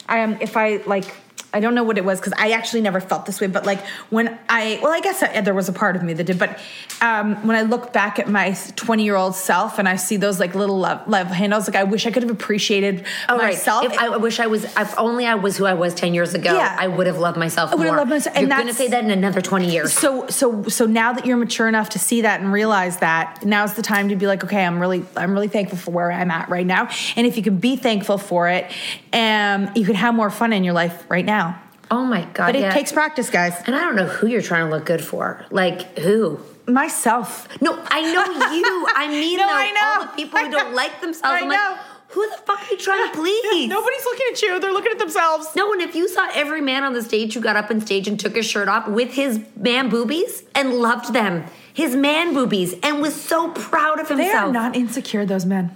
um, 0.07 0.38
if 0.41 0.55
I 0.57 0.77
like, 0.86 1.05
I 1.53 1.59
don't 1.59 1.75
know 1.75 1.83
what 1.83 1.97
it 1.97 2.05
was 2.05 2.19
because 2.19 2.33
I 2.37 2.51
actually 2.51 2.81
never 2.81 3.01
felt 3.01 3.25
this 3.25 3.41
way. 3.41 3.47
But 3.47 3.65
like 3.65 3.85
when 4.09 4.37
I, 4.47 4.79
well, 4.81 4.91
I 4.93 5.01
guess 5.01 5.21
I, 5.21 5.41
there 5.41 5.53
was 5.53 5.67
a 5.69 5.73
part 5.73 5.95
of 5.95 6.03
me 6.03 6.13
that 6.13 6.23
did. 6.23 6.39
But 6.39 6.59
um, 7.01 7.45
when 7.47 7.55
I 7.57 7.63
look 7.63 7.91
back 7.93 8.19
at 8.19 8.29
my 8.29 8.51
20 8.75 9.03
year 9.03 9.15
old 9.15 9.35
self 9.35 9.77
and 9.79 9.87
I 9.89 9.95
see 9.97 10.17
those 10.17 10.39
like 10.39 10.55
little 10.55 10.79
love, 10.79 11.07
love 11.07 11.27
handles, 11.27 11.67
like 11.67 11.75
I 11.75 11.83
wish 11.83 12.05
I 12.05 12.11
could 12.11 12.23
have 12.23 12.31
appreciated 12.31 13.05
Oh, 13.27 13.37
right. 13.37 13.53
myself. 13.53 13.85
If 13.85 13.97
I 13.97 14.15
wish 14.17 14.39
I 14.39 14.47
was, 14.47 14.63
if 14.63 14.97
only 14.97 15.25
I 15.25 15.35
was 15.35 15.57
who 15.57 15.65
I 15.65 15.73
was 15.73 15.93
10 15.93 16.13
years 16.13 16.33
ago, 16.33 16.53
Yeah. 16.53 16.75
I 16.79 16.87
would 16.87 17.07
have 17.07 17.17
loved 17.17 17.37
myself 17.37 17.71
I 17.71 17.75
would 17.75 17.87
have 17.87 17.97
loved 17.97 18.09
myself, 18.09 18.35
and 18.37 18.47
You're 18.47 18.57
going 18.57 18.67
to 18.67 18.73
say 18.73 18.87
that 18.89 19.03
in 19.03 19.11
another 19.11 19.41
20 19.41 19.69
years. 19.71 19.93
so 19.93 20.27
so 20.27 20.63
so 20.63 20.85
now 20.85 21.13
that 21.13 21.25
you're 21.25 21.37
mature 21.37 21.67
enough 21.67 21.89
to 21.89 21.99
see 21.99 22.21
that 22.21 22.39
and 22.41 22.51
realize 22.53 22.97
that 22.97 23.43
now's 23.45 23.73
the 23.73 23.81
time 23.81 24.09
to 24.09 24.15
be 24.15 24.27
like 24.27 24.43
okay 24.43 24.63
i'm 24.65 24.79
really 24.79 25.03
i'm 25.17 25.31
really 25.33 25.47
thankful 25.47 25.77
for 25.77 25.91
where 25.91 26.11
i'm 26.11 26.29
at 26.31 26.47
right 26.49 26.65
now 26.65 26.87
and 27.15 27.25
if 27.27 27.35
you 27.37 27.43
can 27.43 27.57
be 27.57 27.75
thankful 27.75 28.17
for 28.17 28.47
it 28.47 28.65
um 29.13 29.69
you 29.75 29.85
can 29.85 29.95
have 29.95 30.13
more 30.15 30.29
fun 30.29 30.53
in 30.53 30.63
your 30.63 30.73
life 30.73 31.03
right 31.09 31.25
now 31.25 31.40
Oh 31.91 32.03
my 32.05 32.21
God. 32.33 32.47
but 32.47 32.55
it 32.55 32.61
yeah. 32.61 32.71
takes 32.73 32.91
practice 32.91 33.29
guys 33.29 33.53
And 33.67 33.75
I 33.75 33.81
don't 33.81 33.95
know 33.95 34.07
who 34.07 34.25
you're 34.27 34.41
trying 34.41 34.65
to 34.69 34.71
look 34.75 34.85
good 34.85 35.03
for. 35.03 35.45
Like, 35.51 35.97
who? 35.99 36.39
myself 36.67 37.47
No, 37.61 37.77
I 37.89 38.01
know 38.13 38.25
you. 38.53 38.87
I 38.95 39.07
mean, 39.09 39.37
No, 39.37 39.45
I 39.47 39.71
know. 39.71 40.01
all 40.01 40.07
the 40.07 40.13
people 40.23 40.39
who 40.39 40.51
don't 40.51 40.73
like 40.81 41.01
themselves. 41.01 41.25
I 41.25 41.39
I'm 41.41 41.49
know. 41.49 41.55
like, 41.71 41.79
who 42.09 42.29
the 42.29 42.37
fuck 42.37 42.59
are 42.61 42.71
you 42.71 42.77
trying 42.77 43.09
to 43.11 43.13
please? 43.17 43.69
nobody's 43.69 44.03
looking 44.05 44.25
at 44.31 44.41
you 44.41 44.59
they're 44.59 44.71
looking 44.73 44.91
at 44.91 44.99
themselves 44.99 45.47
No, 45.55 45.73
and 45.73 45.81
if 45.81 45.95
you 45.95 46.07
saw 46.07 46.27
every 46.33 46.61
man 46.61 46.83
on 46.83 46.93
the 46.93 47.01
stage 47.03 47.33
who 47.33 47.41
got 47.41 47.55
up 47.55 47.69
on 47.71 47.81
stage 47.81 48.07
and 48.07 48.19
took 48.19 48.35
his 48.35 48.45
shirt 48.45 48.67
off 48.67 48.87
with 48.87 49.13
his 49.13 49.41
man 49.55 49.89
boobies 49.89 50.43
and 50.55 50.73
loved 50.75 51.13
them, 51.13 51.45
his 51.73 51.95
man 51.95 52.33
boobies, 52.33 52.73
and 52.83 53.01
was 53.01 53.15
so 53.19 53.49
proud 53.51 53.99
of 53.99 54.07
himself. 54.09 54.31
they 54.31 54.37
are 54.37 54.51
not 54.51 54.75
insecure 54.75 55.25
those 55.25 55.45
men 55.45 55.71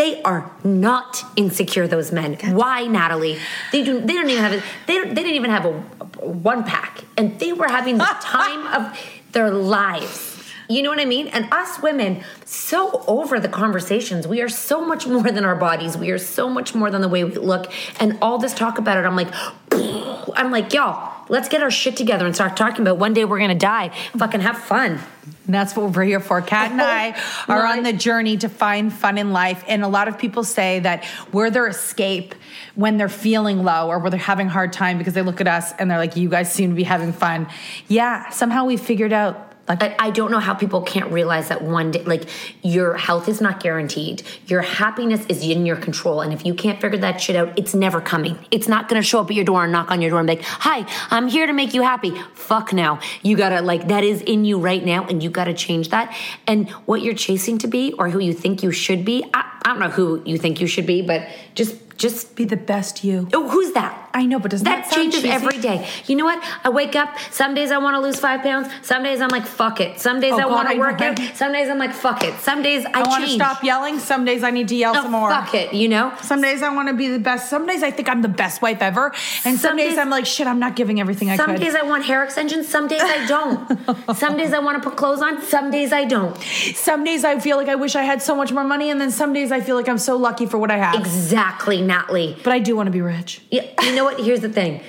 They 0.00 0.22
are 0.22 0.50
not 0.64 1.22
insecure. 1.36 1.86
Those 1.86 2.10
men. 2.10 2.38
Why, 2.56 2.86
Natalie? 2.86 3.36
They 3.70 3.84
do. 3.84 4.00
They 4.00 4.14
don't 4.14 4.30
even 4.30 4.42
have. 4.42 4.52
A, 4.54 4.62
they 4.86 4.98
they 5.04 5.14
didn't 5.14 5.34
even 5.34 5.50
have 5.50 5.66
a, 5.66 5.84
a 6.20 6.26
one 6.26 6.64
pack, 6.64 7.04
and 7.18 7.38
they 7.38 7.52
were 7.52 7.68
having 7.68 7.98
the 7.98 8.04
time 8.22 8.66
of 8.68 8.98
their 9.32 9.50
lives. 9.50 10.42
You 10.70 10.82
know 10.82 10.88
what 10.88 11.00
I 11.00 11.04
mean? 11.04 11.26
And 11.26 11.52
us 11.52 11.82
women, 11.82 12.24
so 12.46 13.04
over 13.08 13.38
the 13.38 13.48
conversations. 13.48 14.26
We 14.26 14.40
are 14.40 14.48
so 14.48 14.82
much 14.82 15.06
more 15.06 15.30
than 15.30 15.44
our 15.44 15.56
bodies. 15.56 15.98
We 15.98 16.12
are 16.12 16.18
so 16.18 16.48
much 16.48 16.74
more 16.74 16.90
than 16.90 17.02
the 17.02 17.08
way 17.08 17.22
we 17.24 17.34
look. 17.34 17.70
And 18.00 18.16
all 18.22 18.38
this 18.38 18.54
talk 18.54 18.78
about 18.78 18.96
it, 18.96 19.04
I'm 19.04 19.16
like, 19.16 19.28
I'm 20.34 20.50
like, 20.50 20.72
y'all, 20.72 21.19
let's 21.30 21.48
get 21.48 21.62
our 21.62 21.70
shit 21.70 21.96
together 21.96 22.26
and 22.26 22.34
start 22.34 22.56
talking 22.56 22.82
about 22.82 22.98
one 22.98 23.14
day 23.14 23.24
we're 23.24 23.38
gonna 23.38 23.54
die. 23.54 23.88
Fucking 24.18 24.40
have 24.40 24.58
fun. 24.58 25.00
And 25.46 25.54
that's 25.54 25.74
what 25.74 25.94
we're 25.94 26.04
here 26.04 26.20
for. 26.20 26.42
Kat 26.42 26.72
and 26.72 26.80
I 26.82 27.18
are 27.48 27.66
on 27.66 27.82
the 27.82 27.92
journey 27.92 28.36
to 28.38 28.48
find 28.48 28.92
fun 28.92 29.16
in 29.16 29.32
life. 29.32 29.64
And 29.66 29.82
a 29.82 29.88
lot 29.88 30.08
of 30.08 30.18
people 30.18 30.44
say 30.44 30.80
that 30.80 31.04
we're 31.32 31.50
their 31.50 31.68
escape 31.68 32.34
when 32.74 32.98
they're 32.98 33.08
feeling 33.08 33.62
low 33.62 33.88
or 33.88 33.98
where 33.98 34.10
they're 34.10 34.18
having 34.18 34.48
a 34.48 34.50
hard 34.50 34.72
time 34.72 34.98
because 34.98 35.14
they 35.14 35.22
look 35.22 35.40
at 35.40 35.48
us 35.48 35.72
and 35.78 35.90
they're 35.90 35.98
like, 35.98 36.16
you 36.16 36.28
guys 36.28 36.52
seem 36.52 36.70
to 36.70 36.76
be 36.76 36.82
having 36.82 37.12
fun. 37.12 37.48
Yeah, 37.88 38.28
somehow 38.30 38.64
we 38.64 38.76
figured 38.76 39.12
out 39.12 39.49
like 39.68 39.82
I, 39.82 39.96
I 39.98 40.10
don't 40.10 40.30
know 40.30 40.38
how 40.38 40.54
people 40.54 40.82
can't 40.82 41.10
realize 41.12 41.48
that 41.48 41.62
one 41.62 41.92
day, 41.92 42.02
like 42.04 42.28
your 42.62 42.96
health 42.96 43.28
is 43.28 43.40
not 43.40 43.60
guaranteed. 43.60 44.22
Your 44.46 44.62
happiness 44.62 45.24
is 45.26 45.42
in 45.42 45.64
your 45.66 45.76
control. 45.76 46.20
And 46.20 46.32
if 46.32 46.44
you 46.44 46.54
can't 46.54 46.80
figure 46.80 46.98
that 46.98 47.20
shit 47.20 47.36
out, 47.36 47.56
it's 47.58 47.74
never 47.74 48.00
coming. 48.00 48.38
It's 48.50 48.68
not 48.68 48.88
gonna 48.88 49.02
show 49.02 49.20
up 49.20 49.30
at 49.30 49.36
your 49.36 49.44
door 49.44 49.64
and 49.64 49.72
knock 49.72 49.90
on 49.90 50.00
your 50.00 50.10
door 50.10 50.20
and 50.20 50.26
be 50.26 50.36
like, 50.36 50.44
hi, 50.44 50.86
I'm 51.10 51.28
here 51.28 51.46
to 51.46 51.52
make 51.52 51.74
you 51.74 51.82
happy. 51.82 52.10
Fuck 52.34 52.72
now. 52.72 53.00
You 53.22 53.36
gotta, 53.36 53.62
like, 53.62 53.88
that 53.88 54.04
is 54.04 54.22
in 54.22 54.44
you 54.44 54.58
right 54.58 54.84
now 54.84 55.06
and 55.06 55.22
you 55.22 55.30
gotta 55.30 55.54
change 55.54 55.90
that. 55.90 56.16
And 56.46 56.68
what 56.86 57.02
you're 57.02 57.14
chasing 57.14 57.58
to 57.58 57.68
be 57.68 57.92
or 57.92 58.08
who 58.08 58.18
you 58.18 58.32
think 58.32 58.62
you 58.62 58.72
should 58.72 59.04
be, 59.04 59.24
I, 59.32 59.58
I 59.64 59.68
don't 59.68 59.80
know 59.80 59.90
who 59.90 60.22
you 60.24 60.38
think 60.38 60.60
you 60.60 60.66
should 60.66 60.86
be, 60.86 61.02
but 61.02 61.28
just, 61.54 61.76
just 62.00 62.34
be 62.34 62.46
the 62.46 62.56
best 62.56 63.04
you. 63.04 63.28
Oh, 63.34 63.46
who's 63.50 63.72
that? 63.72 64.08
I 64.14 64.24
know, 64.26 64.38
but 64.40 64.50
doesn't 64.50 64.64
that, 64.64 64.86
that 64.88 64.92
changes 64.94 65.20
cheesy? 65.20 65.30
every 65.30 65.58
day. 65.58 65.86
You 66.06 66.16
know 66.16 66.24
what? 66.24 66.42
I 66.64 66.70
wake 66.70 66.96
up. 66.96 67.16
Some 67.30 67.54
days 67.54 67.70
I 67.70 67.76
want 67.78 67.94
to 67.94 68.00
lose 68.00 68.18
five 68.18 68.40
pounds. 68.42 68.68
Some 68.82 69.02
days 69.04 69.20
I'm 69.20 69.28
like, 69.28 69.46
fuck 69.46 69.80
it. 69.80 70.00
Some 70.00 70.18
days 70.18 70.32
Oh, 70.32 70.38
I 70.38 70.42
God, 70.44 70.50
want 70.50 70.70
to 70.70 70.78
work 70.78 71.00
out. 71.02 71.18
right? 71.18 71.36
Some 71.36 71.52
days 71.52 71.68
I'm 71.68 71.78
like, 71.78 71.92
fuck 71.92 72.24
it. 72.24 72.34
Some 72.40 72.62
days 72.62 72.84
I, 72.86 73.02
I, 73.02 73.08
want 73.08 73.24
to 73.24 73.30
stop 73.30 73.62
yelling. 73.62 73.98
Some 74.00 74.24
days 74.24 74.42
I 74.42 74.50
need 74.50 74.66
to 74.68 74.74
yell 74.74 74.94
No, 74.94 75.02
some 75.02 75.12
more. 75.12 75.30
fuck 75.30 75.54
it. 75.54 75.74
You 75.74 75.88
know. 75.90 76.12
Some 76.22 76.40
days 76.42 76.62
I 76.62 76.74
want 76.74 76.88
to 76.88 76.94
be 76.94 77.06
the 77.08 77.18
best. 77.20 77.50
Some 77.50 77.66
days 77.66 77.82
I 77.84 77.90
think 77.92 78.08
I'm 78.08 78.22
the 78.22 78.28
best 78.28 78.62
wife 78.62 78.80
ever. 78.82 79.12
And 79.44 79.58
some, 79.60 79.70
Some 79.70 79.76
days, 79.76 79.90
days- 79.90 79.98
I'm 79.98 80.10
like, 80.10 80.24
shit, 80.26 80.46
I'm 80.48 80.58
not 80.58 80.74
giving 80.74 81.00
everything 81.00 81.30
I 81.30 81.36
Some 81.36 81.50
could. 81.50 81.58
Some 81.58 81.64
days 81.66 81.74
I 81.76 81.82
want 81.82 82.04
hair 82.06 82.24
extensions. 82.24 82.66
Some 82.66 82.88
days 82.88 83.02
I 83.02 83.26
don't. 83.26 84.16
some 84.16 84.36
days 84.38 84.52
I 84.54 84.58
want 84.58 84.82
to 84.82 84.88
put 84.88 84.96
clothes 84.98 85.20
on. 85.22 85.40
Some 85.42 85.70
days 85.70 85.92
I 85.92 86.04
don't. 86.06 86.36
some 86.74 87.04
days 87.04 87.24
I 87.24 87.38
feel 87.38 87.58
like 87.58 87.68
I 87.68 87.74
wish 87.76 87.94
I 87.94 88.02
had 88.02 88.22
so 88.22 88.34
much 88.34 88.50
more 88.50 88.64
money. 88.64 88.90
And 88.90 89.00
then 89.00 89.10
some 89.12 89.32
days 89.34 89.52
I 89.52 89.60
feel 89.60 89.76
like 89.76 89.88
I'm 89.88 89.98
so 89.98 90.16
lucky 90.16 90.46
for 90.46 90.58
what 90.58 90.70
I 90.72 90.78
have. 90.78 90.94
Exactly, 90.96 91.80
Natalie. 91.90 92.36
But 92.44 92.52
I 92.52 92.60
do 92.60 92.76
want 92.76 92.86
to 92.86 92.92
be 92.92 93.00
rich. 93.00 93.42
Yeah, 93.50 93.66
you 93.82 93.94
know 93.94 94.04
what? 94.04 94.20
Here's 94.20 94.40
the 94.40 94.48
thing. 94.48 94.80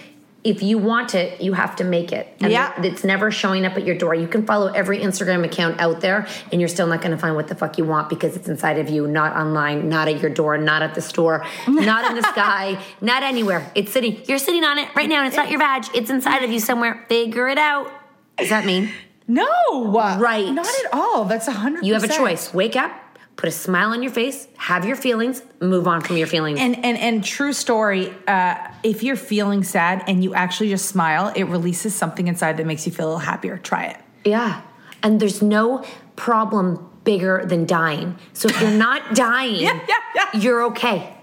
If 0.44 0.64
you 0.64 0.78
want 0.80 1.14
it, 1.14 1.40
you 1.42 1.54
have 1.54 1.76
to 1.78 1.84
make 1.84 2.12
it. 2.12 2.28
And 2.40 2.52
Yeah. 2.52 2.80
It's 2.82 3.04
never 3.04 3.30
showing 3.30 3.64
up 3.66 3.74
at 3.78 3.86
your 3.86 3.96
door. 3.96 4.16
You 4.16 4.28
can 4.28 4.46
follow 4.46 4.68
every 4.68 5.00
Instagram 5.00 5.44
account 5.46 5.80
out 5.80 6.02
there, 6.02 6.28
and 6.52 6.60
you're 6.62 6.68
still 6.68 6.88
not 6.88 7.00
going 7.02 7.12
to 7.12 7.18
find 7.18 7.36
what 7.36 7.48
the 7.48 7.56
fuck 7.56 7.78
you 7.78 7.86
want 7.86 8.10
because 8.10 8.36
it's 8.36 8.48
inside 8.48 8.78
of 8.80 8.90
you, 8.90 9.08
not 9.08 9.36
online, 9.36 9.88
not 9.90 10.08
at 10.08 10.20
your 10.22 10.32
door, 10.32 10.58
not 10.58 10.82
at 10.82 10.94
the 10.96 11.02
store, 11.02 11.46
not 11.68 12.10
in 12.10 12.16
the 12.16 12.24
sky, 12.24 12.80
not 13.02 13.22
anywhere. 13.24 13.72
It's 13.76 13.92
sitting. 13.92 14.22
You're 14.28 14.40
sitting 14.40 14.64
on 14.64 14.78
it 14.80 14.88
right 14.96 15.10
now, 15.10 15.20
and 15.20 15.28
it's 15.28 15.38
not 15.38 15.50
your 15.50 15.60
badge. 15.60 15.88
It's 15.94 16.10
inside 16.10 16.44
of 16.44 16.52
you 16.52 16.60
somewhere. 16.60 17.06
Figure 17.10 17.48
it 17.50 17.58
out. 17.60 17.92
Does 18.38 18.50
that 18.50 18.66
mean? 18.66 18.92
No. 19.28 19.48
Right. 19.92 20.52
Not 20.52 20.66
at 20.68 20.94
all. 20.94 21.26
That's 21.26 21.48
a 21.48 21.52
hundred 21.52 21.86
You 21.86 21.94
have 21.94 22.04
a 22.04 22.08
choice. 22.08 22.54
Wake 22.54 22.76
up, 22.76 22.92
put 23.36 23.48
a 23.50 23.52
smile 23.52 23.90
on 23.90 24.04
your 24.04 24.12
face, 24.12 24.48
have 24.58 24.86
your 24.86 24.96
feelings, 24.96 25.42
move 25.60 25.88
on 25.88 26.02
from 26.02 26.18
your 26.18 26.28
feelings. 26.28 26.60
And 26.60 26.76
and 26.86 26.98
and 26.98 27.24
true 27.24 27.54
story. 27.54 28.14
Uh, 28.28 28.56
if 28.84 29.02
you're 29.04 29.16
feeling 29.16 29.64
sad 29.64 30.04
and 30.08 30.24
you 30.24 30.34
actually 30.34 30.70
just 30.70 30.86
smile, 30.88 31.32
it 31.36 31.44
releases 31.46 31.96
something 31.96 32.28
inside 32.28 32.58
that 32.58 32.66
makes 32.66 32.86
you 32.86 32.92
feel 32.92 33.06
a 33.06 33.10
little 33.10 33.20
happier. 33.20 33.58
Try 33.58 33.86
it. 33.86 33.98
Yeah. 34.26 34.62
And 35.04 35.20
there's 35.20 35.42
no 35.42 35.84
problem 36.16 36.88
bigger 37.04 37.44
than 37.46 37.66
dying. 37.66 38.16
So 38.34 38.48
if 38.48 38.62
you're 38.62 38.70
not 38.70 39.16
dying, 39.16 39.56
Yeah, 39.62 39.80
yeah, 39.90 39.96
yeah. 40.34 40.40
you're 40.40 40.64
okay. 40.66 41.16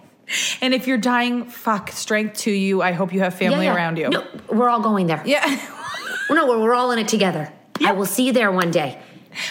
And 0.60 0.74
if 0.74 0.86
you're 0.88 0.98
dying, 0.98 1.44
fuck, 1.48 1.90
strength 1.92 2.38
to 2.40 2.50
you. 2.50 2.82
I 2.82 2.92
hope 2.92 3.12
you 3.14 3.20
have 3.20 3.34
family 3.34 3.64
Yeah, 3.66 3.72
yeah. 3.72 3.76
around 3.76 3.96
you. 3.98 4.08
No, 4.10 4.26
we're 4.48 4.68
all 4.68 4.80
going 4.80 5.06
there. 5.06 5.22
Yeah. 5.24 5.44
No, 6.30 6.46
we're, 6.46 6.58
we're 6.60 6.74
all 6.74 6.90
in 6.90 6.98
it 6.98 7.08
together. 7.08 7.50
I 7.86 7.92
will 7.92 8.04
see 8.06 8.26
you 8.26 8.32
there 8.32 8.50
one 8.52 8.70
day. 8.70 9.00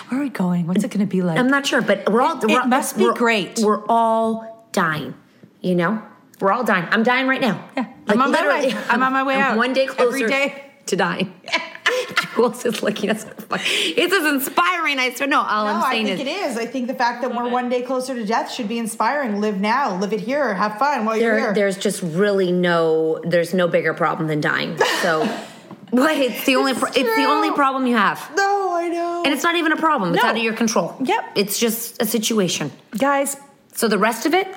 Where 0.09 0.19
are 0.19 0.23
we 0.23 0.29
going? 0.29 0.67
What's 0.67 0.83
it 0.83 0.91
going 0.91 0.99
to 1.01 1.05
be 1.09 1.21
like? 1.21 1.37
I'm 1.39 1.49
not 1.49 1.65
sure, 1.65 1.81
but 1.81 2.09
we're 2.09 2.21
all. 2.21 2.37
It 2.43 2.47
we're, 2.51 2.65
must 2.65 2.97
be 2.97 3.03
we're- 3.03 3.15
great. 3.15 3.59
We're 3.59 3.85
all 3.87 4.67
dying. 4.71 5.13
You 5.61 5.75
know, 5.75 6.01
we're 6.39 6.51
all 6.51 6.63
dying. 6.63 6.87
I'm 6.91 7.03
dying 7.03 7.27
right 7.27 7.41
now. 7.41 7.63
Yeah. 7.75 7.87
I'm 8.07 8.21
on 8.21 8.31
my 8.31 8.47
way. 8.47 8.73
I'm 8.89 9.03
on 9.03 9.13
my 9.13 9.23
way 9.23 9.35
I'm 9.37 9.41
out. 9.53 9.57
One 9.57 9.73
day 9.73 9.85
closer 9.87 10.15
Every 10.15 10.27
day. 10.27 10.63
to 10.87 10.95
dying. 10.95 11.33
Jules 12.35 12.65
is 12.65 12.83
looking 12.83 13.09
at 13.09 13.17
us. 13.17 13.25
It's 13.51 14.13
as 14.13 14.25
inspiring. 14.33 14.99
I 14.99 15.11
swear. 15.13 15.27
No, 15.27 15.41
all 15.41 15.65
No, 15.65 15.71
I'm 15.71 15.91
saying 15.91 16.05
I 16.05 16.15
think 16.15 16.21
is 16.21 16.27
it 16.27 16.51
is. 16.51 16.57
I 16.57 16.65
think 16.67 16.87
the 16.87 16.93
fact 16.93 17.21
that 17.23 17.33
we're 17.35 17.49
one 17.49 17.69
day 17.69 17.81
closer 17.81 18.13
to 18.13 18.25
death 18.25 18.51
should 18.51 18.67
be 18.67 18.77
inspiring. 18.77 19.41
Live 19.41 19.59
now, 19.59 19.97
live 19.97 20.13
it 20.13 20.19
here, 20.19 20.53
have 20.53 20.77
fun 20.77 21.05
while 21.05 21.17
you're 21.17 21.37
here. 21.37 21.53
there's 21.53 21.77
just 21.77 22.01
really 22.03 22.51
no 22.51 23.19
there's 23.23 23.53
no 23.53 23.67
bigger 23.67 23.93
problem 23.93 24.27
than 24.27 24.41
dying. 24.41 24.77
So 25.01 25.23
what 25.91 26.15
it's 26.17 26.45
the 26.45 26.55
only 26.55 26.73
pro- 26.73 26.89
it's, 26.89 27.15
the 27.15 27.25
only 27.25 27.51
problem 27.51 27.87
you 27.87 27.95
have. 27.95 28.19
no, 28.35 28.73
I 28.75 28.87
know. 28.89 29.23
And 29.25 29.33
it's 29.33 29.43
not 29.43 29.55
even 29.55 29.71
a 29.71 29.77
problem. 29.77 30.13
It's 30.13 30.21
No. 30.23 30.29
out 30.29 30.37
of 30.37 30.43
your 30.43 30.53
control. 30.53 30.95
Yep. 31.03 31.23
It's 31.35 31.59
just 31.59 32.01
a 32.01 32.05
situation. 32.05 32.71
guys, 32.97 33.37
So 33.73 33.87
the 33.87 33.97
rest 33.97 34.25
of 34.25 34.33
it 34.33 34.47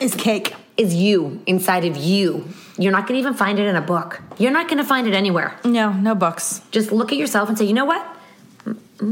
is 0.00 0.14
cake. 0.14 0.54
is 0.76 0.94
you 0.94 1.40
inside 1.46 1.84
of 1.84 1.96
you. 1.96 2.48
You're 2.78 2.92
not 2.92 3.06
going 3.06 3.14
to 3.14 3.20
even 3.20 3.34
find 3.34 3.58
it 3.58 3.66
in 3.66 3.76
a 3.76 3.80
book. 3.80 4.20
You're 4.38 4.50
not 4.52 4.66
going 4.68 4.78
to 4.78 4.84
find 4.88 5.06
it 5.06 5.14
anywhere. 5.14 5.54
No, 5.64 5.92
no 5.92 6.14
books. 6.14 6.60
Just 6.72 6.90
look 6.90 7.12
at 7.12 7.18
yourself 7.18 7.48
and 7.48 7.56
say, 7.56 7.64
"You 7.66 7.74
know 7.74 7.84
what? 7.84 8.04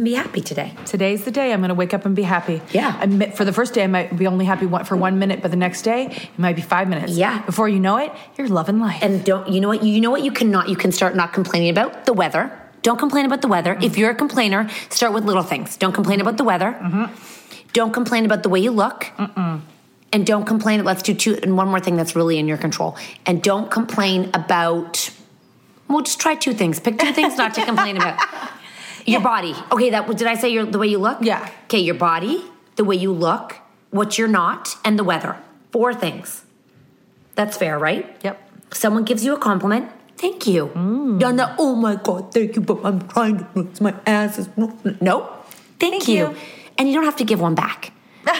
Be 0.02 0.14
happy 0.14 0.40
today." 0.40 0.74
Today's 0.84 1.24
the 1.24 1.30
day 1.30 1.52
I'm 1.52 1.60
going 1.60 1.68
to 1.68 1.74
wake 1.74 1.94
up 1.94 2.06
and 2.06 2.16
be 2.16 2.22
happy. 2.22 2.60
Yeah. 2.72 2.96
I 3.00 3.30
for 3.30 3.44
the 3.44 3.52
first 3.52 3.74
day, 3.74 3.84
I 3.84 3.86
might 3.86 4.16
be 4.16 4.26
only 4.26 4.44
happy 4.44 4.66
for 4.84 4.96
one 4.96 5.18
minute, 5.18 5.42
but 5.42 5.50
the 5.50 5.56
next 5.56 5.82
day, 5.82 6.06
it 6.06 6.38
might 6.38 6.56
be 6.56 6.62
five 6.62 6.88
minutes. 6.88 7.12
Yeah. 7.16 7.42
Before 7.44 7.68
you 7.68 7.80
know 7.80 7.96
it, 7.98 8.12
you're 8.36 8.48
loving 8.48 8.78
life. 8.80 9.02
And 9.02 9.24
don't 9.24 9.48
you 9.48 9.60
know 9.60 9.68
what 9.68 9.82
you 9.82 10.00
know 10.00 10.10
what 10.10 10.22
you 10.22 10.32
cannot 10.32 10.68
you 10.68 10.76
can 10.76 10.92
start 10.92 11.14
not 11.14 11.32
complaining 11.32 11.70
about 11.70 12.06
the 12.06 12.12
weather. 12.12 12.58
Don't 12.82 12.98
complain 12.98 13.26
about 13.26 13.42
the 13.42 13.48
weather. 13.48 13.78
If 13.80 13.96
you're 13.96 14.10
a 14.10 14.14
complainer, 14.14 14.68
start 14.90 15.12
with 15.12 15.24
little 15.24 15.44
things. 15.44 15.76
Don't 15.76 15.92
complain 15.92 16.20
about 16.20 16.36
the 16.36 16.44
weather. 16.44 16.72
Mm-hmm. 16.72 17.68
Don't 17.72 17.92
complain 17.92 18.24
about 18.24 18.42
the 18.42 18.48
way 18.48 18.60
you 18.60 18.72
look. 18.72 19.06
And 20.12 20.26
don't 20.26 20.44
complain. 20.44 20.84
Let's 20.84 21.02
do 21.02 21.14
two 21.14 21.38
and 21.42 21.56
one 21.56 21.68
more 21.68 21.80
thing 21.80 21.96
that's 21.96 22.14
really 22.14 22.38
in 22.38 22.46
your 22.46 22.58
control. 22.58 22.96
And 23.24 23.42
don't 23.42 23.70
complain 23.70 24.30
about. 24.34 25.10
Well, 25.88 26.02
just 26.02 26.20
try 26.20 26.34
two 26.34 26.52
things. 26.54 26.80
Pick 26.80 26.98
two 26.98 27.12
things 27.12 27.36
not 27.36 27.54
to 27.54 27.64
complain 27.64 27.96
about. 27.96 28.18
Your 29.06 29.20
body. 29.20 29.54
Okay, 29.72 29.90
that 29.90 30.06
did 30.16 30.26
I 30.26 30.34
say 30.34 30.48
your 30.50 30.64
the 30.64 30.78
way 30.78 30.86
you 30.88 30.98
look? 30.98 31.18
Yeah. 31.20 31.48
Okay, 31.64 31.80
your 31.80 31.94
body, 31.96 32.44
the 32.76 32.84
way 32.84 32.96
you 32.96 33.12
look, 33.12 33.56
what 33.90 34.16
you're 34.18 34.28
not, 34.28 34.76
and 34.84 34.98
the 34.98 35.04
weather. 35.04 35.36
Four 35.72 35.94
things. 35.94 36.44
That's 37.34 37.56
fair, 37.56 37.78
right? 37.78 38.04
Yep. 38.22 38.36
Someone 38.74 39.04
gives 39.04 39.24
you 39.24 39.34
a 39.34 39.38
compliment. 39.38 39.90
Thank 40.16 40.46
you. 40.46 40.66
Mm. 40.74 41.18
Done 41.18 41.36
that. 41.36 41.56
Oh 41.58 41.74
my 41.74 41.96
God, 41.96 42.32
thank 42.32 42.54
you, 42.56 42.62
but 42.62 42.78
I'm 42.84 43.06
trying 43.08 43.38
to 43.38 43.46
lose 43.54 43.80
my 43.80 43.94
ass. 44.06 44.38
is- 44.38 44.48
No. 45.00 45.28
Thank, 45.80 46.06
you. 46.06 46.14
you. 46.28 46.36
And 46.78 46.88
you 46.88 46.94
don't 46.94 47.04
have 47.04 47.16
to 47.16 47.24
give 47.24 47.40
one 47.40 47.54
back. 47.56 47.92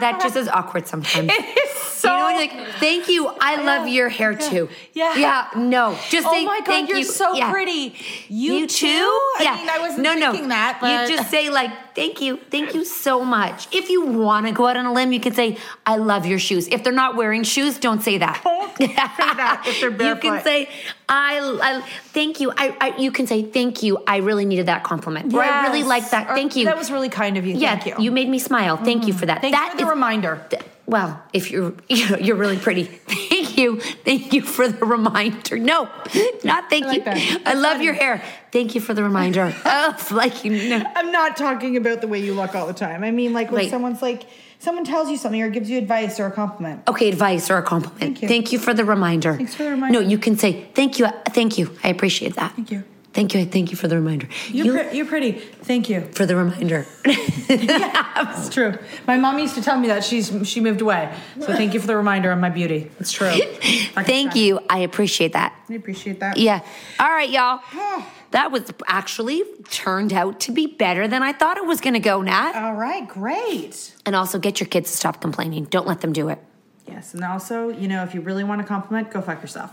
that 0.00 0.20
just 0.22 0.36
is 0.36 0.48
awkward 0.48 0.86
sometimes. 0.88 1.30
It 1.38 1.58
is 1.58 1.70
so 1.92 2.10
You 2.12 2.18
know 2.18 2.24
like, 2.36 2.52
thank 2.80 3.08
you. 3.08 3.28
I 3.40 3.62
love 3.62 3.88
your 3.88 4.08
hair 4.10 4.34
too. 4.34 4.68
Yeah. 4.92 5.16
Yeah. 5.16 5.48
No. 5.56 5.96
Just 6.10 6.26
Oh 6.26 6.32
say 6.32 6.44
my 6.44 6.58
God, 6.58 6.66
thank 6.66 6.88
you're 6.90 6.98
you. 6.98 7.04
so 7.04 7.34
Yeah. 7.34 7.50
pretty. 7.50 7.94
You 8.28 8.54
You 8.54 8.66
too? 8.66 8.86
too? 8.88 9.20
I 9.38 9.40
yeah. 9.42 9.56
mean, 9.56 9.68
I 9.70 9.78
wasn't 9.78 10.02
no, 10.02 10.14
no. 10.14 10.32
that, 10.48 10.78
but- 10.80 11.08
You 11.08 11.16
just 11.16 11.30
say 11.30 11.48
like, 11.50 11.70
thank 11.94 12.20
you, 12.20 12.38
thank 12.50 12.74
you 12.74 12.84
so 12.84 13.24
much. 13.24 13.68
If 13.72 13.90
you 13.90 14.06
want 14.06 14.46
to 14.46 14.52
go 14.52 14.66
out 14.66 14.76
on 14.76 14.86
a 14.86 14.92
limb, 14.92 15.12
you 15.12 15.20
can 15.20 15.34
say, 15.34 15.58
I 15.86 15.96
love 15.96 16.26
your 16.26 16.38
shoes. 16.38 16.68
If 16.68 16.84
they're 16.84 16.92
not 16.92 17.16
wearing 17.16 17.42
shoes, 17.42 17.78
don't 17.78 18.02
say 18.02 18.18
that. 18.18 18.40
Don't 18.44 18.76
say 18.76 18.86
that 18.94 19.64
if 19.66 19.80
they're 19.80 19.90
You 20.14 20.16
can 20.16 20.42
say, 20.42 20.68
I, 21.08 21.58
I 21.62 21.80
thank 21.80 22.40
you. 22.40 22.52
I, 22.56 22.76
I, 22.80 22.96
you 22.98 23.12
can 23.12 23.26
say 23.26 23.42
thank 23.42 23.82
you. 23.82 24.02
I 24.06 24.18
really 24.18 24.44
needed 24.44 24.66
that 24.66 24.84
compliment. 24.84 25.32
Or 25.34 25.42
I 25.42 25.66
really 25.66 25.82
like 25.82 26.10
that. 26.10 26.30
Or, 26.30 26.34
Thank 26.34 26.56
you. 26.56 26.64
That 26.64 26.76
was 26.76 26.90
really 26.90 27.08
kind 27.08 27.36
of 27.36 27.46
you. 27.46 27.56
yeah, 27.56 27.78
Thank 27.78 27.98
you. 27.98 28.04
You 28.04 28.10
made 28.10 28.28
me 28.28 28.38
smile. 28.38 28.76
Thank 28.76 29.06
you 29.06 29.12
mm-hmm. 29.12 29.20
for 29.20 29.26
that. 29.26 29.40
Thank 29.40 29.54
that 29.54 29.74
you 29.74 29.80
for 29.80 29.84
the 29.84 29.90
reminder. 29.90 30.44
th- 30.50 30.62
well, 30.86 31.22
if 31.32 31.50
you're 31.50 31.74
you're 31.88 32.36
really 32.36 32.58
pretty, 32.58 32.90
thank 33.54 33.58
you, 33.58 33.80
thank 33.80 34.32
you 34.32 34.42
for 34.42 34.68
the 34.68 34.84
reminder. 34.84 35.58
No, 35.58 35.88
not 36.44 36.70
thank 36.70 36.86
like 36.86 36.98
you. 36.98 37.04
that. 37.04 37.42
I 37.46 37.54
love 37.54 37.74
funny. 37.74 37.84
your 37.84 37.94
hair. 37.94 38.22
Thank 38.52 38.74
you 38.74 38.80
for 38.80 38.94
the 38.94 39.02
reminder. 39.02 39.54
oh, 39.64 40.08
like 40.10 40.44
you 40.44 40.68
know. 40.68 40.84
I'm 40.94 41.12
not 41.12 41.36
talking 41.36 41.76
about 41.76 42.00
the 42.00 42.08
way 42.08 42.20
you 42.20 42.34
look 42.34 42.54
all 42.54 42.66
the 42.66 42.72
time. 42.72 43.04
I 43.04 43.10
mean, 43.10 43.32
like 43.32 43.50
when 43.50 43.62
Wait. 43.62 43.70
someone's 43.70 44.02
like, 44.02 44.24
someone 44.58 44.84
tells 44.84 45.10
you 45.10 45.16
something 45.16 45.42
or 45.42 45.50
gives 45.50 45.70
you 45.70 45.78
advice 45.78 46.20
or 46.20 46.26
a 46.26 46.32
compliment. 46.32 46.82
Okay, 46.88 47.08
advice 47.08 47.50
or 47.50 47.58
a 47.58 47.62
compliment. 47.62 48.18
Thank 48.18 48.52
you. 48.52 48.58
for 48.58 48.74
the 48.74 48.84
reminder. 48.84 49.36
Thanks 49.36 49.54
for 49.54 49.64
the 49.64 49.70
reminder. 49.70 50.00
No, 50.00 50.08
you 50.08 50.18
can 50.18 50.36
say 50.36 50.66
thank 50.74 50.98
you. 50.98 51.08
Thank 51.28 51.58
you. 51.58 51.70
I 51.82 51.88
appreciate 51.88 52.36
that. 52.36 52.54
Thank 52.54 52.70
you. 52.70 52.84
Thank 53.14 53.32
you. 53.34 53.46
Thank 53.46 53.70
you 53.70 53.76
for 53.76 53.86
the 53.86 53.94
reminder. 53.96 54.28
You're, 54.48 54.66
You- 54.66 54.72
pre- 54.72 54.96
you're 54.96 55.06
pretty. 55.06 55.32
Thank 55.32 55.88
you. 55.88 56.00
for 56.12 56.26
the 56.26 56.36
reminder. 56.36 56.86
Yeah, 57.46 58.32
it's 58.38 58.48
true. 58.48 58.72
My 59.06 59.18
mom 59.18 59.38
used 59.38 59.54
to 59.56 59.62
tell 59.62 59.78
me 59.78 59.88
that 59.88 60.02
she's 60.02 60.32
she 60.48 60.60
moved 60.60 60.80
away. 60.80 61.14
So 61.40 61.46
thank 61.48 61.74
you 61.74 61.80
for 61.80 61.86
the 61.86 61.94
reminder 61.96 62.32
on 62.32 62.40
my 62.40 62.48
beauty. 62.48 62.90
It's 62.98 63.12
true. 63.12 63.28
Thank 64.02 64.34
you. 64.34 64.60
I 64.70 64.78
appreciate 64.78 65.34
that. 65.34 65.54
I 65.68 65.74
appreciate 65.74 66.20
that. 66.20 66.38
Yeah. 66.38 66.64
All 66.98 67.10
right, 67.10 67.28
y'all. 67.28 67.60
Ah. 67.74 68.10
That 68.30 68.50
was 68.50 68.72
actually 68.86 69.44
turned 69.70 70.12
out 70.14 70.40
to 70.40 70.52
be 70.52 70.66
better 70.66 71.06
than 71.06 71.22
I 71.22 71.32
thought 71.34 71.58
it 71.58 71.66
was 71.66 71.82
going 71.82 71.94
to 71.94 72.00
go, 72.00 72.22
Nat. 72.22 72.54
All 72.56 72.74
right, 72.74 73.06
great. 73.06 73.94
And 74.06 74.16
also 74.16 74.38
get 74.38 74.58
your 74.58 74.68
kids 74.68 74.90
to 74.90 74.96
stop 74.96 75.20
complaining. 75.20 75.64
Don't 75.64 75.86
let 75.86 76.00
them 76.00 76.14
do 76.14 76.30
it. 76.30 76.38
Yes, 76.88 77.12
and 77.12 77.22
also, 77.24 77.68
you 77.68 77.88
know, 77.88 78.02
if 78.04 78.14
you 78.14 78.22
really 78.22 78.42
want 78.44 78.62
a 78.62 78.64
compliment, 78.64 79.10
go 79.10 79.20
fuck 79.20 79.42
yourself. 79.42 79.70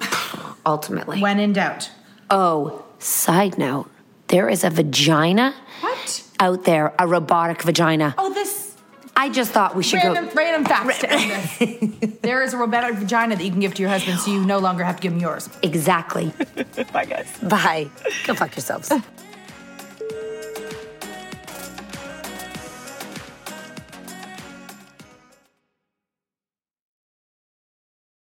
Ultimately. 0.66 1.20
When 1.20 1.38
in 1.38 1.52
doubt. 1.52 1.90
Oh, 2.32 2.84
side 2.98 3.58
note, 3.58 3.88
there 4.28 4.48
is 4.48 4.64
a 4.64 4.70
vagina 4.70 5.54
What? 5.80 6.24
out 6.40 6.64
there, 6.64 6.92
a 6.98 7.06
robotic 7.06 7.62
vagina. 7.62 8.14
Oh, 8.18 8.32
this 8.34 8.74
I 9.14 9.28
just 9.28 9.52
thought 9.52 9.76
we 9.76 9.82
should 9.82 9.96
random, 10.02 10.26
go. 10.28 10.32
random 10.34 10.64
facts 10.64 11.00
to 11.00 11.12
end 11.12 11.30
this. 11.30 12.18
there 12.22 12.42
is 12.42 12.54
a 12.54 12.56
robotic 12.56 12.96
vagina 12.96 13.36
that 13.36 13.44
you 13.44 13.50
can 13.50 13.60
give 13.60 13.74
to 13.74 13.82
your 13.82 13.90
husband, 13.90 14.18
so 14.18 14.32
you 14.32 14.44
no 14.44 14.58
longer 14.58 14.82
have 14.82 14.96
to 14.96 15.02
give 15.02 15.12
him 15.12 15.20
yours. 15.20 15.48
Exactly. 15.62 16.32
Bye, 16.92 17.04
guys. 17.04 17.28
Bye. 17.42 17.90
Go 18.26 18.34
fuck 18.34 18.56
yourselves. 18.56 18.90